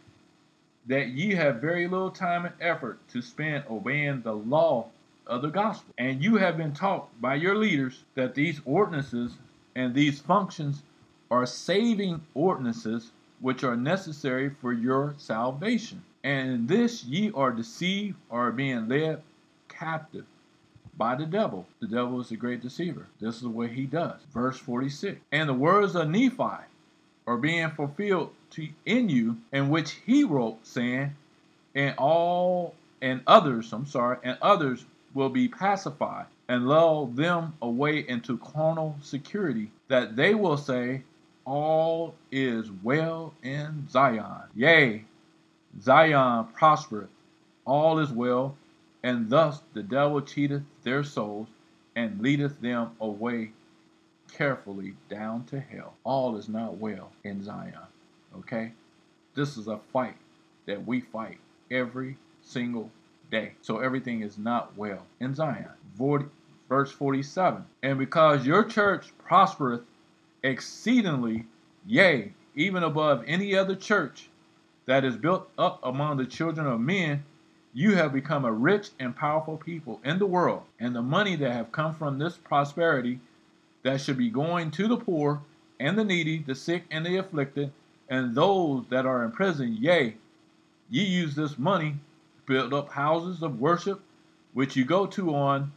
that 0.86 1.08
ye 1.08 1.34
have 1.34 1.60
very 1.60 1.86
little 1.86 2.10
time 2.10 2.44
and 2.44 2.54
effort 2.60 2.98
to 3.08 3.22
spend 3.22 3.64
obeying 3.70 4.22
the 4.22 4.34
law 4.34 4.88
of 5.32 5.42
the 5.42 5.48
gospel. 5.48 5.94
And 5.96 6.22
you 6.22 6.36
have 6.36 6.56
been 6.56 6.72
taught 6.72 7.08
by 7.20 7.36
your 7.36 7.56
leaders 7.56 8.04
that 8.14 8.34
these 8.34 8.60
ordinances 8.66 9.32
and 9.74 9.94
these 9.94 10.20
functions 10.20 10.82
are 11.30 11.46
saving 11.46 12.20
ordinances 12.34 13.10
which 13.40 13.64
are 13.64 13.76
necessary 13.76 14.50
for 14.60 14.72
your 14.72 15.14
salvation. 15.16 16.02
And 16.22 16.50
in 16.50 16.66
this 16.66 17.02
ye 17.04 17.32
are 17.34 17.50
deceived 17.50 18.16
or 18.28 18.48
are 18.48 18.52
being 18.52 18.88
led 18.88 19.22
captive 19.68 20.26
by 20.98 21.14
the 21.14 21.26
devil. 21.26 21.66
The 21.80 21.88
devil 21.88 22.20
is 22.20 22.30
a 22.30 22.36
great 22.36 22.60
deceiver. 22.60 23.06
This 23.18 23.38
is 23.38 23.46
what 23.46 23.70
he 23.70 23.86
does. 23.86 24.20
Verse 24.34 24.58
46. 24.58 25.18
And 25.32 25.48
the 25.48 25.54
words 25.54 25.96
of 25.96 26.10
Nephi 26.10 26.62
are 27.26 27.36
being 27.38 27.70
fulfilled 27.70 28.34
to, 28.50 28.68
in 28.84 29.08
you, 29.08 29.38
in 29.52 29.70
which 29.70 29.92
he 30.04 30.24
wrote, 30.24 30.58
saying, 30.66 31.16
And 31.74 31.94
all 31.96 32.74
and 33.00 33.22
others, 33.26 33.72
I'm 33.72 33.86
sorry, 33.86 34.18
and 34.22 34.38
others 34.42 34.84
will 35.14 35.28
be 35.28 35.48
pacified 35.48 36.26
and 36.48 36.68
lull 36.68 37.06
them 37.06 37.54
away 37.62 38.06
into 38.08 38.38
carnal 38.38 38.96
security, 39.02 39.70
that 39.88 40.16
they 40.16 40.34
will 40.34 40.56
say, 40.56 41.02
All 41.44 42.14
is 42.30 42.70
well 42.82 43.34
in 43.42 43.88
Zion. 43.90 44.42
Yea, 44.54 45.04
Zion 45.80 46.46
prospereth, 46.54 47.10
all 47.64 47.98
is 47.98 48.10
well, 48.10 48.56
and 49.02 49.30
thus 49.30 49.60
the 49.72 49.82
devil 49.82 50.20
cheateth 50.20 50.62
their 50.82 51.02
souls 51.02 51.48
and 51.96 52.20
leadeth 52.20 52.60
them 52.60 52.90
away 53.00 53.52
carefully 54.32 54.94
down 55.08 55.44
to 55.44 55.60
hell. 55.60 55.94
All 56.04 56.36
is 56.36 56.48
not 56.48 56.78
well 56.78 57.12
in 57.24 57.42
Zion. 57.42 57.74
Okay? 58.38 58.72
This 59.34 59.56
is 59.56 59.68
a 59.68 59.78
fight 59.92 60.16
that 60.66 60.86
we 60.86 61.00
fight 61.00 61.38
every 61.70 62.16
single 62.42 62.90
day. 63.32 63.52
So 63.62 63.80
everything 63.80 64.22
is 64.22 64.38
not 64.38 64.76
well 64.76 65.04
in 65.18 65.34
Zion. 65.34 65.66
40, 65.98 66.26
verse 66.68 66.92
47. 66.92 67.64
And 67.82 67.98
because 67.98 68.46
your 68.46 68.62
church 68.62 69.12
prospereth 69.18 69.80
exceedingly, 70.44 71.46
yea, 71.84 72.32
even 72.54 72.84
above 72.84 73.24
any 73.26 73.56
other 73.56 73.74
church 73.74 74.28
that 74.86 75.04
is 75.04 75.16
built 75.16 75.48
up 75.58 75.80
among 75.82 76.18
the 76.18 76.26
children 76.26 76.66
of 76.66 76.78
men, 76.80 77.24
you 77.74 77.94
have 77.94 78.12
become 78.12 78.44
a 78.44 78.52
rich 78.52 78.90
and 79.00 79.16
powerful 79.16 79.56
people 79.56 79.98
in 80.04 80.18
the 80.18 80.26
world, 80.26 80.62
and 80.78 80.94
the 80.94 81.02
money 81.02 81.36
that 81.36 81.52
have 81.52 81.72
come 81.72 81.94
from 81.94 82.18
this 82.18 82.36
prosperity 82.36 83.18
that 83.82 84.00
should 84.00 84.18
be 84.18 84.28
going 84.28 84.70
to 84.70 84.86
the 84.86 84.96
poor 84.96 85.40
and 85.80 85.98
the 85.98 86.04
needy, 86.04 86.44
the 86.46 86.54
sick 86.54 86.84
and 86.90 87.06
the 87.06 87.16
afflicted, 87.16 87.72
and 88.10 88.34
those 88.34 88.84
that 88.90 89.06
are 89.06 89.24
in 89.24 89.32
prison. 89.32 89.76
Yea, 89.80 90.14
ye 90.90 91.02
use 91.02 91.34
this 91.34 91.58
money 91.58 91.94
build 92.46 92.74
up 92.74 92.90
houses 92.90 93.42
of 93.42 93.60
worship, 93.60 94.00
which 94.52 94.76
you 94.76 94.84
go 94.84 95.06
to 95.06 95.34
on 95.34 95.72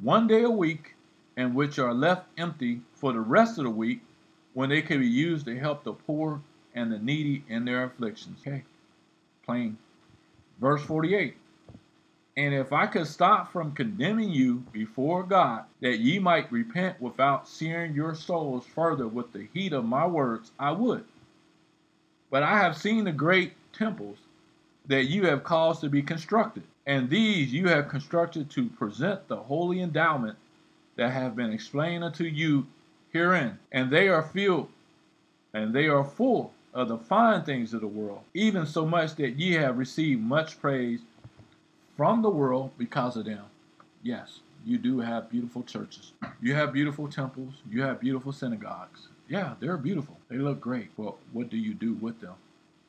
one 0.00 0.26
day 0.26 0.42
a 0.42 0.50
week, 0.50 0.94
and 1.36 1.54
which 1.54 1.78
are 1.78 1.94
left 1.94 2.26
empty 2.36 2.80
for 2.94 3.12
the 3.12 3.20
rest 3.20 3.58
of 3.58 3.64
the 3.64 3.70
week, 3.70 4.00
when 4.54 4.68
they 4.68 4.82
can 4.82 5.00
be 5.00 5.06
used 5.06 5.46
to 5.46 5.58
help 5.58 5.84
the 5.84 5.92
poor 5.92 6.40
and 6.74 6.92
the 6.92 6.98
needy 6.98 7.44
in 7.48 7.64
their 7.64 7.84
afflictions. 7.84 8.38
Okay, 8.46 8.62
plain. 9.44 9.78
Verse 10.60 10.82
48. 10.82 11.36
And 12.36 12.54
if 12.54 12.72
I 12.72 12.86
could 12.86 13.06
stop 13.06 13.52
from 13.52 13.72
condemning 13.72 14.30
you 14.30 14.64
before 14.72 15.22
God, 15.22 15.64
that 15.80 15.98
ye 15.98 16.18
might 16.18 16.50
repent 16.50 17.00
without 17.00 17.46
searing 17.46 17.94
your 17.94 18.14
souls 18.14 18.64
further 18.66 19.06
with 19.06 19.32
the 19.32 19.48
heat 19.52 19.74
of 19.74 19.84
my 19.84 20.06
words, 20.06 20.50
I 20.58 20.72
would. 20.72 21.04
But 22.30 22.42
I 22.42 22.58
have 22.58 22.76
seen 22.78 23.04
the 23.04 23.12
great 23.12 23.52
temples 23.74 24.18
that 24.92 25.04
you 25.04 25.24
have 25.26 25.42
caused 25.42 25.80
to 25.80 25.88
be 25.88 26.02
constructed, 26.02 26.62
and 26.86 27.08
these 27.08 27.50
you 27.50 27.68
have 27.68 27.88
constructed 27.88 28.50
to 28.50 28.68
present 28.68 29.26
the 29.26 29.36
holy 29.36 29.80
endowment 29.80 30.36
that 30.96 31.10
have 31.10 31.34
been 31.34 31.50
explained 31.50 32.04
unto 32.04 32.24
you 32.24 32.66
herein. 33.10 33.58
And 33.72 33.90
they 33.90 34.08
are 34.08 34.22
filled, 34.22 34.68
and 35.54 35.72
they 35.72 35.88
are 35.88 36.04
full 36.04 36.52
of 36.74 36.88
the 36.88 36.98
fine 36.98 37.42
things 37.42 37.72
of 37.72 37.80
the 37.80 37.86
world, 37.86 38.20
even 38.34 38.66
so 38.66 38.84
much 38.84 39.14
that 39.16 39.38
ye 39.38 39.52
have 39.54 39.78
received 39.78 40.20
much 40.20 40.60
praise 40.60 41.00
from 41.96 42.20
the 42.20 42.28
world 42.30 42.72
because 42.76 43.16
of 43.16 43.24
them. 43.24 43.44
Yes, 44.02 44.40
you 44.66 44.76
do 44.76 45.00
have 45.00 45.30
beautiful 45.30 45.62
churches. 45.62 46.12
You 46.42 46.54
have 46.54 46.72
beautiful 46.72 47.08
temples. 47.08 47.54
You 47.70 47.80
have 47.82 47.98
beautiful 47.98 48.32
synagogues. 48.32 49.08
Yeah, 49.26 49.54
they're 49.58 49.78
beautiful. 49.78 50.18
They 50.28 50.36
look 50.36 50.60
great. 50.60 50.90
Well, 50.98 51.16
what 51.32 51.48
do 51.48 51.56
you 51.56 51.72
do 51.72 51.94
with 51.94 52.20
them? 52.20 52.34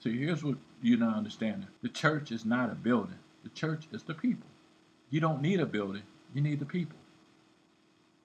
So 0.01 0.09
here's 0.09 0.43
what 0.43 0.57
you're 0.83 0.99
not 0.99 1.17
understanding. 1.17 1.67
The 1.81 1.89
church 1.89 2.31
is 2.31 2.45
not 2.45 2.71
a 2.71 2.75
building. 2.75 3.17
The 3.43 3.49
church 3.49 3.87
is 3.91 4.03
the 4.03 4.13
people. 4.13 4.47
You 5.09 5.19
don't 5.19 5.41
need 5.41 5.59
a 5.59 5.65
building. 5.65 6.03
You 6.33 6.41
need 6.41 6.59
the 6.59 6.65
people. 6.65 6.97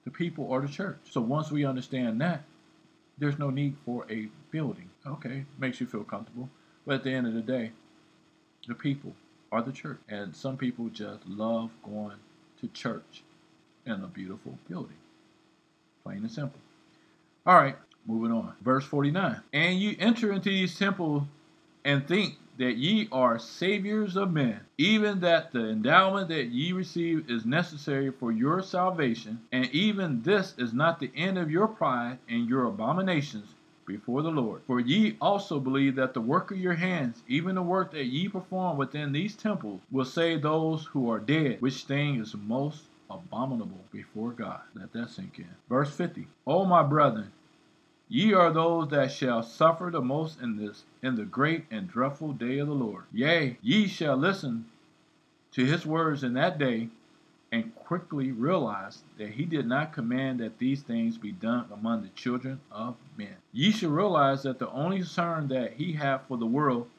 The 0.05 0.11
people 0.11 0.51
are 0.51 0.61
the 0.61 0.67
church. 0.67 0.97
So 1.09 1.21
once 1.21 1.51
we 1.51 1.65
understand 1.65 2.19
that, 2.21 2.43
there's 3.17 3.37
no 3.37 3.49
need 3.49 3.75
for 3.85 4.05
a 4.09 4.27
building. 4.51 4.89
Okay, 5.05 5.45
makes 5.57 5.79
you 5.79 5.87
feel 5.87 6.03
comfortable. 6.03 6.49
But 6.85 6.95
at 6.95 7.03
the 7.03 7.11
end 7.11 7.27
of 7.27 7.33
the 7.33 7.41
day, 7.41 7.71
the 8.67 8.75
people 8.75 9.13
are 9.51 9.61
the 9.61 9.71
church. 9.71 9.99
And 10.09 10.35
some 10.35 10.57
people 10.57 10.89
just 10.89 11.25
love 11.27 11.69
going 11.83 12.17
to 12.61 12.67
church 12.69 13.23
in 13.85 13.93
a 13.93 14.07
beautiful 14.07 14.57
building. 14.67 14.97
Plain 16.03 16.19
and 16.19 16.31
simple. 16.31 16.59
All 17.45 17.55
right, 17.55 17.75
moving 18.05 18.31
on. 18.31 18.53
Verse 18.61 18.85
49. 18.85 19.41
And 19.53 19.79
you 19.79 19.95
enter 19.99 20.31
into 20.31 20.49
these 20.49 20.77
temples 20.77 21.23
and 21.83 22.07
think 22.07 22.35
that 22.59 22.77
ye 22.77 23.07
are 23.11 23.39
saviors 23.39 24.17
of 24.17 24.33
men, 24.33 24.59
even 24.77 25.21
that 25.21 25.51
the 25.51 25.69
endowment 25.69 26.27
that 26.27 26.47
ye 26.47 26.73
receive 26.73 27.29
is 27.29 27.45
necessary 27.45 28.11
for 28.11 28.31
your 28.31 28.61
salvation, 28.61 29.39
and 29.51 29.65
even 29.71 30.21
this 30.21 30.53
is 30.57 30.73
not 30.73 30.99
the 30.99 31.11
end 31.15 31.37
of 31.37 31.49
your 31.49 31.67
pride 31.67 32.17
and 32.29 32.47
your 32.49 32.65
abominations 32.65 33.55
before 33.85 34.21
the 34.21 34.29
Lord. 34.29 34.61
For 34.67 34.79
ye 34.79 35.15
also 35.21 35.59
believe 35.59 35.95
that 35.95 36.13
the 36.13 36.21
work 36.21 36.51
of 36.51 36.59
your 36.59 36.75
hands, 36.75 37.23
even 37.29 37.55
the 37.55 37.61
work 37.61 37.91
that 37.93 38.05
ye 38.05 38.27
perform 38.27 38.77
within 38.77 39.13
these 39.13 39.35
temples, 39.35 39.81
will 39.89 40.05
save 40.05 40.41
those 40.41 40.85
who 40.85 41.09
are 41.09 41.19
dead, 41.19 41.61
which 41.61 41.85
thing 41.85 42.19
is 42.19 42.35
most 42.35 42.83
abominable 43.09 43.83
before 43.91 44.31
God. 44.31 44.59
Let 44.75 44.93
that 44.93 45.09
sink 45.09 45.39
in. 45.39 45.49
Verse 45.69 45.89
50. 45.89 46.27
O 46.45 46.65
my 46.65 46.83
brethren, 46.83 47.31
Ye 48.11 48.33
are 48.33 48.51
those 48.51 48.87
that 48.89 49.11
shall 49.11 49.43
suffer 49.43 49.91
the 49.91 50.01
most 50.01 50.41
in 50.41 50.57
this, 50.57 50.83
in 51.03 51.15
the 51.15 51.25
great 51.25 51.65
and 51.69 51.87
dreadful 51.87 52.33
day 52.33 52.57
of 52.57 52.67
the 52.67 52.73
Lord. 52.73 53.03
Yea, 53.13 53.59
ye 53.61 53.87
shall 53.87 54.17
listen 54.17 54.65
to 55.51 55.63
his 55.63 55.85
words 55.85 56.23
in 56.23 56.33
that 56.33 56.57
day, 56.57 56.89
and 57.51 57.75
quickly 57.75 58.31
realize 58.31 59.03
that 59.19 59.29
he 59.29 59.45
did 59.45 59.67
not 59.67 59.93
command 59.93 60.39
that 60.39 60.57
these 60.57 60.81
things 60.81 61.19
be 61.19 61.31
done 61.31 61.65
among 61.71 62.01
the 62.01 62.09
children 62.09 62.59
of 62.71 62.95
men. 63.15 63.35
Ye 63.51 63.71
shall 63.71 63.91
realize 63.91 64.41
that 64.41 64.57
the 64.57 64.69
only 64.69 64.97
concern 64.97 65.47
that 65.49 65.73
he 65.73 65.93
hath 65.93 66.27
for 66.27 66.37
the 66.37 66.47
world 66.47 66.89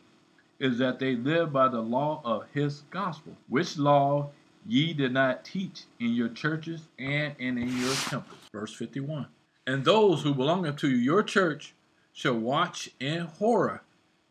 is 0.60 0.78
that 0.78 1.00
they 1.00 1.16
live 1.16 1.52
by 1.52 1.66
the 1.66 1.80
law 1.80 2.20
of 2.24 2.46
his 2.54 2.82
gospel, 2.90 3.36
which 3.48 3.78
law 3.78 4.30
ye 4.66 4.92
did 4.92 5.12
not 5.12 5.44
teach 5.44 5.84
in 5.98 6.12
your 6.12 6.28
churches 6.28 6.82
and 6.98 7.34
in 7.38 7.58
your 7.80 7.94
temples. 7.94 8.38
Verse 8.52 8.74
51. 8.74 9.26
And 9.66 9.84
those 9.84 10.22
who 10.22 10.34
belong 10.34 10.66
unto 10.66 10.88
your 10.88 11.22
church 11.22 11.74
shall 12.12 12.38
watch 12.38 12.90
in 12.98 13.20
horror, 13.22 13.82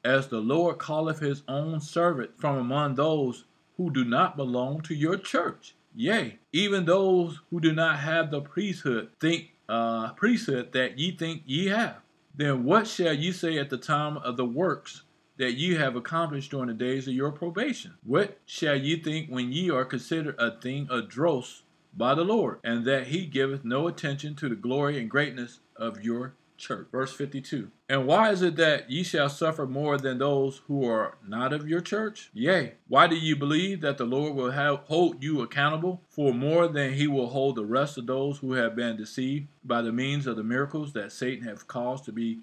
as 0.03 0.27
the 0.27 0.39
Lord 0.39 0.79
calleth 0.79 1.19
his 1.19 1.43
own 1.47 1.79
servant 1.81 2.31
from 2.37 2.57
among 2.57 2.95
those 2.95 3.45
who 3.77 3.89
do 3.89 4.03
not 4.03 4.37
belong 4.37 4.81
to 4.81 4.93
your 4.93 5.17
church. 5.17 5.75
Yea, 5.95 6.39
even 6.51 6.85
those 6.85 7.39
who 7.49 7.59
do 7.59 7.73
not 7.73 7.99
have 7.99 8.31
the 8.31 8.41
priesthood 8.41 9.09
think 9.19 9.51
uh, 9.67 10.13
priesthood 10.13 10.71
that 10.73 10.97
ye 10.97 11.11
think 11.11 11.43
ye 11.45 11.67
have. 11.67 11.97
Then 12.35 12.63
what 12.63 12.87
shall 12.87 13.13
ye 13.13 13.31
say 13.31 13.57
at 13.57 13.69
the 13.69 13.77
time 13.77 14.17
of 14.17 14.37
the 14.37 14.45
works 14.45 15.03
that 15.37 15.53
ye 15.53 15.75
have 15.75 15.95
accomplished 15.95 16.51
during 16.51 16.67
the 16.67 16.73
days 16.73 17.07
of 17.07 17.13
your 17.13 17.31
probation? 17.31 17.93
What 18.03 18.37
shall 18.45 18.75
ye 18.75 19.01
think 19.01 19.29
when 19.29 19.51
ye 19.51 19.69
are 19.69 19.85
considered 19.85 20.35
a 20.37 20.59
thing 20.59 20.87
of 20.89 21.09
dross 21.09 21.63
by 21.95 22.15
the 22.15 22.23
Lord, 22.23 22.59
and 22.63 22.85
that 22.85 23.07
he 23.07 23.25
giveth 23.25 23.65
no 23.65 23.87
attention 23.87 24.35
to 24.35 24.49
the 24.49 24.55
glory 24.55 24.99
and 24.99 25.09
greatness 25.09 25.59
of 25.75 26.03
your 26.03 26.33
church. 26.59 26.87
Verse 26.91 27.13
52. 27.13 27.71
And 27.87 28.05
why 28.05 28.29
is 28.29 28.41
it 28.41 28.55
that 28.57 28.91
ye 28.91 29.01
shall 29.03 29.29
suffer 29.29 29.65
more 29.65 29.97
than 29.97 30.19
those 30.19 30.61
who 30.67 30.85
are 30.85 31.17
not 31.25 31.53
of 31.53 31.67
your 31.67 31.81
church? 31.81 32.29
Yea, 32.33 32.73
why 32.87 33.07
do 33.07 33.15
you 33.15 33.35
believe 33.35 33.81
that 33.81 33.97
the 33.97 34.05
Lord 34.05 34.35
will 34.35 34.51
have, 34.51 34.79
hold 34.81 35.23
you 35.23 35.41
accountable 35.41 36.01
for 36.09 36.33
more 36.33 36.67
than 36.67 36.93
he 36.93 37.07
will 37.07 37.29
hold 37.29 37.55
the 37.55 37.65
rest 37.65 37.97
of 37.97 38.05
those 38.05 38.39
who 38.39 38.53
have 38.53 38.75
been 38.75 38.97
deceived 38.97 39.47
by 39.63 39.81
the 39.81 39.91
means 39.91 40.27
of 40.27 40.35
the 40.35 40.43
miracles 40.43 40.93
that 40.93 41.11
Satan 41.11 41.47
hath 41.47 41.67
caused 41.67 42.05
to 42.05 42.11
be 42.11 42.39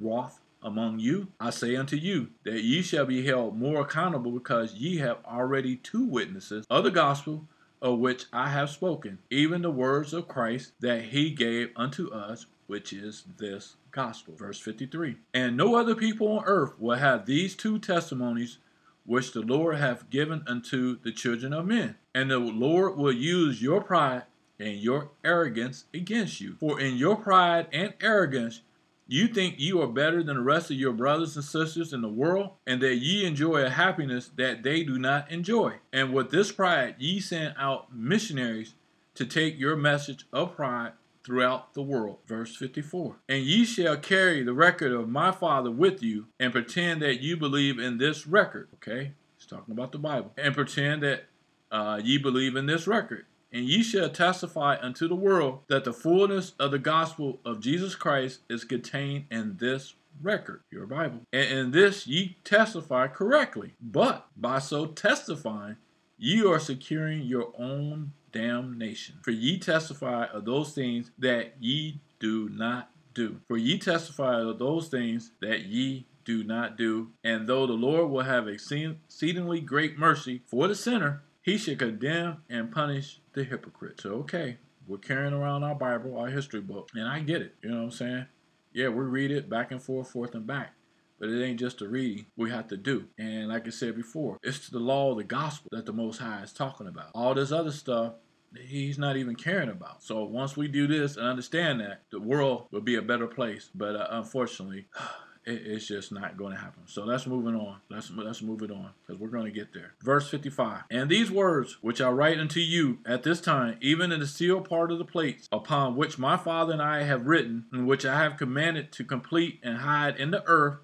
wrought 0.00 0.34
among 0.62 0.98
you? 0.98 1.28
I 1.38 1.50
say 1.50 1.76
unto 1.76 1.96
you 1.96 2.28
that 2.44 2.62
ye 2.62 2.82
shall 2.82 3.04
be 3.04 3.26
held 3.26 3.58
more 3.58 3.82
accountable 3.82 4.32
because 4.32 4.74
ye 4.74 4.98
have 4.98 5.18
already 5.24 5.76
two 5.76 6.04
witnesses 6.04 6.64
of 6.70 6.84
the 6.84 6.90
gospel 6.90 7.46
of 7.80 7.98
which 7.98 8.24
I 8.32 8.48
have 8.50 8.70
spoken, 8.70 9.18
even 9.30 9.62
the 9.62 9.70
words 9.70 10.12
of 10.12 10.28
Christ 10.28 10.72
that 10.80 11.02
he 11.02 11.30
gave 11.30 11.70
unto 11.76 12.10
us, 12.10 12.46
which 12.66 12.92
is 12.92 13.24
this 13.38 13.76
gospel. 13.90 14.34
Verse 14.36 14.58
53. 14.58 15.16
And 15.34 15.56
no 15.56 15.76
other 15.76 15.94
people 15.94 16.28
on 16.38 16.44
earth 16.46 16.78
will 16.78 16.96
have 16.96 17.26
these 17.26 17.54
two 17.54 17.78
testimonies 17.78 18.58
which 19.04 19.32
the 19.32 19.40
Lord 19.40 19.76
hath 19.76 20.10
given 20.10 20.42
unto 20.46 20.98
the 21.00 21.12
children 21.12 21.52
of 21.52 21.66
men. 21.66 21.96
And 22.14 22.30
the 22.30 22.38
Lord 22.38 22.96
will 22.96 23.12
use 23.12 23.62
your 23.62 23.80
pride 23.80 24.24
and 24.58 24.78
your 24.78 25.10
arrogance 25.24 25.84
against 25.94 26.40
you. 26.40 26.56
For 26.58 26.80
in 26.80 26.96
your 26.96 27.16
pride 27.16 27.68
and 27.72 27.94
arrogance 28.00 28.62
You 29.08 29.28
think 29.28 29.54
you 29.58 29.80
are 29.82 29.86
better 29.86 30.22
than 30.22 30.36
the 30.36 30.42
rest 30.42 30.70
of 30.70 30.76
your 30.76 30.92
brothers 30.92 31.36
and 31.36 31.44
sisters 31.44 31.92
in 31.92 32.02
the 32.02 32.08
world, 32.08 32.50
and 32.66 32.80
that 32.82 32.96
ye 32.96 33.24
enjoy 33.24 33.64
a 33.64 33.70
happiness 33.70 34.30
that 34.36 34.64
they 34.64 34.82
do 34.82 34.98
not 34.98 35.30
enjoy. 35.30 35.74
And 35.92 36.12
with 36.12 36.30
this 36.30 36.50
pride 36.50 36.96
ye 36.98 37.20
send 37.20 37.54
out 37.56 37.94
missionaries 37.94 38.74
to 39.14 39.24
take 39.24 39.60
your 39.60 39.76
message 39.76 40.26
of 40.32 40.56
pride 40.56 40.92
throughout 41.22 41.74
the 41.74 41.82
world. 41.82 42.18
Verse 42.26 42.56
54. 42.56 43.16
And 43.28 43.44
ye 43.44 43.64
shall 43.64 43.96
carry 43.96 44.42
the 44.42 44.52
record 44.52 44.92
of 44.92 45.08
my 45.08 45.30
Father 45.30 45.70
with 45.70 46.02
you, 46.02 46.26
and 46.40 46.52
pretend 46.52 47.00
that 47.02 47.20
you 47.20 47.36
believe 47.36 47.78
in 47.78 47.98
this 47.98 48.26
record. 48.26 48.68
Okay? 48.74 49.12
He's 49.36 49.46
talking 49.46 49.72
about 49.72 49.92
the 49.92 49.98
Bible. 49.98 50.32
And 50.36 50.52
pretend 50.52 51.04
that 51.04 51.26
uh, 51.70 52.00
ye 52.02 52.18
believe 52.18 52.56
in 52.56 52.66
this 52.66 52.88
record 52.88 53.26
and 53.52 53.64
ye 53.64 53.82
shall 53.82 54.10
testify 54.10 54.76
unto 54.80 55.08
the 55.08 55.14
world 55.14 55.60
that 55.68 55.84
the 55.84 55.92
fullness 55.92 56.52
of 56.58 56.70
the 56.70 56.78
gospel 56.78 57.40
of 57.44 57.60
Jesus 57.60 57.94
Christ 57.94 58.40
is 58.48 58.64
contained 58.64 59.26
in 59.30 59.56
this 59.58 59.94
record, 60.22 60.62
your 60.70 60.86
Bible. 60.86 61.20
And 61.32 61.50
in 61.50 61.70
this 61.70 62.06
ye 62.06 62.36
testify 62.44 63.08
correctly. 63.08 63.74
But 63.80 64.26
by 64.36 64.58
so 64.58 64.86
testifying, 64.86 65.76
ye 66.18 66.44
are 66.44 66.58
securing 66.58 67.22
your 67.22 67.52
own 67.58 68.12
damnation. 68.32 69.16
For 69.22 69.30
ye 69.30 69.58
testify 69.58 70.24
of 70.26 70.44
those 70.44 70.72
things 70.72 71.10
that 71.18 71.54
ye 71.60 72.00
do 72.18 72.48
not 72.48 72.90
do. 73.14 73.40
For 73.48 73.56
ye 73.56 73.78
testify 73.78 74.40
of 74.40 74.58
those 74.58 74.88
things 74.88 75.32
that 75.40 75.66
ye 75.66 76.06
do 76.24 76.42
not 76.42 76.76
do. 76.76 77.10
And 77.22 77.46
though 77.46 77.66
the 77.66 77.72
Lord 77.74 78.10
will 78.10 78.22
have 78.22 78.48
exceedingly 78.48 79.60
great 79.60 79.98
mercy 79.98 80.42
for 80.46 80.66
the 80.66 80.74
sinner, 80.74 81.22
he 81.46 81.56
should 81.56 81.78
condemn 81.78 82.38
and 82.50 82.72
punish 82.72 83.20
the 83.32 83.44
hypocrite. 83.44 84.00
So, 84.00 84.10
okay, 84.14 84.56
we're 84.88 84.98
carrying 84.98 85.32
around 85.32 85.62
our 85.62 85.76
Bible, 85.76 86.18
our 86.18 86.26
history 86.26 86.60
book, 86.60 86.90
and 86.92 87.06
I 87.06 87.20
get 87.20 87.40
it. 87.40 87.54
You 87.62 87.70
know 87.70 87.76
what 87.76 87.84
I'm 87.84 87.90
saying? 87.92 88.26
Yeah, 88.72 88.88
we 88.88 89.04
read 89.04 89.30
it 89.30 89.48
back 89.48 89.70
and 89.70 89.80
forth, 89.80 90.10
forth 90.10 90.34
and 90.34 90.44
back. 90.44 90.74
But 91.20 91.28
it 91.28 91.42
ain't 91.42 91.60
just 91.60 91.80
a 91.80 91.88
reading, 91.88 92.26
we 92.36 92.50
have 92.50 92.66
to 92.68 92.76
do. 92.76 93.06
And 93.16 93.48
like 93.48 93.66
I 93.66 93.70
said 93.70 93.94
before, 93.94 94.38
it's 94.42 94.68
the 94.68 94.80
law 94.80 95.12
of 95.12 95.18
the 95.18 95.24
gospel 95.24 95.68
that 95.70 95.86
the 95.86 95.92
Most 95.92 96.18
High 96.18 96.42
is 96.42 96.52
talking 96.52 96.88
about. 96.88 97.10
All 97.14 97.32
this 97.32 97.52
other 97.52 97.70
stuff, 97.70 98.14
he's 98.60 98.98
not 98.98 99.16
even 99.16 99.36
caring 99.36 99.70
about. 99.70 100.02
So 100.02 100.24
once 100.24 100.56
we 100.56 100.66
do 100.66 100.88
this 100.88 101.16
and 101.16 101.28
understand 101.28 101.80
that, 101.80 102.02
the 102.10 102.20
world 102.20 102.66
will 102.72 102.80
be 102.80 102.96
a 102.96 103.02
better 103.02 103.28
place. 103.28 103.70
But 103.72 103.94
uh, 103.94 104.08
unfortunately, 104.10 104.86
it, 105.46 105.62
it's 105.64 105.86
just 105.86 106.12
not 106.12 106.36
going 106.36 106.52
to 106.52 106.58
happen. 106.58 106.82
So 106.86 107.04
let's 107.04 107.26
move 107.26 107.46
it 107.46 107.56
on. 107.56 107.76
Let's 107.88 108.10
let's 108.10 108.42
move 108.42 108.62
it 108.62 108.70
on 108.70 108.90
because 109.06 109.20
we're 109.20 109.28
going 109.28 109.46
to 109.46 109.50
get 109.50 109.72
there. 109.72 109.94
Verse 110.02 110.28
55. 110.28 110.82
And 110.90 111.08
these 111.08 111.30
words 111.30 111.78
which 111.80 112.00
I 112.00 112.10
write 112.10 112.38
unto 112.38 112.60
you 112.60 112.98
at 113.06 113.22
this 113.22 113.40
time, 113.40 113.78
even 113.80 114.12
in 114.12 114.20
the 114.20 114.26
sealed 114.26 114.68
part 114.68 114.90
of 114.90 114.98
the 114.98 115.04
plates, 115.04 115.48
upon 115.52 115.96
which 115.96 116.18
my 116.18 116.36
Father 116.36 116.72
and 116.72 116.82
I 116.82 117.04
have 117.04 117.26
written, 117.26 117.66
and 117.72 117.86
which 117.86 118.04
I 118.04 118.18
have 118.18 118.36
commanded 118.36 118.92
to 118.92 119.04
complete 119.04 119.60
and 119.62 119.78
hide 119.78 120.16
in 120.16 120.32
the 120.32 120.44
earth, 120.46 120.78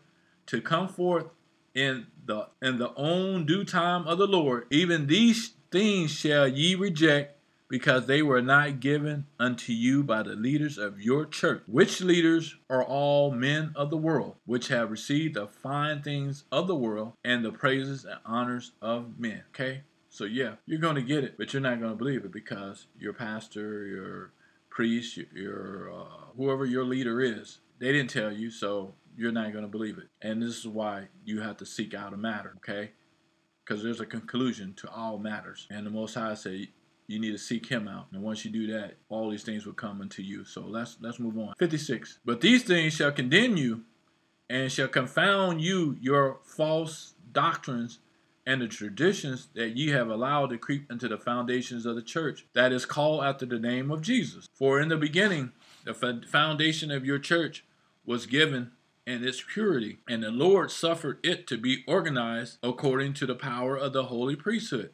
to 0.47 0.61
come 0.61 0.89
forth 0.89 1.27
in 1.75 2.07
the 2.25 2.49
in 2.61 2.79
the 2.79 2.95
own 2.95 3.47
due 3.47 3.65
time 3.65 4.07
of 4.07 4.19
the 4.19 4.27
Lord. 4.27 4.67
Even 4.71 5.07
these 5.07 5.53
things 5.71 6.11
shall 6.11 6.47
ye 6.47 6.75
reject 6.75 7.32
because 7.73 8.05
they 8.05 8.21
were 8.21 8.43
not 8.43 8.81
given 8.81 9.25
unto 9.41 9.73
you 9.73 10.03
by 10.03 10.23
the 10.23 10.35
leaders 10.35 10.77
of 10.77 11.01
your 11.01 11.25
church, 11.25 11.63
which 11.67 12.03
leaders 12.03 12.55
are 12.69 12.85
all 12.85 13.31
men 13.31 13.73
of 13.75 13.89
the 13.89 13.97
world, 13.97 14.37
which 14.45 14.69
have 14.69 14.91
received 14.91 15.37
the 15.37 15.47
fine 15.47 16.03
things 16.03 16.45
of 16.53 16.67
the 16.67 16.75
world 16.75 17.15
and 17.25 17.43
the 17.43 17.51
praises 17.51 18.05
and 18.05 18.21
honors 18.27 18.73
of 18.83 19.19
men. 19.19 19.43
Okay? 19.49 19.85
So, 20.11 20.25
yeah, 20.25 20.57
you're 20.67 20.81
going 20.81 20.97
to 20.97 21.03
get 21.03 21.25
it, 21.25 21.39
but 21.39 21.55
you're 21.55 21.63
not 21.63 21.81
going 21.81 21.93
to 21.93 21.97
believe 21.97 22.27
it 22.27 22.31
because 22.31 22.89
your 22.99 23.15
pastor, 23.15 23.87
your 23.87 24.33
priest, 24.69 25.19
your 25.35 25.91
uh, 25.91 26.27
whoever 26.37 26.67
your 26.67 26.85
leader 26.85 27.23
is, 27.23 27.61
they 27.79 27.91
didn't 27.91 28.11
tell 28.11 28.31
you, 28.31 28.51
so 28.51 28.93
you're 29.17 29.33
not 29.33 29.51
going 29.53 29.65
to 29.65 29.71
believe 29.71 29.97
it. 29.97 30.09
And 30.21 30.43
this 30.43 30.59
is 30.59 30.69
why 30.69 31.09
you 31.25 31.41
have 31.41 31.57
to 31.57 31.65
seek 31.65 31.95
out 31.95 32.13
a 32.13 32.19
matter, 32.19 32.53
okay? 32.59 32.91
Because 33.65 33.83
there's 33.83 34.01
a 34.03 34.05
conclusion 34.05 34.75
to 34.75 34.91
all 34.91 35.17
matters. 35.17 35.67
And 35.71 35.87
the 35.87 35.91
Most 35.91 36.17
High 36.17 36.35
said, 36.35 36.69
you 37.13 37.21
need 37.21 37.33
to 37.33 37.39
seek 37.39 37.67
him 37.67 37.87
out. 37.87 38.07
And 38.13 38.23
once 38.23 38.45
you 38.45 38.51
do 38.51 38.67
that, 38.73 38.97
all 39.09 39.31
these 39.31 39.43
things 39.43 39.67
will 39.67 39.75
come 39.75 40.01
unto 40.01 40.23
you. 40.23 40.45
So 40.45 40.63
let's 40.63 40.97
let's 41.01 41.19
move 41.19 41.39
on. 41.39 41.55
56. 41.59 42.19
But 42.25 42.41
these 42.41 42.63
things 42.65 42.95
shall 42.95 43.13
condemn 43.13 43.57
you 43.57 43.83
and 44.49 44.73
shall 44.73 44.89
confound 44.89 45.61
you 45.61 45.97
your 46.01 46.39
false 46.45 47.15
doctrines 47.31 47.99
and 48.47 48.61
the 48.61 48.67
traditions 48.67 49.49
that 49.55 49.77
ye 49.77 49.91
have 49.91 50.09
allowed 50.09 50.51
to 50.51 50.59
creep 50.59 50.91
into 50.91 51.07
the 51.07 51.17
foundations 51.17 51.87
of 51.87 51.95
the 51.95 52.03
church 52.03 52.47
that 52.55 52.73
is 52.73 52.85
called 52.85 53.23
after 53.23 53.47
the 53.47 53.59
name 53.59 53.91
of 53.91 54.03
Jesus. 54.03 54.49
For 54.55 54.81
in 54.81 54.89
the 54.89 54.97
beginning 54.97 55.53
the 55.85 55.95
foundation 56.29 56.91
of 56.91 57.05
your 57.05 57.19
church 57.19 57.65
was 58.05 58.27
given 58.27 58.73
in 59.07 59.27
its 59.27 59.43
purity, 59.43 59.99
and 60.09 60.23
the 60.23 60.31
Lord 60.31 60.71
suffered 60.71 61.19
it 61.25 61.47
to 61.49 61.59
be 61.59 61.85
organized 61.89 62.59
according 62.63 63.15
to 63.15 63.27
the 63.27 63.35
power 63.35 63.77
of 63.77 63.93
the 63.93 64.05
holy 64.05 64.37
priesthood 64.37 64.91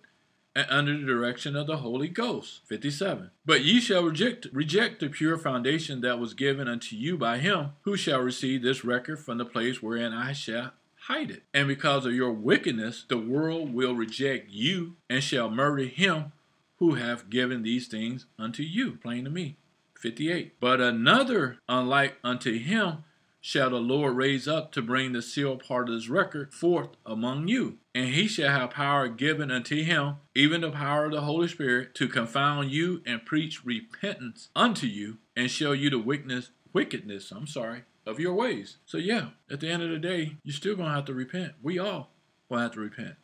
under 0.68 0.96
the 0.98 1.06
direction 1.06 1.56
of 1.56 1.66
the 1.66 1.78
Holy 1.78 2.08
Ghost. 2.08 2.60
57. 2.66 3.30
But 3.44 3.64
ye 3.64 3.80
shall 3.80 4.02
reject, 4.04 4.46
reject 4.52 5.00
the 5.00 5.08
pure 5.08 5.38
foundation 5.38 6.00
that 6.00 6.18
was 6.18 6.34
given 6.34 6.68
unto 6.68 6.96
you 6.96 7.16
by 7.16 7.38
him, 7.38 7.70
who 7.82 7.96
shall 7.96 8.20
receive 8.20 8.62
this 8.62 8.84
record 8.84 9.18
from 9.18 9.38
the 9.38 9.44
place 9.44 9.82
wherein 9.82 10.12
I 10.12 10.32
shall 10.32 10.72
hide 11.02 11.30
it. 11.30 11.42
And 11.54 11.68
because 11.68 12.04
of 12.04 12.14
your 12.14 12.32
wickedness, 12.32 13.04
the 13.08 13.18
world 13.18 13.72
will 13.72 13.94
reject 13.94 14.50
you 14.50 14.96
and 15.08 15.22
shall 15.22 15.50
murder 15.50 15.84
him 15.84 16.32
who 16.76 16.94
hath 16.94 17.30
given 17.30 17.62
these 17.62 17.88
things 17.88 18.26
unto 18.38 18.62
you. 18.62 18.92
Plain 19.02 19.24
to 19.24 19.30
me. 19.30 19.56
58. 19.98 20.54
But 20.60 20.80
another, 20.80 21.58
unlike 21.68 22.18
unto 22.22 22.58
him, 22.58 23.04
shall 23.40 23.70
the 23.70 23.76
Lord 23.76 24.16
raise 24.16 24.46
up 24.46 24.72
to 24.72 24.82
bring 24.82 25.12
the 25.12 25.22
sealed 25.22 25.64
part 25.64 25.88
of 25.88 25.94
this 25.94 26.08
record 26.08 26.52
forth 26.52 26.90
among 27.06 27.48
you. 27.48 27.78
And 27.98 28.10
he 28.10 28.28
shall 28.28 28.50
have 28.50 28.70
power 28.70 29.08
given 29.08 29.50
unto 29.50 29.82
him, 29.82 30.18
even 30.32 30.60
the 30.60 30.70
power 30.70 31.06
of 31.06 31.10
the 31.10 31.22
Holy 31.22 31.48
Spirit, 31.48 31.96
to 31.96 32.06
confound 32.06 32.70
you 32.70 33.02
and 33.04 33.26
preach 33.26 33.64
repentance 33.64 34.50
unto 34.54 34.86
you, 34.86 35.18
and 35.34 35.50
show 35.50 35.72
you 35.72 35.90
the 35.90 35.98
wickedness, 35.98 36.50
wickedness, 36.72 37.32
I'm 37.32 37.48
sorry, 37.48 37.82
of 38.06 38.20
your 38.20 38.34
ways. 38.34 38.76
So 38.86 38.98
yeah, 38.98 39.30
at 39.50 39.58
the 39.58 39.68
end 39.68 39.82
of 39.82 39.90
the 39.90 39.98
day, 39.98 40.36
you're 40.44 40.54
still 40.54 40.76
gonna 40.76 40.94
have 40.94 41.06
to 41.06 41.12
repent. 41.12 41.54
We 41.60 41.80
all 41.80 42.12
will 42.48 42.58
have 42.58 42.70
to 42.74 42.80
repent. 42.80 43.16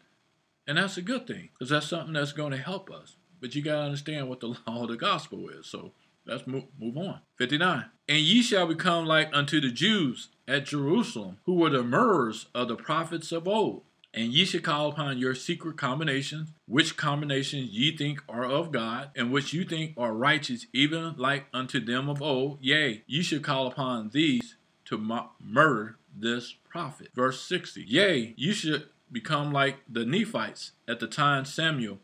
And 0.67 0.77
that's 0.77 0.97
a 0.97 1.03
good 1.03 1.29
thing, 1.29 1.51
because 1.53 1.71
that's 1.71 1.87
something 1.87 2.15
that's 2.15 2.33
to 2.33 2.57
help 2.57 2.91
us. 2.91 3.15
But 3.41 3.55
you 3.55 3.63
gotta 3.63 3.83
understand 3.83 4.29
what 4.29 4.41
the 4.41 4.49
law 4.67 4.83
of 4.83 4.89
the 4.89 4.97
gospel 4.97 5.51
is. 5.51 5.69
So 5.69 5.93
Let's 6.27 6.47
move, 6.47 6.65
move 6.81 6.97
on. 6.97 7.21
59. 7.37 7.85
And 8.09 8.19
ye 8.19 8.43
shall 8.43 8.67
become 8.67 9.05
like 9.07 9.29
unto 9.33 9.61
the 9.61 9.71
Jews 9.71 10.31
at 10.49 10.67
Jerusalem, 10.67 11.39
who 11.45 11.55
were 11.55 11.71
the 11.71 11.83
murderers 11.83 12.47
of 12.55 12.69
the 12.69 12.77
prophets 12.77 13.31
of 13.31 13.47
old. 13.47 13.83
And 14.17 14.33
ye 14.33 14.45
shall 14.45 14.61
call 14.61 14.89
upon 14.89 15.19
your 15.19 15.35
secret 15.35 15.77
combinations, 15.77 16.51
which 16.67 16.97
combinations 16.97 17.71
ye 17.71 17.97
think 17.97 18.23
are 18.29 18.45
of 18.45 18.71
God, 18.71 19.11
and 19.17 19.33
which 19.33 19.53
you 19.53 19.65
think 19.65 19.95
are 19.97 20.15
righteous, 20.15 20.67
even 20.73 21.17
like 21.17 21.47
unto 21.53 21.85
them 21.85 22.09
of 22.09 22.23
old. 22.23 22.59
Yea, 22.61 23.03
ye 23.09 23.23
should 23.23 23.43
call 23.43 23.67
upon 23.67 24.11
these 24.11 24.55
to 24.85 25.25
murder 25.41 25.97
this 26.17 26.55
prophet. 26.69 27.09
Verse 27.13 27.43
60. 27.43 27.83
Yea, 27.83 28.35
you 28.37 28.53
should 28.53 28.89
become 29.11 29.53
like 29.53 29.79
the 29.89 30.05
Nephites 30.05 30.73
at 30.87 31.01
the 31.01 31.09
time 31.09 31.45
Samuel, 31.45 31.99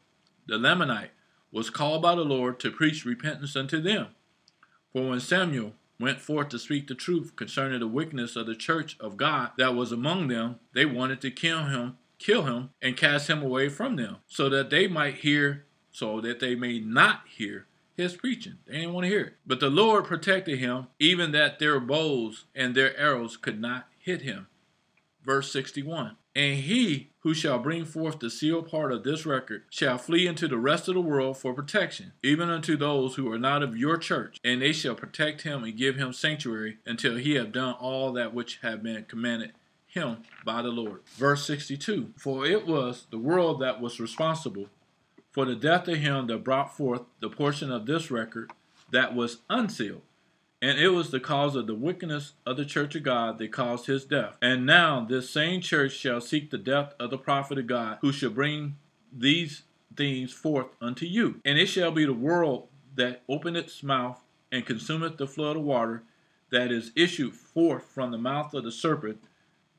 the 0.47 0.55
Lamanite, 0.55 1.11
was 1.53 1.71
called 1.71 2.03
by 2.03 2.17
the 2.17 2.25
Lord 2.25 2.59
to 2.61 2.73
preach 2.73 3.05
repentance 3.05 3.55
unto 3.55 3.81
them. 3.81 4.09
For 4.93 5.09
when 5.09 5.21
Samuel 5.21 5.75
went 6.01 6.21
forth 6.21 6.49
to 6.49 6.59
speak 6.59 6.89
the 6.89 6.95
truth 6.95 7.37
concerning 7.37 7.79
the 7.79 7.87
wickedness 7.87 8.35
of 8.35 8.47
the 8.47 8.55
church 8.57 8.97
of 8.99 9.17
God 9.17 9.51
that 9.59 9.75
was 9.75 9.93
among 9.93 10.29
them, 10.29 10.59
they 10.73 10.87
wanted 10.87 11.21
to 11.21 11.31
kill 11.31 11.67
him, 11.67 11.99
kill 12.21 12.43
him, 12.43 12.71
and 12.81 12.97
cast 12.97 13.29
him 13.29 13.43
away 13.43 13.69
from 13.69 13.97
them, 13.97 14.19
so 14.29 14.49
that 14.49 14.71
they 14.71 14.87
might 14.87 15.17
hear, 15.17 15.65
so 15.91 16.21
that 16.21 16.39
they 16.39 16.55
may 16.55 16.79
not 16.79 17.23
hear 17.27 17.67
his 17.97 18.15
preaching. 18.15 18.59
They 18.67 18.75
didn't 18.75 18.93
want 18.93 19.05
to 19.05 19.11
hear 19.11 19.25
it. 19.25 19.35
But 19.45 19.59
the 19.59 19.71
Lord 19.71 20.05
protected 20.05 20.59
him, 20.59 20.87
even 20.99 21.33
that 21.33 21.59
their 21.59 21.81
bows 21.81 22.45
and 22.55 22.75
their 22.75 22.97
arrows 22.97 23.37
could 23.37 23.61
not 23.61 23.89
hit 23.99 24.23
him. 24.23 24.47
Verse 25.25 25.51
61. 25.51 26.17
And 26.37 26.61
he 26.61 27.11
who 27.21 27.35
shall 27.35 27.59
bring 27.59 27.85
forth 27.85 28.21
the 28.21 28.31
sealed 28.31 28.71
part 28.71 28.93
of 28.93 29.03
this 29.03 29.27
record 29.27 29.65
shall 29.69 29.99
flee 29.99 30.27
into 30.27 30.47
the 30.47 30.57
rest 30.57 30.89
of 30.89 30.95
the 30.95 31.01
world 31.01 31.37
for 31.37 31.53
protection, 31.53 32.13
even 32.23 32.49
unto 32.49 32.77
those 32.77 33.17
who 33.17 33.31
are 33.33 33.39
not 33.39 33.63
of 33.63 33.77
your 33.77 33.97
church, 33.97 34.39
and 34.45 34.63
they 34.63 34.73
shall 34.73 34.95
protect 34.95 35.43
him 35.43 35.65
and 35.65 35.77
give 35.77 35.97
him 35.97 36.13
sanctuary 36.13 36.79
until 36.87 37.17
he 37.17 37.35
have 37.35 37.53
done 37.53 37.75
all 37.75 38.13
that 38.13 38.33
which 38.33 38.61
have 38.63 38.83
been 38.83 39.05
commanded 39.05 39.53
him 39.91 40.19
by 40.45 40.63
the 40.63 40.69
Lord. 40.69 41.01
Verse 41.17 41.47
62 41.47 42.13
For 42.17 42.47
it 42.47 42.67
was 42.67 43.07
the 43.11 43.19
world 43.19 43.61
that 43.61 43.81
was 43.81 44.01
responsible 44.01 44.67
for 45.31 45.45
the 45.45 45.55
death 45.55 45.89
of 45.89 45.99
him 45.99 46.27
that 46.29 46.45
brought 46.45 46.77
forth 46.77 47.03
the 47.21 47.29
portion 47.29 47.71
of 47.71 47.87
this 47.87 48.11
record 48.11 48.51
that 48.91 49.15
was 49.15 49.39
unsealed. 49.49 50.03
And 50.63 50.79
it 50.79 50.91
was 50.91 51.11
the 51.11 51.21
cause 51.21 51.57
of 51.57 51.67
the 51.67 51.75
wickedness 51.75 52.35
of 52.45 52.57
the 52.57 52.67
church 52.67 52.95
of 52.95 53.03
God 53.03 53.39
that 53.39 53.53
caused 53.53 53.87
his 53.87 54.05
death. 54.05 54.37
And 54.43 54.67
now 54.67 55.07
this 55.09 55.31
same 55.31 55.63
church 55.63 55.93
shall 55.93 56.21
seek 56.21 56.51
the 56.51 56.59
death 56.59 56.95
of 57.01 57.11
the 57.11 57.17
prophet 57.19 57.59
of 57.59 57.67
God, 57.67 57.99
who 58.03 58.13
shall 58.13 58.31
bring 58.31 58.77
these 59.11 59.63
things 59.97 60.33
forth 60.33 60.67
unto 60.81 61.07
you. 61.07 61.41
And 61.45 61.59
it 61.59 61.67
shall 61.67 61.91
be 61.91 62.05
the 62.05 62.13
world 62.13 62.69
that 62.95 63.23
openeth 63.29 63.67
its 63.67 63.83
mouth 63.83 64.21
and 64.53 64.67
consumeth 64.67 65.17
the 65.17 65.27
flood 65.27 65.57
of 65.57 65.63
water 65.63 66.03
that 66.51 66.71
is 66.71 66.93
issued 66.95 67.35
forth 67.35 67.85
from 67.85 68.11
the 68.11 68.19
mouth 68.19 68.53
of 68.53 68.65
the 68.65 68.73
serpent 68.73 69.23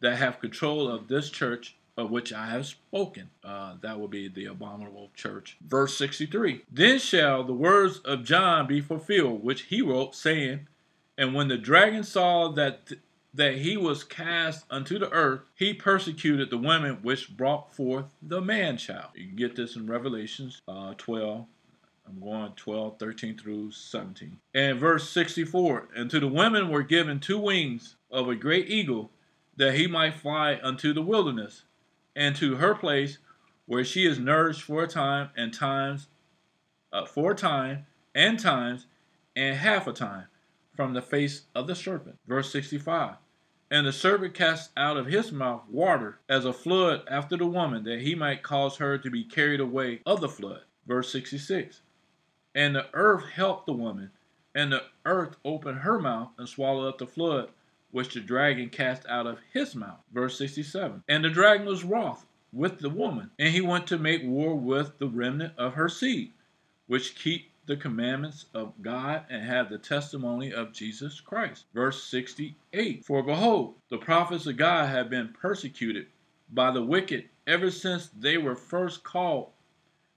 that 0.01 0.17
have 0.17 0.39
control 0.39 0.87
of 0.87 1.07
this 1.07 1.29
church 1.29 1.77
of 1.97 2.09
which 2.09 2.33
I 2.33 2.47
have 2.47 2.65
spoken. 2.65 3.29
Uh, 3.43 3.75
that 3.81 3.99
will 3.99 4.07
be 4.07 4.27
the 4.27 4.45
abominable 4.45 5.11
church. 5.15 5.57
Verse 5.65 5.97
63 5.97 6.63
Then 6.71 6.99
shall 6.99 7.43
the 7.43 7.53
words 7.53 7.99
of 7.99 8.23
John 8.23 8.67
be 8.67 8.81
fulfilled, 8.81 9.43
which 9.43 9.63
he 9.63 9.81
wrote, 9.81 10.15
saying, 10.15 10.67
And 11.17 11.33
when 11.33 11.47
the 11.47 11.57
dragon 11.57 12.03
saw 12.03 12.49
that 12.49 12.87
th- 12.87 13.01
that 13.33 13.55
he 13.55 13.77
was 13.77 14.03
cast 14.03 14.65
unto 14.69 14.99
the 14.99 15.09
earth, 15.11 15.41
he 15.55 15.73
persecuted 15.73 16.49
the 16.49 16.57
women 16.57 16.99
which 17.01 17.35
brought 17.37 17.73
forth 17.73 18.05
the 18.21 18.41
man 18.41 18.75
child. 18.75 19.11
You 19.15 19.27
can 19.27 19.37
get 19.37 19.55
this 19.55 19.77
in 19.77 19.87
Revelations 19.87 20.61
uh, 20.67 20.93
12. 20.97 21.45
I'm 22.07 22.19
going 22.19 22.51
12, 22.57 22.99
13 22.99 23.37
through 23.37 23.71
17. 23.71 24.37
And 24.53 24.77
verse 24.77 25.09
64 25.09 25.89
And 25.95 26.09
to 26.11 26.19
the 26.19 26.27
women 26.27 26.69
were 26.69 26.83
given 26.83 27.21
two 27.21 27.39
wings 27.39 27.95
of 28.11 28.27
a 28.27 28.35
great 28.35 28.69
eagle, 28.69 29.11
that 29.57 29.75
he 29.75 29.87
might 29.87 30.15
fly 30.15 30.59
unto 30.63 30.93
the 30.93 31.01
wilderness, 31.01 31.63
and 32.15 32.35
to 32.35 32.55
her 32.55 32.75
place 32.75 33.17
where 33.65 33.83
she 33.83 34.05
is 34.05 34.19
nourished 34.19 34.63
for 34.63 34.83
a 34.83 34.87
time 34.87 35.29
and 35.35 35.53
times, 35.53 36.07
uh, 36.91 37.05
for 37.05 37.31
a 37.31 37.35
time 37.35 37.85
and 38.13 38.39
times 38.39 38.87
and 39.35 39.55
half 39.55 39.87
a 39.87 39.93
time 39.93 40.25
from 40.75 40.93
the 40.93 41.01
face 41.01 41.43
of 41.55 41.67
the 41.67 41.75
serpent. 41.75 42.17
Verse 42.27 42.51
65. 42.51 43.15
And 43.69 43.87
the 43.87 43.93
serpent 43.93 44.33
cast 44.33 44.71
out 44.75 44.97
of 44.97 45.05
his 45.05 45.31
mouth 45.31 45.63
water 45.69 46.19
as 46.27 46.43
a 46.43 46.51
flood 46.51 47.03
after 47.09 47.37
the 47.37 47.45
woman, 47.45 47.83
that 47.85 48.01
he 48.01 48.15
might 48.15 48.43
cause 48.43 48.77
her 48.77 48.97
to 48.97 49.09
be 49.09 49.23
carried 49.23 49.61
away 49.61 50.01
of 50.05 50.19
the 50.19 50.27
flood. 50.27 50.61
Verse 50.85 51.11
66. 51.11 51.81
And 52.53 52.75
the 52.75 52.87
earth 52.93 53.29
helped 53.29 53.67
the 53.67 53.73
woman, 53.73 54.11
and 54.53 54.73
the 54.73 54.83
earth 55.05 55.37
opened 55.45 55.79
her 55.79 55.99
mouth 55.99 56.31
and 56.37 56.49
swallowed 56.49 56.89
up 56.89 56.97
the 56.97 57.07
flood 57.07 57.49
which 57.91 58.13
the 58.13 58.19
dragon 58.19 58.69
cast 58.69 59.05
out 59.07 59.27
of 59.27 59.39
his 59.53 59.75
mouth. 59.75 59.99
Verse 60.13 60.37
67. 60.37 61.03
And 61.07 61.23
the 61.23 61.29
dragon 61.29 61.65
was 61.65 61.83
wroth 61.83 62.25
with 62.53 62.79
the 62.79 62.89
woman, 62.89 63.31
and 63.39 63.53
he 63.53 63.61
went 63.61 63.87
to 63.87 63.97
make 63.97 64.23
war 64.23 64.55
with 64.55 64.97
the 64.97 65.07
remnant 65.07 65.53
of 65.57 65.73
her 65.73 65.87
seed, 65.87 66.33
which 66.87 67.15
keep 67.15 67.51
the 67.65 67.77
commandments 67.77 68.45
of 68.53 68.73
God 68.81 69.23
and 69.29 69.45
have 69.45 69.69
the 69.69 69.77
testimony 69.77 70.51
of 70.51 70.73
Jesus 70.73 71.21
Christ. 71.21 71.65
Verse 71.73 72.03
68 72.03 73.05
For 73.05 73.23
behold, 73.23 73.75
the 73.89 73.97
prophets 73.97 74.47
of 74.47 74.57
God 74.57 74.89
have 74.89 75.09
been 75.09 75.29
persecuted 75.29 76.07
by 76.51 76.71
the 76.71 76.83
wicked 76.83 77.29
ever 77.47 77.71
since 77.71 78.09
they 78.09 78.37
were 78.37 78.55
first 78.55 79.03
called 79.03 79.51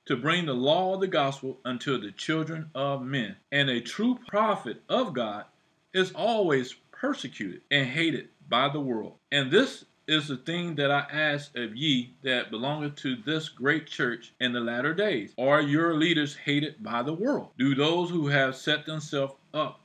to 0.07 0.17
bring 0.17 0.47
the 0.47 0.53
law 0.53 0.95
of 0.95 1.01
the 1.01 1.07
gospel 1.07 1.59
unto 1.65 1.99
the 1.99 2.13
children 2.13 2.71
of 2.75 3.03
men. 3.03 3.37
And 3.53 3.71
a 3.71 3.81
true 3.81 4.19
prophet 4.27 4.83
of 4.89 5.15
God 5.15 5.45
is 5.93 6.13
always 6.13 6.75
persecuted 7.01 7.63
and 7.71 7.87
hated 7.87 8.29
by 8.49 8.69
the 8.69 8.81
world. 8.81 9.19
And 9.33 9.51
this 9.51 9.85
is 10.07 10.29
the 10.29 10.37
thing 10.37 10.75
that 10.77 10.91
I 10.91 11.07
ask 11.11 11.57
of 11.57 11.77
ye 11.77 12.15
that 12.23 12.51
belongeth 12.51 12.97
to 12.97 13.17
this 13.17 13.49
great 13.49 13.87
church 13.87 14.35
in 14.41 14.53
the 14.53 14.61
latter 14.61 14.95
days. 14.95 15.35
Are 15.39 15.63
your 15.63 15.95
leaders 15.95 16.37
hated 16.37 16.83
by 16.83 17.03
the 17.03 17.15
world? 17.15 17.51
Do 17.59 17.75
those 17.75 18.11
who 18.11 18.29
have 18.29 18.57
set 18.57 18.87
themselves 18.87 19.35
up 19.53 19.81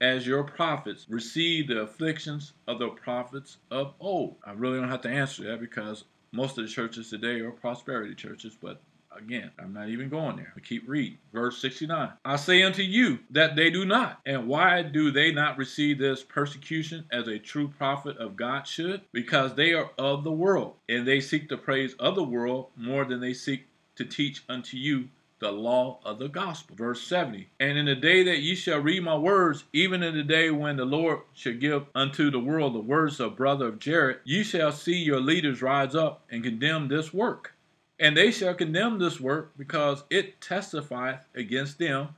as 0.00 0.26
your 0.26 0.44
prophets 0.44 1.06
receive 1.08 1.68
the 1.68 1.82
afflictions 1.82 2.54
of 2.66 2.78
the 2.78 2.88
prophets 2.88 3.58
of 3.70 3.94
old? 4.00 4.36
I 4.44 4.52
really 4.52 4.80
don't 4.80 4.88
have 4.88 5.02
to 5.02 5.10
answer 5.10 5.44
that 5.44 5.60
because 5.60 6.04
most 6.32 6.56
of 6.56 6.64
the 6.64 6.70
churches 6.70 7.10
today 7.10 7.40
are 7.40 7.50
prosperity 7.50 8.14
churches, 8.14 8.56
but 8.60 8.80
Again, 9.16 9.50
I'm 9.58 9.72
not 9.72 9.88
even 9.88 10.08
going 10.08 10.36
there. 10.36 10.52
We 10.54 10.62
keep 10.62 10.88
reading. 10.88 11.18
Verse 11.32 11.58
69. 11.58 12.10
I 12.24 12.36
say 12.36 12.62
unto 12.62 12.82
you 12.82 13.18
that 13.30 13.56
they 13.56 13.68
do 13.68 13.84
not. 13.84 14.20
And 14.24 14.46
why 14.46 14.82
do 14.82 15.10
they 15.10 15.32
not 15.32 15.58
receive 15.58 15.98
this 15.98 16.22
persecution 16.22 17.04
as 17.10 17.26
a 17.26 17.38
true 17.38 17.68
prophet 17.68 18.16
of 18.18 18.36
God 18.36 18.66
should? 18.66 19.02
Because 19.12 19.54
they 19.54 19.72
are 19.72 19.90
of 19.98 20.22
the 20.24 20.30
world, 20.30 20.76
and 20.88 21.06
they 21.06 21.20
seek 21.20 21.48
the 21.48 21.56
praise 21.56 21.94
of 21.98 22.14
the 22.14 22.22
world 22.22 22.68
more 22.76 23.04
than 23.04 23.20
they 23.20 23.34
seek 23.34 23.66
to 23.96 24.04
teach 24.04 24.44
unto 24.48 24.76
you 24.76 25.08
the 25.40 25.50
law 25.50 25.98
of 26.04 26.18
the 26.18 26.28
gospel. 26.28 26.76
Verse 26.76 27.02
70. 27.02 27.48
And 27.58 27.76
in 27.76 27.86
the 27.86 27.96
day 27.96 28.22
that 28.22 28.40
ye 28.40 28.54
shall 28.54 28.78
read 28.78 29.02
my 29.02 29.16
words, 29.16 29.64
even 29.72 30.02
in 30.02 30.14
the 30.14 30.22
day 30.22 30.50
when 30.50 30.76
the 30.76 30.84
Lord 30.84 31.20
shall 31.32 31.54
give 31.54 31.86
unto 31.94 32.30
the 32.30 32.38
world 32.38 32.74
the 32.74 32.80
words 32.80 33.18
of 33.18 33.36
brother 33.36 33.66
of 33.68 33.78
Jared, 33.78 34.18
ye 34.24 34.44
shall 34.44 34.70
see 34.70 34.98
your 34.98 35.20
leaders 35.20 35.62
rise 35.62 35.94
up 35.94 36.24
and 36.30 36.44
condemn 36.44 36.88
this 36.88 37.12
work 37.12 37.54
and 38.00 38.16
they 38.16 38.30
shall 38.30 38.54
condemn 38.54 38.98
this 38.98 39.20
work 39.20 39.52
because 39.56 40.02
it 40.10 40.40
testifieth 40.40 41.24
against 41.34 41.78
them 41.78 42.08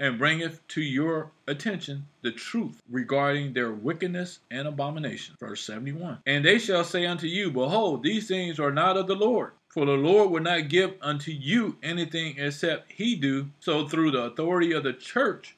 and 0.00 0.18
bringeth 0.18 0.66
to 0.66 0.82
your 0.82 1.30
attention 1.46 2.04
the 2.22 2.32
truth 2.32 2.82
regarding 2.90 3.52
their 3.52 3.70
wickedness 3.70 4.40
and 4.50 4.66
abomination. 4.66 5.36
Verse 5.38 5.62
71. 5.62 6.18
And 6.26 6.44
they 6.44 6.58
shall 6.58 6.84
say 6.84 7.06
unto 7.06 7.26
you, 7.26 7.50
Behold, 7.50 8.02
these 8.02 8.26
things 8.26 8.58
are 8.58 8.72
not 8.72 8.96
of 8.96 9.06
the 9.06 9.14
Lord. 9.14 9.52
For 9.68 9.86
the 9.86 9.92
Lord 9.92 10.30
will 10.30 10.42
not 10.42 10.68
give 10.68 10.94
unto 11.00 11.30
you 11.30 11.76
anything 11.82 12.36
except 12.38 12.90
he 12.90 13.14
do 13.14 13.50
so 13.60 13.86
through 13.86 14.10
the 14.10 14.24
authority 14.24 14.72
of 14.72 14.82
the 14.82 14.94
church, 14.94 15.54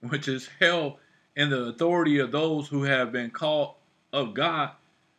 which 0.00 0.26
is 0.26 0.48
held 0.58 0.94
in 1.36 1.50
the 1.50 1.66
authority 1.66 2.18
of 2.18 2.32
those 2.32 2.66
who 2.66 2.82
have 2.82 3.12
been 3.12 3.30
called 3.30 3.74
of 4.12 4.34
God 4.34 4.70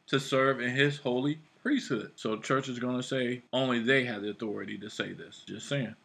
to 0.08 0.20
serve 0.20 0.60
in 0.60 0.72
his 0.72 0.98
holy 0.98 1.40
priesthood. 1.66 2.12
So 2.16 2.38
church 2.38 2.70
is 2.70 2.78
going 2.78 2.98
to 2.98 3.02
say 3.02 3.42
only 3.52 3.80
they 3.80 4.06
have 4.06 4.22
the 4.22 4.30
authority 4.30 4.78
to 4.78 4.88
say 4.88 5.14
this. 5.14 5.42
Just 5.48 5.68
saying. 5.68 5.96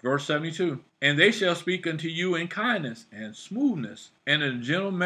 Verse 0.00 0.24
72 0.24 0.78
And 1.02 1.18
they 1.18 1.32
shall 1.32 1.56
speak 1.56 1.88
unto 1.88 2.06
you 2.06 2.36
in 2.36 2.46
kindness 2.46 3.06
and 3.10 3.34
smoothness 3.34 4.12
and 4.28 4.44
in 4.44 4.62
gentle 4.62 4.96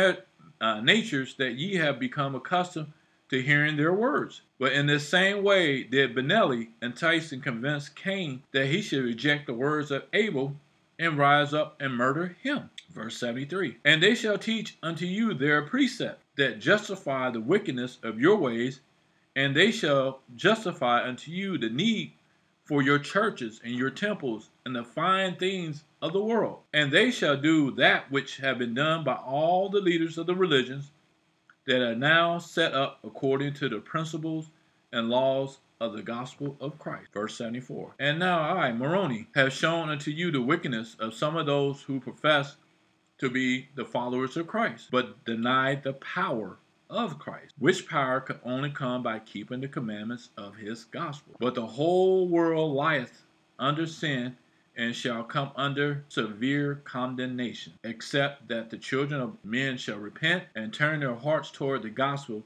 uh, 0.61 0.81
natures 0.83 1.35
that 1.37 1.55
ye 1.55 1.77
have 1.77 1.99
become 1.99 2.35
accustomed 2.35 2.93
to 3.31 3.41
hearing 3.41 3.79
their 3.79 3.95
words. 3.95 4.43
But 4.59 4.75
in 4.75 4.87
this 4.87 5.09
same 5.09 5.43
way 5.43 5.83
did 5.83 6.15
Benelli 6.15 6.69
entice 6.83 7.33
and 7.33 7.43
convince 7.43 7.89
Cain 7.89 8.43
that 8.53 8.67
he 8.67 8.83
should 8.83 9.05
reject 9.05 9.47
the 9.47 9.55
words 9.55 9.91
of 9.91 10.05
Abel 10.13 10.55
and 10.99 11.17
rise 11.17 11.55
up 11.55 11.81
and 11.81 11.97
murder 11.97 12.37
him. 12.43 12.69
Verse 12.91 13.17
73 13.17 13.79
And 13.83 14.03
they 14.03 14.15
shall 14.15 14.37
teach 14.37 14.77
unto 14.83 15.07
you 15.07 15.33
their 15.33 15.63
precept 15.63 16.21
that 16.37 16.59
justify 16.59 17.31
the 17.31 17.41
wickedness 17.41 17.97
of 18.03 18.21
your 18.21 18.37
ways 18.37 18.81
and 19.35 19.57
they 19.57 19.71
shall 19.71 20.21
justify 20.37 21.07
unto 21.07 21.31
you 21.31 21.59
the 21.59 21.71
need 21.71 22.13
for 22.65 22.83
your 22.83 22.99
churches 22.99 23.61
and 23.65 23.75
your 23.75 23.91
temples 23.91 24.51
and 24.65 24.77
the 24.77 24.85
fine 24.85 25.37
things 25.37 25.85
of 26.01 26.13
the 26.13 26.23
world. 26.23 26.61
And 26.73 26.93
they 26.93 27.11
shall 27.11 27.37
do 27.37 27.71
that 27.73 28.11
which 28.11 28.39
have 28.39 28.59
been 28.59 28.75
done 28.75 29.05
by 29.05 29.15
all 29.15 29.69
the 29.69 29.81
leaders 29.81 30.19
of 30.19 30.27
the 30.27 30.35
religions 30.35 30.91
that 31.67 31.81
are 31.81 31.97
now 31.97 32.39
set 32.39 32.73
up 32.75 32.99
according 33.05 33.55
to 33.55 33.69
the 33.69 33.79
principles 33.79 34.51
and 34.93 35.09
laws 35.09 35.59
of 35.81 35.93
the 35.95 36.03
gospel 36.03 36.57
of 36.61 36.79
Christ. 36.79 37.09
Verse 37.13 37.37
74. 37.37 37.95
And 37.99 38.19
now 38.19 38.41
I, 38.57 38.73
Moroni, 38.73 39.27
have 39.35 39.53
shown 39.53 39.89
unto 39.89 40.11
you 40.11 40.31
the 40.31 40.43
wickedness 40.43 40.97
of 41.01 41.15
some 41.15 41.37
of 41.37 41.47
those 41.47 41.83
who 41.83 42.01
profess 42.01 42.57
to 43.19 43.31
be 43.31 43.69
the 43.75 43.85
followers 43.85 44.37
of 44.37 44.47
Christ, 44.47 44.89
but 44.91 45.25
deny 45.25 45.75
the 45.75 45.93
power 45.95 46.59
of 46.93 47.19
Christ, 47.19 47.55
which 47.59 47.89
power 47.89 48.21
could 48.21 48.39
only 48.45 48.71
come 48.71 49.03
by 49.03 49.19
keeping 49.19 49.61
the 49.61 49.69
commandments 49.69 50.29
of 50.37 50.57
his 50.57 50.85
gospel. 50.85 51.35
But 51.41 51.55
the 51.55 51.67
whole 51.67 52.29
world 52.29 52.77
lieth 52.77 53.23
under 53.59 53.87
sin 53.87 54.37
and 54.77 54.95
shall 54.95 55.23
come 55.25 55.51
under 55.57 56.05
severe 56.09 56.81
condemnation, 56.85 57.75
except 57.85 58.49
that 58.49 58.71
the 58.71 58.79
children 58.79 59.21
of 59.21 59.37
men 59.45 59.77
shall 59.77 59.99
repent 59.99 60.45
and 60.55 60.73
turn 60.73 61.01
their 61.01 61.15
hearts 61.15 61.51
toward 61.51 61.83
the 61.83 61.91
gospel 61.91 62.43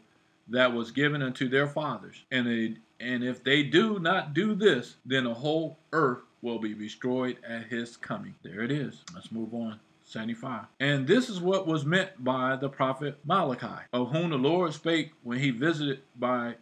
that 0.48 0.72
was 0.72 0.90
given 0.90 1.22
unto 1.22 1.48
their 1.48 1.66
fathers. 1.66 2.22
And, 2.30 2.46
they, 2.46 2.76
and 3.00 3.22
if 3.24 3.42
they 3.42 3.62
do 3.62 3.98
not 3.98 4.34
do 4.34 4.54
this, 4.54 4.96
then 5.04 5.24
the 5.24 5.34
whole 5.34 5.76
earth 5.92 6.22
will 6.42 6.58
be 6.58 6.74
destroyed 6.74 7.38
at 7.46 7.66
his 7.66 7.96
coming. 7.96 8.34
There 8.42 8.60
it 8.60 8.70
is. 8.70 9.02
Let's 9.14 9.32
move 9.32 9.54
on. 9.54 9.80
75. 10.06 10.66
And 10.80 11.06
this 11.06 11.28
is 11.28 11.40
what 11.40 11.66
was 11.66 11.84
meant 11.84 12.24
by 12.24 12.56
the 12.56 12.68
prophet 12.68 13.18
Malachi, 13.24 13.84
of 13.92 14.10
whom 14.10 14.30
the 14.30 14.36
Lord 14.36 14.72
spake 14.72 15.12
when 15.22 15.38
he 15.38 15.50
visited 15.50 16.00
by 16.16 16.54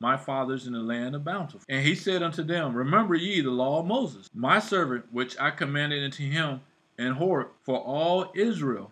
my 0.00 0.16
fathers 0.16 0.66
in 0.66 0.72
the 0.72 0.80
land 0.80 1.14
of 1.14 1.24
bountiful. 1.24 1.62
And 1.68 1.86
he 1.86 1.94
said 1.94 2.22
unto 2.22 2.42
them, 2.42 2.74
Remember 2.74 3.14
ye 3.14 3.40
the 3.40 3.50
law 3.50 3.80
of 3.80 3.86
Moses, 3.86 4.28
my 4.34 4.58
servant, 4.58 5.06
which 5.12 5.38
I 5.38 5.50
commanded 5.50 6.04
unto 6.04 6.28
him 6.28 6.60
in 6.98 7.12
Horeb 7.12 7.48
for 7.62 7.78
all 7.78 8.32
Israel, 8.34 8.90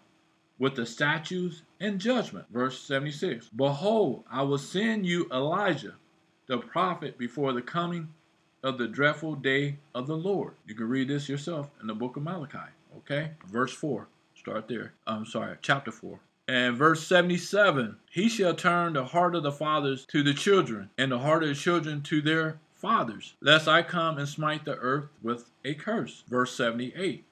with 0.59 0.77
the 0.77 0.87
statutes 0.87 1.63
and 1.81 1.99
judgment. 1.99 2.47
Verse 2.51 2.81
76. 2.81 3.49
Behold, 3.49 4.25
I 4.31 4.43
will 4.43 4.59
send 4.59 5.07
you 5.07 5.29
Elijah, 5.33 5.95
the 6.47 6.59
prophet, 6.59 7.19
before 7.19 7.53
the 7.53 7.63
coming 7.63 8.09
of 8.63 8.79
the 8.79 8.87
dreadful 8.87 9.35
day 9.35 9.77
of 9.95 10.07
the 10.07 10.17
Lord. 10.17 10.55
You 10.67 10.75
can 10.75 10.89
read 10.89 11.09
this 11.09 11.29
yourself 11.29 11.71
in 11.81 11.87
the 11.87 11.95
book 11.95 12.17
of 12.17 12.23
Malachi. 12.23 12.71
Okay? 12.99 13.31
Verse 13.47 13.73
4. 13.73 14.09
Start 14.35 14.69
there. 14.69 14.93
I'm 15.07 15.27
sorry, 15.27 15.57
chapter 15.63 15.91
4. 15.91 16.19
And 16.47 16.77
verse 16.77 17.07
77 17.07 17.97
He 18.11 18.29
shall 18.29 18.55
turn 18.55 18.93
the 18.93 19.07
heart 19.07 19.35
of 19.35 19.43
the 19.43 19.53
fathers 19.53 20.05
to 20.07 20.23
the 20.23 20.35
children, 20.35 20.91
and 20.99 21.11
the 21.11 21.21
heart 21.21 21.43
of 21.43 21.49
the 21.49 21.55
children 21.55 22.03
to 22.03 22.21
their 22.21 22.59
fathers, 22.75 23.35
lest 23.41 23.67
I 23.67 23.83
come 23.83 24.19
and 24.19 24.29
smite 24.29 24.67
the 24.67 24.77
earth 24.77 25.07
with 25.23 25.51
a 25.65 25.75
curse. 25.75 26.23
Verse 26.29 26.55
78 26.55 27.25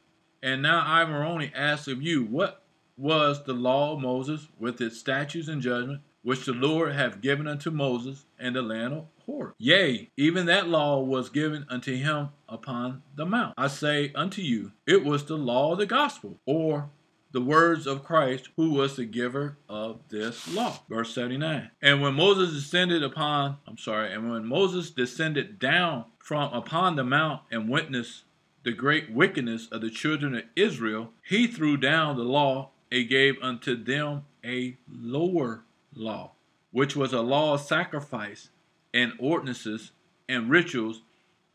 And 0.42 0.62
now 0.62 0.82
I, 0.86 1.04
Moroni, 1.04 1.52
ask 1.54 1.88
of 1.88 2.02
you, 2.02 2.24
what 2.24 2.62
was 2.96 3.44
the 3.44 3.52
law 3.52 3.94
of 3.94 4.00
Moses 4.00 4.48
with 4.58 4.80
its 4.80 4.98
statutes 4.98 5.48
and 5.48 5.60
judgment, 5.60 6.00
which 6.22 6.44
the 6.44 6.52
Lord 6.52 6.92
hath 6.92 7.20
given 7.20 7.46
unto 7.46 7.70
Moses 7.70 8.24
in 8.38 8.52
the 8.52 8.62
land 8.62 8.94
of 8.94 9.06
Horeb. 9.26 9.54
Yea, 9.58 10.10
even 10.16 10.46
that 10.46 10.68
law 10.68 11.00
was 11.00 11.28
given 11.28 11.66
unto 11.68 11.94
him 11.94 12.30
upon 12.48 13.02
the 13.14 13.26
mount. 13.26 13.54
I 13.56 13.68
say 13.68 14.12
unto 14.14 14.42
you, 14.42 14.72
it 14.86 15.04
was 15.04 15.24
the 15.24 15.36
law 15.36 15.72
of 15.72 15.78
the 15.78 15.86
gospel, 15.86 16.38
or 16.46 16.90
the 17.32 17.40
words 17.40 17.86
of 17.86 18.04
Christ, 18.04 18.50
who 18.56 18.72
was 18.72 18.96
the 18.96 19.06
giver 19.06 19.56
of 19.68 20.00
this 20.10 20.52
law. 20.54 20.78
Verse 20.88 21.14
79. 21.14 21.70
And 21.80 22.02
when 22.02 22.14
Moses 22.14 22.52
descended 22.52 23.02
upon, 23.02 23.56
I'm 23.66 23.78
sorry, 23.78 24.12
and 24.12 24.30
when 24.30 24.44
Moses 24.44 24.90
descended 24.90 25.58
down 25.58 26.04
from 26.18 26.52
upon 26.52 26.96
the 26.96 27.04
mount 27.04 27.42
and 27.50 27.68
witnessed 27.68 28.24
the 28.64 28.72
great 28.72 29.10
wickedness 29.10 29.66
of 29.72 29.80
the 29.80 29.90
children 29.90 30.34
of 30.36 30.44
Israel, 30.54 31.10
he 31.26 31.46
threw 31.46 31.76
down 31.76 32.16
the 32.16 32.22
law 32.22 32.70
and 32.92 33.08
gave 33.08 33.36
unto 33.42 33.82
them 33.82 34.24
a 34.44 34.76
lower 34.88 35.64
law, 35.94 36.32
which 36.70 36.96
was 36.96 37.12
a 37.12 37.20
law 37.20 37.54
of 37.54 37.60
sacrifice 37.60 38.50
and 38.94 39.12
ordinances 39.18 39.92
and 40.28 40.50
rituals 40.50 41.02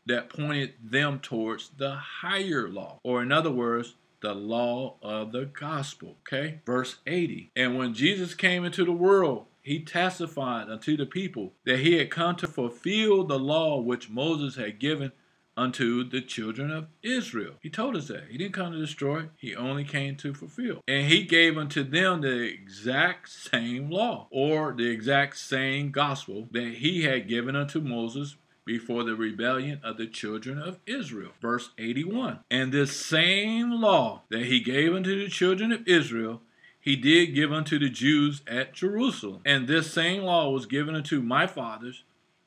that 0.06 0.30
pointed 0.30 0.72
them 0.82 1.20
towards 1.20 1.70
the 1.76 1.94
higher 1.94 2.68
law, 2.68 2.98
or 3.02 3.22
in 3.22 3.30
other 3.30 3.50
words, 3.50 3.94
the 4.20 4.34
law 4.34 4.96
of 5.02 5.32
the 5.32 5.44
gospel. 5.44 6.16
Okay, 6.26 6.60
verse 6.66 6.96
80. 7.06 7.50
And 7.54 7.76
when 7.78 7.94
Jesus 7.94 8.34
came 8.34 8.64
into 8.64 8.84
the 8.84 8.92
world, 8.92 9.46
he 9.60 9.80
testified 9.80 10.70
unto 10.70 10.96
the 10.96 11.06
people 11.06 11.52
that 11.64 11.80
he 11.80 11.98
had 11.98 12.10
come 12.10 12.36
to 12.36 12.46
fulfill 12.46 13.24
the 13.24 13.38
law 13.38 13.78
which 13.80 14.10
Moses 14.10 14.56
had 14.56 14.78
given 14.78 15.12
unto 15.58 16.08
the 16.08 16.20
children 16.20 16.70
of 16.70 16.86
Israel. 17.02 17.54
He 17.60 17.68
told 17.68 17.96
us 17.96 18.06
that. 18.08 18.28
He 18.30 18.38
didn't 18.38 18.54
come 18.54 18.72
to 18.72 18.78
destroy, 18.78 19.24
he 19.36 19.56
only 19.56 19.82
came 19.82 20.14
to 20.16 20.32
fulfill. 20.32 20.82
And 20.86 21.08
he 21.08 21.24
gave 21.24 21.58
unto 21.58 21.82
them 21.82 22.20
the 22.20 22.42
exact 22.42 23.28
same 23.28 23.90
law, 23.90 24.28
or 24.30 24.72
the 24.72 24.88
exact 24.88 25.36
same 25.36 25.90
gospel 25.90 26.48
that 26.52 26.74
he 26.74 27.02
had 27.02 27.28
given 27.28 27.56
unto 27.56 27.80
Moses 27.80 28.36
before 28.64 29.02
the 29.02 29.16
rebellion 29.16 29.80
of 29.82 29.96
the 29.96 30.06
children 30.06 30.58
of 30.58 30.78
Israel. 30.86 31.32
Verse 31.40 31.70
81. 31.76 32.40
And 32.50 32.70
this 32.70 32.94
same 32.94 33.72
law 33.72 34.22
that 34.30 34.44
he 34.44 34.60
gave 34.60 34.94
unto 34.94 35.18
the 35.18 35.30
children 35.30 35.72
of 35.72 35.88
Israel, 35.88 36.42
he 36.78 36.94
did 36.94 37.34
give 37.34 37.52
unto 37.52 37.78
the 37.78 37.88
Jews 37.88 38.42
at 38.46 38.74
Jerusalem. 38.74 39.40
And 39.44 39.66
this 39.66 39.92
same 39.92 40.22
law 40.22 40.50
was 40.50 40.66
given 40.66 40.94
unto 40.94 41.20
my 41.20 41.48
fathers, 41.48 42.04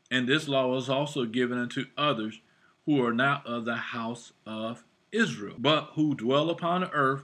and 0.10 0.28
this 0.28 0.48
law 0.48 0.68
was 0.68 0.90
also 0.90 1.26
given 1.26 1.58
unto 1.58 1.86
others 1.98 2.40
who 2.92 3.06
are 3.06 3.14
not 3.14 3.46
of 3.48 3.64
the 3.64 3.76
house 3.76 4.34
of 4.46 4.84
Israel, 5.14 5.56
but 5.58 5.92
who 5.94 6.14
dwell 6.14 6.50
upon 6.50 6.82
the 6.82 6.92
earth 6.92 7.24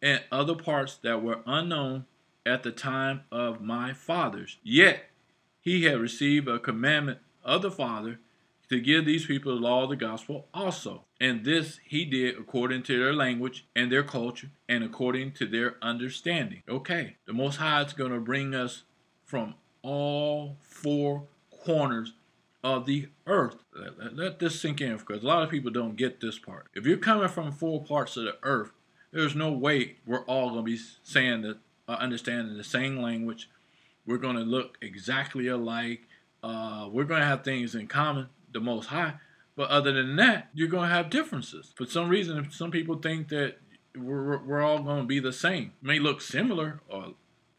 and 0.00 0.22
other 0.32 0.54
parts 0.54 0.96
that 0.96 1.22
were 1.22 1.40
unknown 1.44 2.06
at 2.46 2.62
the 2.62 2.72
time 2.72 3.20
of 3.30 3.60
my 3.60 3.92
fathers. 3.92 4.58
Yet 4.62 5.10
he 5.60 5.84
had 5.84 6.00
received 6.00 6.48
a 6.48 6.58
commandment 6.58 7.18
of 7.44 7.60
the 7.60 7.70
Father 7.70 8.20
to 8.70 8.80
give 8.80 9.04
these 9.04 9.26
people 9.26 9.54
the 9.54 9.60
law 9.60 9.84
of 9.84 9.90
the 9.90 9.96
gospel 9.96 10.48
also. 10.54 11.04
And 11.20 11.44
this 11.44 11.78
he 11.84 12.06
did 12.06 12.38
according 12.38 12.82
to 12.84 12.98
their 12.98 13.12
language 13.12 13.66
and 13.76 13.92
their 13.92 14.02
culture 14.02 14.48
and 14.66 14.82
according 14.82 15.32
to 15.32 15.46
their 15.46 15.76
understanding. 15.82 16.62
Okay, 16.66 17.16
the 17.26 17.34
Most 17.34 17.56
High 17.56 17.82
is 17.82 17.92
going 17.92 18.12
to 18.12 18.20
bring 18.20 18.54
us 18.54 18.84
from 19.26 19.56
all 19.82 20.56
four 20.62 21.24
corners 21.64 22.14
of 22.64 22.86
the 22.86 23.08
earth. 23.26 23.56
Let, 23.74 23.98
let, 23.98 24.16
let, 24.16 24.38
this 24.38 24.60
sink 24.60 24.80
in 24.80 24.96
because 24.96 25.22
a 25.22 25.26
lot 25.26 25.42
of 25.42 25.50
people 25.50 25.70
don't 25.70 25.96
get 25.96 26.20
this 26.20 26.38
part. 26.38 26.68
If 26.74 26.86
you're 26.86 26.96
coming 26.96 27.28
from 27.28 27.52
four 27.52 27.82
parts 27.82 28.16
of 28.16 28.24
the 28.24 28.36
earth, 28.42 28.70
there's 29.12 29.34
no 29.34 29.52
way 29.52 29.96
we're 30.06 30.24
all 30.24 30.50
going 30.50 30.64
to 30.64 30.70
be 30.70 30.80
saying 31.02 31.42
that, 31.42 31.58
uh, 31.88 31.96
understanding 31.98 32.56
the 32.56 32.64
same 32.64 32.98
language. 32.98 33.50
We're 34.06 34.18
going 34.18 34.36
to 34.36 34.42
look 34.42 34.78
exactly 34.80 35.48
alike. 35.48 36.02
Uh, 36.42 36.88
we're 36.90 37.04
going 37.04 37.20
to 37.20 37.26
have 37.26 37.44
things 37.44 37.74
in 37.74 37.88
common, 37.88 38.28
the 38.52 38.60
Most 38.60 38.86
High. 38.86 39.14
But 39.56 39.68
other 39.70 39.92
than 39.92 40.16
that, 40.16 40.48
you're 40.54 40.68
going 40.68 40.88
to 40.88 40.94
have 40.94 41.10
differences. 41.10 41.72
For 41.76 41.86
some 41.86 42.08
reason, 42.08 42.50
some 42.50 42.70
people 42.70 42.96
think 42.96 43.28
that 43.28 43.56
we're, 43.96 44.38
we're 44.38 44.62
all 44.62 44.82
going 44.82 45.02
to 45.02 45.06
be 45.06 45.20
the 45.20 45.32
same. 45.32 45.72
It 45.82 45.86
may 45.86 45.98
look 45.98 46.20
similar 46.20 46.80
or 46.88 47.14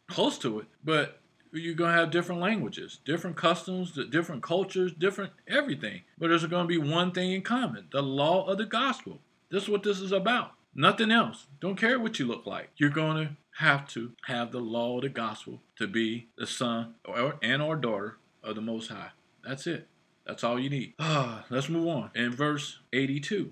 close 0.08 0.38
to 0.40 0.60
it, 0.60 0.68
but 0.84 1.20
you're 1.62 1.76
going 1.76 1.94
to 1.94 2.00
have 2.00 2.12
different 2.12 2.42
languages, 2.42 3.00
different 3.06 3.36
customs, 3.36 3.98
different 4.10 4.42
cultures, 4.42 4.92
different 4.92 5.34
everything. 5.48 6.02
But 6.18 6.30
there's 6.30 6.46
going 6.46 6.64
to 6.64 6.68
be 6.68 6.78
one 6.78 7.12
thing 7.12 7.32
in 7.32 7.42
common 7.42 7.88
the 7.92 8.02
law 8.02 8.46
of 8.48 8.58
the 8.58 8.66
gospel. 8.66 9.20
This 9.50 9.64
is 9.64 9.70
what 9.70 9.84
this 9.84 10.00
is 10.00 10.12
about. 10.12 10.54
Nothing 10.76 11.12
else. 11.12 11.46
Don't 11.60 11.76
care 11.76 12.00
what 12.00 12.18
you 12.18 12.26
look 12.26 12.48
like. 12.48 12.72
You're 12.78 12.90
going 12.90 13.18
to 13.18 13.34
have 13.58 13.88
to 13.90 14.14
have 14.26 14.52
the 14.52 14.60
law 14.60 14.98
of 14.98 15.04
the 15.04 15.10
gospel 15.10 15.62
to 15.78 15.88
be 15.88 16.28
the 16.36 16.48
son 16.48 16.96
or, 17.06 17.36
and 17.44 17.62
or 17.62 17.76
daughter 17.76 18.18
of 18.44 18.56
the 18.56 18.62
Most 18.62 18.90
High. 18.90 19.12
That's 19.46 19.68
it. 19.68 19.88
That's 20.26 20.44
all 20.44 20.60
you 20.60 20.70
need. 20.70 20.94
Ah, 20.98 21.46
let's 21.50 21.70
move 21.70 21.88
on. 21.88 22.10
In 22.16 22.32
verse 22.32 22.80
82. 22.92 23.52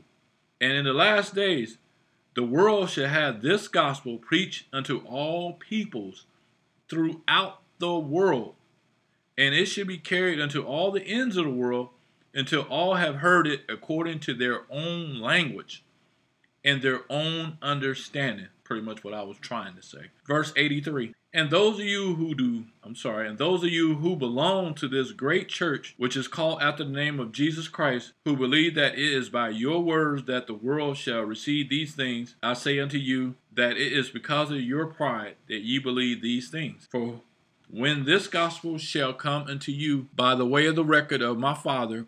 And 0.59 0.73
in 0.73 0.85
the 0.85 0.93
last 0.93 1.35
days, 1.35 1.77
the 2.33 2.43
world 2.43 2.89
shall 2.89 3.09
have 3.09 3.41
this 3.41 3.67
gospel 3.67 4.17
preached 4.17 4.65
unto 4.71 4.99
all 5.05 5.53
peoples 5.53 6.25
throughout 6.89 7.60
the 7.81 7.99
world, 7.99 8.55
and 9.37 9.53
it 9.53 9.65
should 9.65 9.87
be 9.87 9.97
carried 9.97 10.39
unto 10.39 10.61
all 10.61 10.91
the 10.91 11.03
ends 11.03 11.35
of 11.35 11.43
the 11.43 11.51
world 11.51 11.89
until 12.33 12.61
all 12.63 12.95
have 12.95 13.15
heard 13.17 13.47
it 13.47 13.61
according 13.67 14.19
to 14.21 14.33
their 14.33 14.61
own 14.69 15.19
language 15.19 15.83
and 16.63 16.81
their 16.81 17.01
own 17.09 17.57
understanding. 17.61 18.47
Pretty 18.63 18.85
much 18.85 19.03
what 19.03 19.13
I 19.13 19.23
was 19.23 19.37
trying 19.37 19.75
to 19.75 19.81
say. 19.81 20.11
Verse 20.25 20.53
83 20.55 21.13
And 21.33 21.49
those 21.49 21.77
of 21.79 21.85
you 21.85 22.15
who 22.15 22.33
do, 22.33 22.65
I'm 22.83 22.95
sorry, 22.95 23.27
and 23.27 23.37
those 23.37 23.63
of 23.63 23.69
you 23.69 23.95
who 23.95 24.15
belong 24.15 24.75
to 24.75 24.87
this 24.87 25.11
great 25.11 25.49
church, 25.49 25.93
which 25.97 26.15
is 26.15 26.29
called 26.29 26.61
after 26.61 26.85
the 26.85 26.91
name 26.91 27.19
of 27.19 27.33
Jesus 27.33 27.67
Christ, 27.67 28.13
who 28.23 28.37
believe 28.37 28.75
that 28.75 28.93
it 28.93 28.99
is 28.99 29.29
by 29.29 29.49
your 29.49 29.81
words 29.83 30.23
that 30.27 30.47
the 30.47 30.53
world 30.53 30.95
shall 30.95 31.23
receive 31.23 31.67
these 31.67 31.95
things, 31.95 32.35
I 32.41 32.53
say 32.53 32.79
unto 32.79 32.97
you 32.97 33.35
that 33.53 33.75
it 33.75 33.91
is 33.91 34.09
because 34.09 34.51
of 34.51 34.61
your 34.61 34.85
pride 34.85 35.35
that 35.49 35.63
ye 35.63 35.77
believe 35.77 36.21
these 36.21 36.49
things. 36.49 36.87
For 36.89 37.19
when 37.71 38.03
this 38.03 38.27
gospel 38.27 38.77
shall 38.77 39.13
come 39.13 39.43
unto 39.47 39.71
you 39.71 40.09
by 40.13 40.35
the 40.35 40.45
way 40.45 40.65
of 40.65 40.75
the 40.75 40.83
record 40.83 41.21
of 41.21 41.37
my 41.37 41.53
Father, 41.53 42.05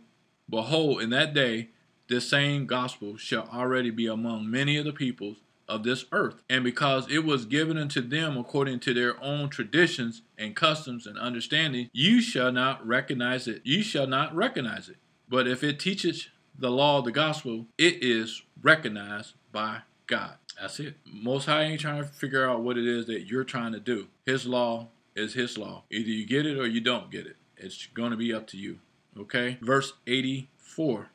behold, 0.50 1.02
in 1.02 1.10
that 1.12 1.34
day 1.34 1.70
this 2.10 2.30
same 2.30 2.66
gospel 2.66 3.16
shall 3.16 3.48
already 3.48 3.90
be 3.90 4.06
among 4.06 4.52
many 4.52 4.78
of 4.78 4.84
the 4.84 4.92
peoples 4.92 5.38
of 5.70 5.84
this 5.84 6.06
earth. 6.12 6.44
And 6.50 6.66
because 6.66 7.10
it 7.10 7.24
was 7.24 7.46
given 7.46 7.78
unto 7.78 8.02
them 8.02 8.38
according 8.38 8.82
to 8.82 8.94
their 8.94 9.22
own 9.24 9.50
traditions 9.50 10.22
and 10.38 10.54
customs 10.54 11.08
and 11.08 11.18
understanding, 11.18 11.90
you 11.94 12.22
shall 12.22 12.52
not 12.52 12.86
recognize 12.86 13.48
it. 13.48 13.62
You 13.64 13.82
shall 13.84 14.06
not 14.06 14.36
recognize 14.36 14.90
it. 14.90 14.98
But 15.30 15.48
if 15.48 15.64
it 15.64 15.80
teaches 15.80 16.28
the 16.60 16.70
law 16.72 17.00
of 17.00 17.06
the 17.06 17.12
gospel, 17.12 17.68
it 17.78 18.04
is 18.04 18.44
recognized 18.62 19.34
by 19.54 19.80
God. 20.08 20.36
That's 20.60 20.80
it. 20.82 20.98
Most 21.06 21.46
High 21.46 21.64
ain't 21.64 21.80
trying 21.80 22.04
to 22.04 22.10
figure 22.10 22.48
out 22.48 22.62
what 22.62 22.78
it 22.78 22.86
is 22.86 23.06
that 23.08 23.22
you're 23.22 23.46
trying 23.46 23.72
to 23.72 23.80
do. 23.80 24.08
His 24.26 24.46
law 24.46 24.90
is 25.16 25.34
his 25.34 25.58
law. 25.58 25.84
Either 25.90 26.10
you 26.10 26.26
get 26.26 26.46
it 26.46 26.58
or 26.58 26.68
you 26.68 26.82
don't 26.82 27.12
get 27.12 27.26
it. 27.26 27.38
It's 27.58 27.88
going 27.88 28.12
to 28.12 28.18
be 28.18 28.34
up 28.34 28.48
to 28.48 28.58
you. 28.58 28.80
Okay? 29.18 29.58
Verse 29.62 29.94
84. 30.08 31.10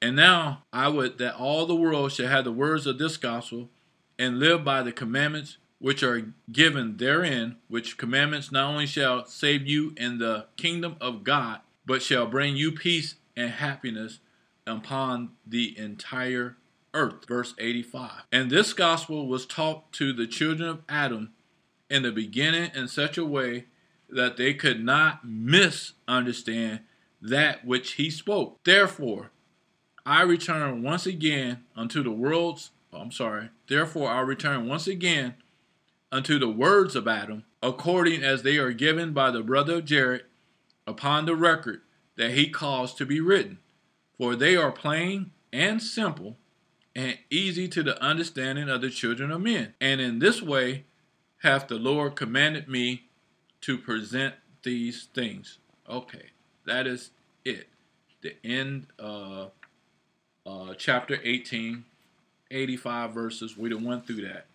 And 0.00 0.16
now 0.16 0.62
I 0.72 0.88
would 0.88 1.18
that 1.18 1.36
all 1.36 1.66
the 1.66 1.74
world 1.74 2.12
should 2.12 2.28
have 2.28 2.44
the 2.44 2.52
words 2.52 2.86
of 2.86 2.98
this 2.98 3.16
gospel 3.16 3.70
and 4.18 4.38
live 4.38 4.64
by 4.64 4.82
the 4.82 4.92
commandments 4.92 5.56
which 5.78 6.02
are 6.02 6.32
given 6.50 6.96
therein, 6.96 7.56
which 7.68 7.98
commandments 7.98 8.52
not 8.52 8.70
only 8.70 8.86
shall 8.86 9.26
save 9.26 9.66
you 9.66 9.92
in 9.96 10.18
the 10.18 10.46
kingdom 10.56 10.96
of 11.00 11.24
God, 11.24 11.60
but 11.84 12.02
shall 12.02 12.26
bring 12.26 12.56
you 12.56 12.72
peace 12.72 13.16
and 13.36 13.50
happiness 13.50 14.20
upon 14.66 15.30
the 15.46 15.76
entire 15.78 16.56
earth. 16.94 17.26
Verse 17.26 17.54
85. 17.58 18.22
And 18.32 18.50
this 18.50 18.72
gospel 18.72 19.26
was 19.26 19.44
taught 19.46 19.92
to 19.94 20.12
the 20.12 20.26
children 20.26 20.68
of 20.68 20.82
Adam 20.88 21.32
in 21.90 22.02
the 22.02 22.12
beginning 22.12 22.70
in 22.74 22.88
such 22.88 23.18
a 23.18 23.24
way 23.24 23.66
that 24.08 24.36
they 24.36 24.54
could 24.54 24.84
not 24.84 25.24
misunderstand 25.24 26.80
that 27.20 27.64
which 27.64 27.92
he 27.92 28.10
spoke. 28.10 28.62
Therefore, 28.64 29.30
I 30.06 30.22
return 30.22 30.82
once 30.82 31.06
again 31.06 31.64
unto 31.74 32.02
the 32.02 32.10
world's, 32.10 32.70
oh, 32.92 32.98
I'm 32.98 33.12
sorry, 33.12 33.50
therefore 33.68 34.10
I 34.10 34.20
return 34.20 34.68
once 34.68 34.86
again 34.86 35.34
unto 36.12 36.38
the 36.38 36.50
words 36.50 36.94
of 36.94 37.08
Adam, 37.08 37.44
according 37.62 38.22
as 38.22 38.42
they 38.42 38.56
are 38.58 38.72
given 38.72 39.12
by 39.12 39.30
the 39.30 39.42
brother 39.42 39.76
of 39.76 39.86
Jared 39.86 40.24
upon 40.86 41.24
the 41.24 41.34
record 41.34 41.80
that 42.16 42.32
he 42.32 42.48
caused 42.48 42.98
to 42.98 43.06
be 43.06 43.20
written. 43.20 43.58
For 44.18 44.36
they 44.36 44.54
are 44.54 44.70
plain 44.70 45.32
and 45.52 45.82
simple 45.82 46.36
and 46.94 47.18
easy 47.30 47.66
to 47.68 47.82
the 47.82 48.00
understanding 48.02 48.68
of 48.68 48.80
the 48.80 48.90
children 48.90 49.30
of 49.32 49.40
men. 49.40 49.74
And 49.80 50.00
in 50.00 50.20
this 50.20 50.40
way, 50.40 50.84
hath 51.44 51.68
the 51.68 51.74
Lord 51.74 52.16
commanded 52.16 52.68
me 52.68 53.04
to 53.60 53.76
present 53.76 54.34
these 54.62 55.08
things. 55.12 55.58
Okay, 55.88 56.30
that 56.64 56.86
is 56.86 57.10
it. 57.44 57.68
The 58.22 58.34
end 58.42 58.86
of 58.98 59.52
uh, 60.46 60.72
chapter 60.78 61.20
18, 61.22 61.84
85 62.50 63.12
verses. 63.12 63.58
We 63.58 63.68
done 63.68 63.84
went 63.84 64.06
through 64.06 64.22
that. 64.22 64.46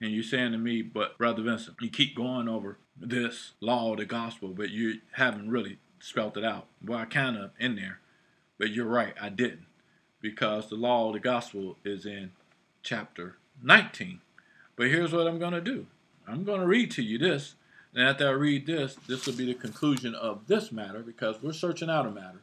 And 0.00 0.12
you're 0.12 0.22
saying 0.22 0.52
to 0.52 0.58
me, 0.58 0.80
but 0.80 1.18
Brother 1.18 1.42
Vincent, 1.42 1.76
you 1.80 1.90
keep 1.90 2.16
going 2.16 2.48
over 2.48 2.78
this 2.98 3.52
law 3.60 3.92
of 3.92 3.98
the 3.98 4.06
gospel, 4.06 4.48
but 4.48 4.70
you 4.70 5.00
haven't 5.12 5.50
really 5.50 5.78
spelt 6.00 6.38
it 6.38 6.44
out. 6.44 6.66
Well, 6.82 7.00
I 7.00 7.04
kind 7.04 7.36
of 7.36 7.50
in 7.60 7.76
there, 7.76 8.00
but 8.58 8.70
you're 8.70 8.86
right, 8.86 9.14
I 9.20 9.28
didn't. 9.28 9.66
Because 10.22 10.70
the 10.70 10.76
law 10.76 11.08
of 11.08 11.12
the 11.12 11.20
gospel 11.20 11.76
is 11.84 12.06
in 12.06 12.32
chapter 12.82 13.36
19. 13.62 14.22
But 14.74 14.86
here's 14.86 15.12
what 15.12 15.26
I'm 15.26 15.38
going 15.38 15.52
to 15.52 15.60
do 15.60 15.86
I'm 16.26 16.44
going 16.44 16.60
to 16.60 16.66
read 16.66 16.90
to 16.92 17.02
you 17.02 17.18
this. 17.18 17.54
And 17.94 18.08
after 18.08 18.28
I 18.28 18.32
read 18.32 18.66
this, 18.66 18.96
this 19.06 19.26
will 19.26 19.34
be 19.34 19.46
the 19.46 19.54
conclusion 19.54 20.14
of 20.14 20.46
this 20.46 20.72
matter 20.72 21.00
because 21.00 21.42
we're 21.42 21.52
searching 21.52 21.90
out 21.90 22.06
a 22.06 22.10
matter. 22.10 22.40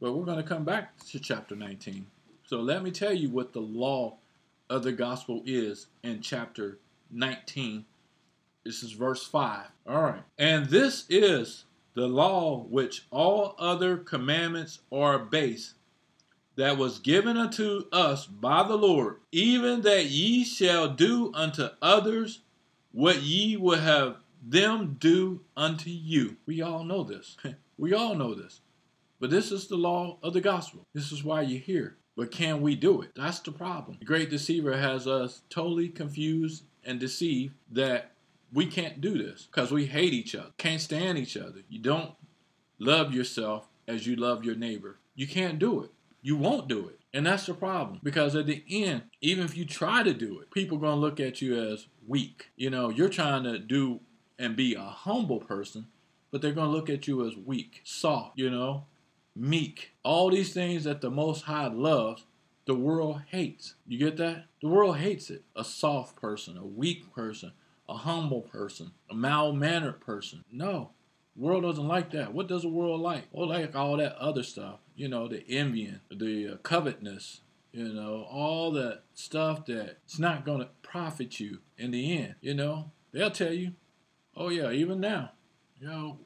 But 0.00 0.12
we're 0.12 0.24
going 0.24 0.38
to 0.38 0.48
come 0.48 0.64
back 0.64 0.98
to 1.10 1.20
chapter 1.20 1.54
19. 1.54 2.06
So 2.46 2.60
let 2.60 2.82
me 2.82 2.90
tell 2.90 3.12
you 3.12 3.28
what 3.28 3.52
the 3.52 3.60
law 3.60 4.16
of 4.68 4.82
the 4.82 4.92
gospel 4.92 5.42
is 5.44 5.86
in 6.02 6.20
chapter 6.20 6.78
19. 7.10 7.84
This 8.64 8.82
is 8.82 8.92
verse 8.92 9.26
5. 9.26 9.66
All 9.86 10.02
right. 10.02 10.22
And 10.38 10.66
this 10.66 11.04
is 11.08 11.64
the 11.94 12.08
law 12.08 12.64
which 12.68 13.06
all 13.10 13.54
other 13.58 13.96
commandments 13.96 14.80
are 14.90 15.18
based 15.18 15.74
that 16.56 16.76
was 16.76 16.98
given 16.98 17.36
unto 17.36 17.84
us 17.92 18.26
by 18.26 18.66
the 18.66 18.76
Lord, 18.76 19.16
even 19.32 19.82
that 19.82 20.06
ye 20.06 20.44
shall 20.44 20.88
do 20.88 21.32
unto 21.34 21.68
others 21.80 22.40
what 22.92 23.22
ye 23.22 23.56
would 23.56 23.80
have 23.80 24.16
them 24.42 24.96
do 24.98 25.42
unto 25.56 25.90
you. 25.90 26.36
We 26.46 26.62
all 26.62 26.84
know 26.84 27.04
this. 27.04 27.36
we 27.78 27.92
all 27.92 28.14
know 28.14 28.34
this. 28.34 28.60
But 29.18 29.30
this 29.30 29.52
is 29.52 29.66
the 29.66 29.76
law 29.76 30.18
of 30.22 30.32
the 30.32 30.40
gospel. 30.40 30.86
This 30.94 31.12
is 31.12 31.22
why 31.22 31.42
you're 31.42 31.60
here. 31.60 31.96
But 32.16 32.30
can 32.30 32.60
we 32.62 32.74
do 32.74 33.02
it? 33.02 33.10
That's 33.14 33.38
the 33.40 33.52
problem. 33.52 33.98
The 33.98 34.06
great 34.06 34.30
deceiver 34.30 34.76
has 34.76 35.06
us 35.06 35.42
totally 35.50 35.88
confused 35.88 36.64
and 36.84 36.98
deceived 36.98 37.54
that 37.70 38.12
we 38.52 38.66
can't 38.66 39.00
do 39.00 39.16
this 39.16 39.46
because 39.46 39.70
we 39.70 39.86
hate 39.86 40.12
each 40.12 40.34
other, 40.34 40.50
can't 40.58 40.80
stand 40.80 41.18
each 41.18 41.36
other. 41.36 41.60
You 41.68 41.78
don't 41.78 42.12
love 42.78 43.14
yourself 43.14 43.68
as 43.86 44.06
you 44.06 44.16
love 44.16 44.44
your 44.44 44.56
neighbor. 44.56 44.98
You 45.14 45.26
can't 45.26 45.58
do 45.58 45.82
it. 45.82 45.90
You 46.22 46.36
won't 46.36 46.68
do 46.68 46.88
it. 46.88 46.99
And 47.12 47.26
that's 47.26 47.46
the 47.46 47.54
problem. 47.54 48.00
Because 48.02 48.36
at 48.36 48.46
the 48.46 48.64
end, 48.68 49.02
even 49.20 49.44
if 49.44 49.56
you 49.56 49.64
try 49.64 50.02
to 50.02 50.14
do 50.14 50.40
it, 50.40 50.50
people 50.50 50.78
are 50.78 50.80
going 50.80 50.94
to 50.94 51.00
look 51.00 51.20
at 51.20 51.42
you 51.42 51.60
as 51.60 51.86
weak. 52.06 52.50
You 52.56 52.70
know, 52.70 52.88
you're 52.88 53.08
trying 53.08 53.44
to 53.44 53.58
do 53.58 54.00
and 54.38 54.56
be 54.56 54.74
a 54.74 54.80
humble 54.80 55.40
person, 55.40 55.86
but 56.30 56.40
they're 56.40 56.52
going 56.52 56.70
to 56.70 56.76
look 56.76 56.88
at 56.88 57.06
you 57.06 57.26
as 57.26 57.36
weak, 57.36 57.82
soft, 57.84 58.38
you 58.38 58.48
know, 58.48 58.84
meek. 59.36 59.92
All 60.02 60.30
these 60.30 60.52
things 60.54 60.84
that 60.84 61.00
the 61.00 61.10
Most 61.10 61.42
High 61.42 61.68
loves, 61.68 62.24
the 62.66 62.74
world 62.74 63.22
hates. 63.26 63.74
You 63.86 63.98
get 63.98 64.16
that? 64.18 64.44
The 64.62 64.68
world 64.68 64.98
hates 64.98 65.30
it. 65.30 65.42
A 65.56 65.64
soft 65.64 66.16
person, 66.16 66.56
a 66.56 66.64
weak 66.64 67.12
person, 67.14 67.52
a 67.88 67.94
humble 67.94 68.42
person, 68.42 68.92
a 69.10 69.14
mild 69.14 69.56
mannered 69.56 70.00
person. 70.00 70.44
No, 70.50 70.90
world 71.40 71.62
doesn't 71.62 71.88
like 71.88 72.10
that. 72.10 72.34
What 72.34 72.48
does 72.48 72.62
the 72.62 72.68
world 72.68 73.00
like? 73.00 73.24
Well, 73.32 73.48
like 73.48 73.74
all 73.74 73.96
that 73.96 74.16
other 74.16 74.42
stuff. 74.42 74.80
You 74.94 75.08
know, 75.08 75.26
the 75.26 75.44
envying, 75.48 76.00
the 76.10 76.52
uh, 76.52 76.56
covetousness, 76.58 77.40
you 77.72 77.92
know, 77.92 78.26
all 78.30 78.70
that 78.72 79.02
stuff 79.14 79.66
that's 79.66 80.18
not 80.18 80.44
going 80.44 80.60
to 80.60 80.68
profit 80.82 81.40
you 81.40 81.58
in 81.78 81.92
the 81.92 82.18
end. 82.18 82.34
You 82.40 82.54
know, 82.54 82.90
they'll 83.12 83.30
tell 83.30 83.52
you, 83.52 83.72
oh, 84.36 84.50
yeah, 84.50 84.70
even 84.70 85.00
now, 85.00 85.32
you 85.80 85.88
know, 85.88 86.18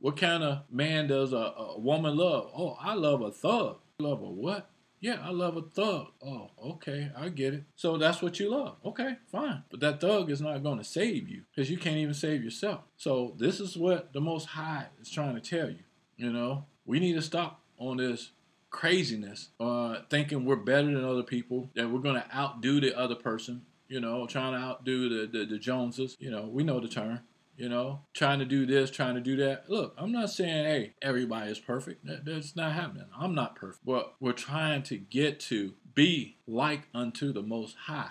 what 0.00 0.18
kind 0.18 0.42
of 0.42 0.64
man 0.70 1.06
does 1.06 1.32
a, 1.32 1.36
a 1.36 1.78
woman 1.78 2.16
love? 2.16 2.50
Oh, 2.54 2.76
I 2.80 2.94
love 2.94 3.22
a 3.22 3.30
thug. 3.30 3.78
Love 3.98 4.20
a 4.20 4.24
what? 4.24 4.68
Yeah, 5.04 5.18
I 5.22 5.32
love 5.32 5.58
a 5.58 5.60
thug. 5.60 6.12
Oh, 6.26 6.48
okay, 6.64 7.10
I 7.14 7.28
get 7.28 7.52
it. 7.52 7.64
So 7.76 7.98
that's 7.98 8.22
what 8.22 8.40
you 8.40 8.50
love. 8.50 8.76
Okay, 8.86 9.16
fine. 9.30 9.62
But 9.70 9.80
that 9.80 10.00
thug 10.00 10.30
is 10.30 10.40
not 10.40 10.62
going 10.62 10.78
to 10.78 10.84
save 10.84 11.28
you 11.28 11.42
because 11.50 11.70
you 11.70 11.76
can't 11.76 11.98
even 11.98 12.14
save 12.14 12.42
yourself. 12.42 12.80
So 12.96 13.34
this 13.36 13.60
is 13.60 13.76
what 13.76 14.14
the 14.14 14.22
Most 14.22 14.46
High 14.46 14.86
is 15.02 15.10
trying 15.10 15.34
to 15.34 15.42
tell 15.42 15.68
you. 15.68 15.80
You 16.16 16.32
know, 16.32 16.64
we 16.86 17.00
need 17.00 17.12
to 17.16 17.20
stop 17.20 17.60
on 17.76 17.98
this 17.98 18.30
craziness, 18.70 19.50
uh, 19.60 19.96
thinking 20.08 20.46
we're 20.46 20.56
better 20.56 20.86
than 20.86 21.04
other 21.04 21.22
people, 21.22 21.68
that 21.74 21.90
we're 21.90 22.00
going 22.00 22.22
to 22.22 22.34
outdo 22.34 22.80
the 22.80 22.98
other 22.98 23.14
person. 23.14 23.60
You 23.88 24.00
know, 24.00 24.26
trying 24.26 24.54
to 24.54 24.58
outdo 24.58 25.10
the, 25.10 25.38
the, 25.38 25.44
the 25.44 25.58
Joneses. 25.58 26.16
You 26.18 26.30
know, 26.30 26.48
we 26.50 26.64
know 26.64 26.80
the 26.80 26.88
term 26.88 27.20
you 27.56 27.68
know, 27.68 28.00
trying 28.12 28.40
to 28.40 28.44
do 28.44 28.66
this, 28.66 28.90
trying 28.90 29.14
to 29.14 29.20
do 29.20 29.36
that. 29.36 29.68
Look, 29.68 29.94
I'm 29.96 30.12
not 30.12 30.30
saying, 30.30 30.64
hey, 30.64 30.94
everybody 31.00 31.50
is 31.50 31.58
perfect. 31.58 32.04
That, 32.06 32.24
that's 32.24 32.56
not 32.56 32.72
happening. 32.72 33.06
I'm 33.16 33.34
not 33.34 33.56
perfect. 33.56 33.84
But 33.84 34.14
we're 34.20 34.32
trying 34.32 34.82
to 34.84 34.96
get 34.96 35.40
to 35.40 35.74
be 35.94 36.36
like 36.46 36.88
unto 36.94 37.32
the 37.32 37.42
Most 37.42 37.76
High, 37.86 38.10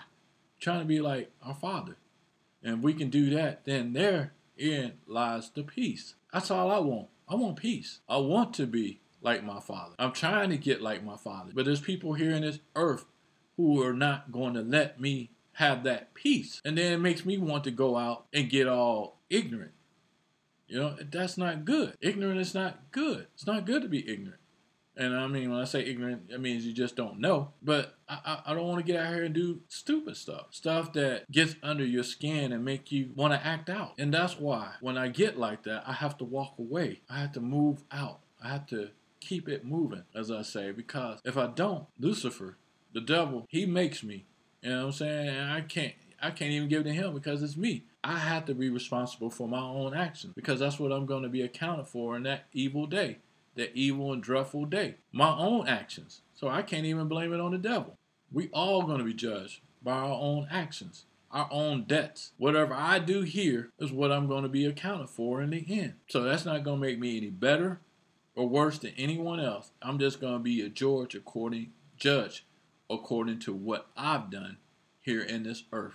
trying 0.60 0.80
to 0.80 0.86
be 0.86 1.00
like 1.00 1.30
our 1.42 1.54
Father. 1.54 1.96
And 2.62 2.82
we 2.82 2.94
can 2.94 3.10
do 3.10 3.28
that, 3.30 3.64
then 3.66 3.92
therein 3.92 4.94
lies 5.06 5.50
the 5.50 5.62
peace. 5.62 6.14
That's 6.32 6.50
all 6.50 6.70
I 6.70 6.78
want. 6.78 7.08
I 7.28 7.34
want 7.34 7.56
peace. 7.56 8.00
I 8.08 8.16
want 8.16 8.54
to 8.54 8.66
be 8.66 9.00
like 9.20 9.44
my 9.44 9.60
Father. 9.60 9.94
I'm 9.98 10.12
trying 10.12 10.50
to 10.50 10.56
get 10.56 10.80
like 10.80 11.04
my 11.04 11.16
Father. 11.16 11.52
But 11.54 11.66
there's 11.66 11.80
people 11.80 12.14
here 12.14 12.32
in 12.32 12.42
this 12.42 12.60
earth 12.74 13.04
who 13.56 13.82
are 13.82 13.92
not 13.92 14.32
going 14.32 14.54
to 14.54 14.62
let 14.62 15.00
me 15.00 15.30
have 15.54 15.84
that 15.84 16.14
peace. 16.14 16.60
And 16.64 16.76
then 16.76 16.92
it 16.92 16.98
makes 16.98 17.24
me 17.24 17.38
want 17.38 17.64
to 17.64 17.70
go 17.70 17.96
out 17.96 18.26
and 18.32 18.50
get 18.50 18.68
all 18.68 19.20
ignorant. 19.34 19.72
You 20.66 20.80
know, 20.80 20.96
that's 21.10 21.36
not 21.36 21.64
good. 21.64 21.96
Ignorant 22.00 22.40
is 22.40 22.54
not 22.54 22.90
good. 22.90 23.26
It's 23.34 23.46
not 23.46 23.66
good 23.66 23.82
to 23.82 23.88
be 23.88 24.08
ignorant. 24.08 24.40
And 24.96 25.14
I 25.14 25.26
mean, 25.26 25.50
when 25.50 25.60
I 25.60 25.64
say 25.64 25.84
ignorant, 25.84 26.30
it 26.30 26.40
means 26.40 26.64
you 26.64 26.72
just 26.72 26.94
don't 26.94 27.18
know. 27.18 27.52
But 27.60 27.96
I, 28.08 28.18
I, 28.24 28.42
I 28.46 28.54
don't 28.54 28.66
want 28.66 28.84
to 28.84 28.92
get 28.92 29.00
out 29.00 29.12
here 29.12 29.24
and 29.24 29.34
do 29.34 29.60
stupid 29.68 30.16
stuff. 30.16 30.46
Stuff 30.50 30.92
that 30.92 31.30
gets 31.30 31.56
under 31.62 31.84
your 31.84 32.04
skin 32.04 32.52
and 32.52 32.64
make 32.64 32.92
you 32.92 33.10
want 33.16 33.34
to 33.34 33.44
act 33.44 33.68
out. 33.68 33.94
And 33.98 34.14
that's 34.14 34.38
why 34.38 34.74
when 34.80 34.96
I 34.96 35.08
get 35.08 35.36
like 35.36 35.64
that, 35.64 35.82
I 35.86 35.94
have 35.94 36.16
to 36.18 36.24
walk 36.24 36.54
away. 36.58 37.00
I 37.10 37.18
have 37.18 37.32
to 37.32 37.40
move 37.40 37.82
out. 37.90 38.20
I 38.42 38.48
have 38.48 38.66
to 38.68 38.90
keep 39.20 39.48
it 39.48 39.64
moving, 39.64 40.04
as 40.14 40.30
I 40.30 40.42
say, 40.42 40.70
because 40.70 41.18
if 41.24 41.36
I 41.36 41.48
don't, 41.48 41.86
Lucifer, 41.98 42.56
the 42.92 43.00
devil, 43.00 43.46
he 43.48 43.66
makes 43.66 44.04
me. 44.04 44.26
You 44.62 44.70
know 44.70 44.78
what 44.78 44.86
I'm 44.86 44.92
saying? 44.92 45.28
And 45.28 45.50
I 45.50 45.60
can't 45.62 45.94
I 46.22 46.30
can't 46.30 46.52
even 46.52 46.68
give 46.68 46.84
to 46.84 46.92
him 46.92 47.12
because 47.12 47.42
it's 47.42 47.56
me. 47.56 47.84
I 48.04 48.18
have 48.18 48.44
to 48.46 48.54
be 48.54 48.68
responsible 48.68 49.30
for 49.30 49.48
my 49.48 49.62
own 49.62 49.94
actions 49.94 50.34
because 50.36 50.60
that's 50.60 50.78
what 50.78 50.92
I'm 50.92 51.06
going 51.06 51.22
to 51.22 51.28
be 51.30 51.40
accounted 51.40 51.88
for 51.88 52.16
in 52.16 52.24
that 52.24 52.44
evil 52.52 52.86
day, 52.86 53.18
that 53.56 53.74
evil 53.74 54.12
and 54.12 54.22
dreadful 54.22 54.66
day. 54.66 54.96
My 55.10 55.34
own 55.34 55.66
actions. 55.66 56.20
So 56.34 56.48
I 56.48 56.60
can't 56.60 56.84
even 56.84 57.08
blame 57.08 57.32
it 57.32 57.40
on 57.40 57.52
the 57.52 57.58
devil. 57.58 57.96
We 58.30 58.50
all 58.52 58.82
going 58.82 58.98
to 58.98 59.04
be 59.04 59.14
judged 59.14 59.60
by 59.82 59.92
our 59.92 60.18
own 60.20 60.48
actions, 60.50 61.06
our 61.30 61.48
own 61.50 61.84
debts. 61.84 62.32
Whatever 62.36 62.74
I 62.74 62.98
do 62.98 63.22
here 63.22 63.70
is 63.78 63.90
what 63.90 64.12
I'm 64.12 64.28
going 64.28 64.42
to 64.42 64.50
be 64.50 64.66
accounted 64.66 65.08
for 65.08 65.40
in 65.40 65.50
the 65.50 65.64
end. 65.66 65.94
So 66.08 66.22
that's 66.22 66.44
not 66.44 66.62
going 66.62 66.80
to 66.80 66.86
make 66.86 66.98
me 66.98 67.16
any 67.16 67.30
better 67.30 67.80
or 68.36 68.46
worse 68.46 68.78
than 68.78 68.92
anyone 68.98 69.40
else. 69.40 69.70
I'm 69.80 69.98
just 69.98 70.20
going 70.20 70.34
to 70.34 70.40
be 70.40 70.60
a 70.60 70.68
judge 70.68 71.14
according 71.14 71.72
judge 71.96 72.44
according 72.90 73.38
to 73.38 73.54
what 73.54 73.86
I've 73.96 74.30
done 74.30 74.58
here 75.00 75.22
in 75.22 75.44
this 75.44 75.64
earth. 75.72 75.94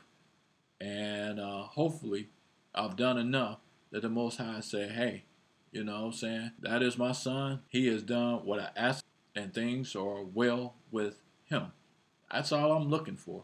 And 0.81 1.39
uh, 1.39 1.63
hopefully, 1.63 2.29
I've 2.73 2.95
done 2.95 3.17
enough 3.17 3.59
that 3.91 4.01
the 4.01 4.09
Most 4.09 4.37
High 4.37 4.61
say, 4.61 4.87
hey, 4.87 5.25
you 5.71 5.83
know 5.83 6.01
what 6.01 6.05
I'm 6.07 6.13
saying? 6.13 6.51
That 6.61 6.81
is 6.81 6.97
my 6.97 7.11
son. 7.11 7.61
He 7.67 7.87
has 7.87 8.01
done 8.01 8.45
what 8.45 8.59
I 8.59 8.69
asked, 8.75 9.05
and 9.35 9.53
things 9.53 9.95
are 9.95 10.23
well 10.23 10.75
with 10.91 11.21
him. 11.45 11.71
That's 12.31 12.51
all 12.51 12.71
I'm 12.71 12.89
looking 12.89 13.17
for. 13.17 13.43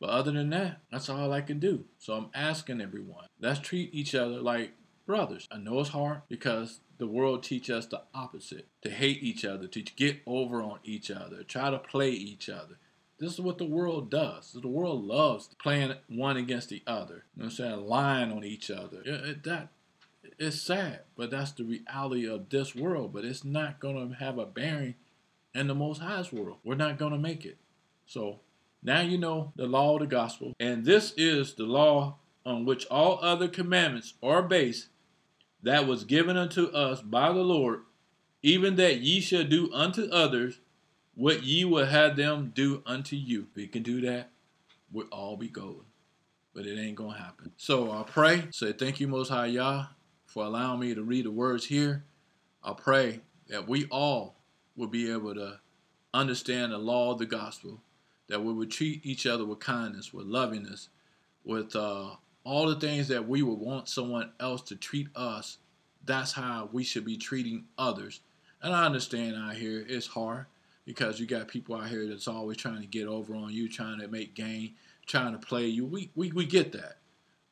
But 0.00 0.10
other 0.10 0.32
than 0.32 0.50
that, 0.50 0.80
that's 0.90 1.08
all 1.08 1.32
I 1.32 1.40
can 1.40 1.58
do. 1.58 1.84
So 1.98 2.14
I'm 2.14 2.30
asking 2.34 2.80
everyone, 2.80 3.26
let's 3.40 3.60
treat 3.60 3.94
each 3.94 4.14
other 4.14 4.40
like 4.40 4.72
brothers. 5.06 5.48
I 5.50 5.58
know 5.58 5.80
it's 5.80 5.90
hard 5.90 6.22
because 6.28 6.80
the 6.98 7.06
world 7.06 7.42
teach 7.42 7.70
us 7.70 7.86
the 7.86 8.02
opposite 8.14 8.68
to 8.82 8.90
hate 8.90 9.22
each 9.22 9.44
other, 9.44 9.66
to 9.66 9.82
get 9.82 10.20
over 10.26 10.62
on 10.62 10.78
each 10.84 11.10
other, 11.10 11.42
try 11.42 11.70
to 11.70 11.78
play 11.78 12.10
each 12.10 12.48
other. 12.48 12.78
This 13.24 13.34
is 13.34 13.40
what 13.40 13.56
the 13.56 13.64
world 13.64 14.10
does. 14.10 14.52
The 14.52 14.68
world 14.68 15.02
loves 15.02 15.48
playing 15.58 15.94
one 16.08 16.36
against 16.36 16.68
the 16.68 16.82
other. 16.86 17.24
You 17.34 17.42
know 17.42 17.44
what 17.44 17.44
I'm 17.44 17.50
saying? 17.52 17.86
Lying 17.86 18.32
on 18.32 18.44
each 18.44 18.70
other. 18.70 19.00
It, 19.02 19.42
that 19.44 19.68
it's 20.38 20.60
sad, 20.60 21.00
but 21.16 21.30
that's 21.30 21.52
the 21.52 21.64
reality 21.64 22.28
of 22.28 22.50
this 22.50 22.74
world. 22.74 23.14
But 23.14 23.24
it's 23.24 23.42
not 23.42 23.80
going 23.80 24.10
to 24.10 24.16
have 24.16 24.36
a 24.36 24.44
bearing 24.44 24.96
in 25.54 25.68
the 25.68 25.74
Most 25.74 26.02
High's 26.02 26.34
world. 26.34 26.58
We're 26.64 26.74
not 26.74 26.98
going 26.98 27.12
to 27.12 27.18
make 27.18 27.46
it. 27.46 27.56
So 28.04 28.40
now 28.82 29.00
you 29.00 29.16
know 29.16 29.54
the 29.56 29.66
law 29.66 29.94
of 29.94 30.00
the 30.00 30.06
gospel, 30.06 30.54
and 30.60 30.84
this 30.84 31.14
is 31.16 31.54
the 31.54 31.64
law 31.64 32.16
on 32.44 32.66
which 32.66 32.84
all 32.90 33.18
other 33.22 33.48
commandments 33.48 34.12
are 34.22 34.42
based 34.42 34.88
that 35.62 35.86
was 35.86 36.04
given 36.04 36.36
unto 36.36 36.66
us 36.66 37.00
by 37.00 37.32
the 37.32 37.42
Lord, 37.42 37.84
even 38.42 38.76
that 38.76 39.00
ye 39.00 39.22
shall 39.22 39.44
do 39.44 39.72
unto 39.72 40.10
others 40.10 40.60
what 41.14 41.42
ye 41.42 41.64
will 41.64 41.86
have 41.86 42.16
them 42.16 42.52
do 42.54 42.82
unto 42.86 43.16
you. 43.16 43.46
If 43.50 43.56
we 43.56 43.66
can 43.66 43.82
do 43.82 44.00
that, 44.02 44.30
we'll 44.92 45.06
all 45.08 45.36
be 45.36 45.48
golden. 45.48 45.84
But 46.54 46.66
it 46.66 46.78
ain't 46.78 46.96
gonna 46.96 47.18
happen. 47.18 47.52
So 47.56 47.90
I 47.92 48.02
pray, 48.04 48.44
say 48.50 48.72
thank 48.72 49.00
you, 49.00 49.08
Most 49.08 49.28
High 49.28 49.46
Yah, 49.46 49.86
for 50.26 50.44
allowing 50.44 50.80
me 50.80 50.94
to 50.94 51.02
read 51.02 51.24
the 51.24 51.30
words 51.30 51.66
here. 51.66 52.04
I 52.62 52.72
pray 52.72 53.20
that 53.48 53.68
we 53.68 53.86
all 53.86 54.36
will 54.76 54.86
be 54.86 55.10
able 55.10 55.34
to 55.34 55.60
understand 56.12 56.72
the 56.72 56.78
law 56.78 57.12
of 57.12 57.18
the 57.18 57.26
gospel, 57.26 57.80
that 58.28 58.42
we 58.42 58.52
would 58.52 58.70
treat 58.70 59.04
each 59.04 59.26
other 59.26 59.44
with 59.44 59.60
kindness, 59.60 60.12
with 60.12 60.26
lovingness, 60.26 60.88
with 61.44 61.74
uh, 61.76 62.10
all 62.44 62.66
the 62.66 62.80
things 62.80 63.08
that 63.08 63.28
we 63.28 63.42
would 63.42 63.58
want 63.58 63.88
someone 63.88 64.30
else 64.40 64.62
to 64.62 64.76
treat 64.76 65.08
us. 65.16 65.58
That's 66.04 66.32
how 66.32 66.68
we 66.72 66.84
should 66.84 67.04
be 67.04 67.16
treating 67.16 67.64
others. 67.78 68.20
And 68.62 68.72
I 68.74 68.86
understand 68.86 69.36
out 69.36 69.56
here 69.56 69.84
it's 69.88 70.06
hard 70.06 70.46
because 70.84 71.18
you 71.18 71.26
got 71.26 71.48
people 71.48 71.76
out 71.76 71.88
here 71.88 72.06
that's 72.06 72.28
always 72.28 72.56
trying 72.56 72.80
to 72.80 72.86
get 72.86 73.06
over 73.06 73.34
on 73.34 73.52
you, 73.52 73.68
trying 73.68 74.00
to 74.00 74.08
make 74.08 74.34
gain, 74.34 74.74
trying 75.06 75.32
to 75.32 75.38
play 75.38 75.66
you. 75.66 75.86
We, 75.86 76.10
we, 76.14 76.32
we 76.32 76.46
get 76.46 76.72
that. 76.72 76.98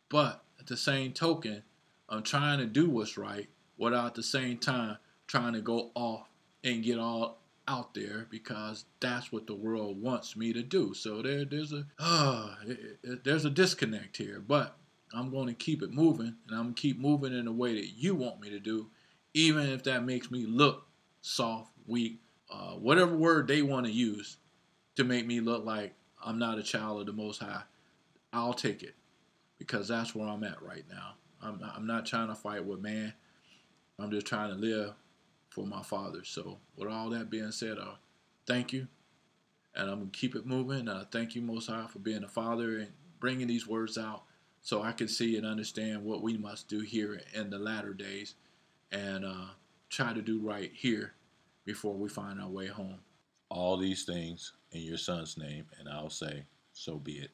But 0.08 0.42
at 0.60 0.66
the 0.66 0.76
same 0.76 1.12
token, 1.12 1.62
I'm 2.08 2.22
trying 2.22 2.58
to 2.58 2.66
do 2.66 2.90
what's 2.90 3.16
right 3.16 3.48
without 3.78 4.06
at 4.06 4.14
the 4.14 4.22
same 4.22 4.58
time 4.58 4.98
trying 5.26 5.54
to 5.54 5.60
go 5.60 5.90
off 5.94 6.28
and 6.62 6.82
get 6.82 6.98
all 6.98 7.38
out 7.68 7.94
there 7.94 8.26
because 8.30 8.84
that's 9.00 9.32
what 9.32 9.46
the 9.46 9.54
world 9.54 10.00
wants 10.00 10.36
me 10.36 10.52
to 10.52 10.62
do. 10.62 10.94
So 10.94 11.22
there, 11.22 11.44
there's 11.44 11.72
a 11.72 11.86
uh, 11.98 12.54
it, 12.66 12.98
it, 13.02 13.24
there's 13.24 13.44
a 13.44 13.50
disconnect 13.50 14.16
here, 14.16 14.42
but 14.46 14.76
I'm 15.14 15.30
going 15.30 15.48
to 15.48 15.54
keep 15.54 15.82
it 15.82 15.92
moving, 15.92 16.34
and 16.48 16.56
I'm 16.56 16.64
going 16.64 16.74
to 16.74 16.80
keep 16.80 16.98
moving 16.98 17.32
in 17.32 17.44
the 17.44 17.52
way 17.52 17.74
that 17.74 17.88
you 17.96 18.14
want 18.14 18.40
me 18.40 18.50
to 18.50 18.58
do, 18.58 18.88
even 19.34 19.68
if 19.68 19.84
that 19.84 20.04
makes 20.04 20.30
me 20.30 20.46
look 20.46 20.86
soft, 21.20 21.70
weak, 21.86 22.20
uh, 22.52 22.72
whatever 22.72 23.16
word 23.16 23.48
they 23.48 23.62
want 23.62 23.86
to 23.86 23.92
use 23.92 24.36
to 24.96 25.04
make 25.04 25.26
me 25.26 25.40
look 25.40 25.64
like 25.64 25.94
I'm 26.24 26.38
not 26.38 26.58
a 26.58 26.62
child 26.62 27.00
of 27.00 27.06
the 27.06 27.12
Most 27.12 27.40
High. 27.40 27.62
I'll 28.32 28.54
take 28.54 28.82
it 28.82 28.94
because 29.58 29.88
that's 29.88 30.14
where 30.14 30.28
I'm 30.28 30.44
at 30.44 30.62
right 30.62 30.84
now. 30.90 31.14
I'm, 31.42 31.60
I'm 31.74 31.86
not 31.86 32.06
trying 32.06 32.28
to 32.28 32.34
fight 32.34 32.64
with 32.64 32.80
man. 32.80 33.14
I'm 33.98 34.10
just 34.10 34.26
trying 34.26 34.50
to 34.50 34.56
live 34.56 34.94
for 35.50 35.66
my 35.66 35.82
father. 35.82 36.24
So, 36.24 36.58
with 36.76 36.88
all 36.88 37.10
that 37.10 37.30
being 37.30 37.52
said, 37.52 37.78
uh, 37.78 37.94
thank 38.46 38.72
you. 38.72 38.86
And 39.74 39.90
I'm 39.90 39.98
going 39.98 40.10
to 40.10 40.18
keep 40.18 40.34
it 40.34 40.46
moving. 40.46 40.88
Uh, 40.88 41.04
thank 41.10 41.34
you, 41.34 41.42
Most 41.42 41.68
High, 41.68 41.86
for 41.88 41.98
being 41.98 42.24
a 42.24 42.28
father 42.28 42.78
and 42.78 42.88
bringing 43.20 43.46
these 43.46 43.66
words 43.66 43.96
out 43.96 44.24
so 44.60 44.82
I 44.82 44.92
can 44.92 45.08
see 45.08 45.36
and 45.36 45.46
understand 45.46 46.04
what 46.04 46.22
we 46.22 46.36
must 46.36 46.68
do 46.68 46.80
here 46.80 47.20
in 47.34 47.50
the 47.50 47.58
latter 47.58 47.94
days 47.94 48.34
and 48.90 49.24
uh, 49.24 49.46
try 49.88 50.12
to 50.12 50.22
do 50.22 50.40
right 50.40 50.70
here 50.74 51.14
before 51.64 51.94
we 51.94 52.08
find 52.08 52.40
our 52.40 52.48
way 52.48 52.66
home. 52.66 53.00
All 53.48 53.76
these 53.76 54.04
things 54.04 54.52
in 54.72 54.82
your 54.82 54.96
son's 54.96 55.36
name, 55.36 55.66
and 55.78 55.88
I'll 55.88 56.10
say, 56.10 56.44
so 56.72 56.96
be 56.96 57.12
it. 57.12 57.30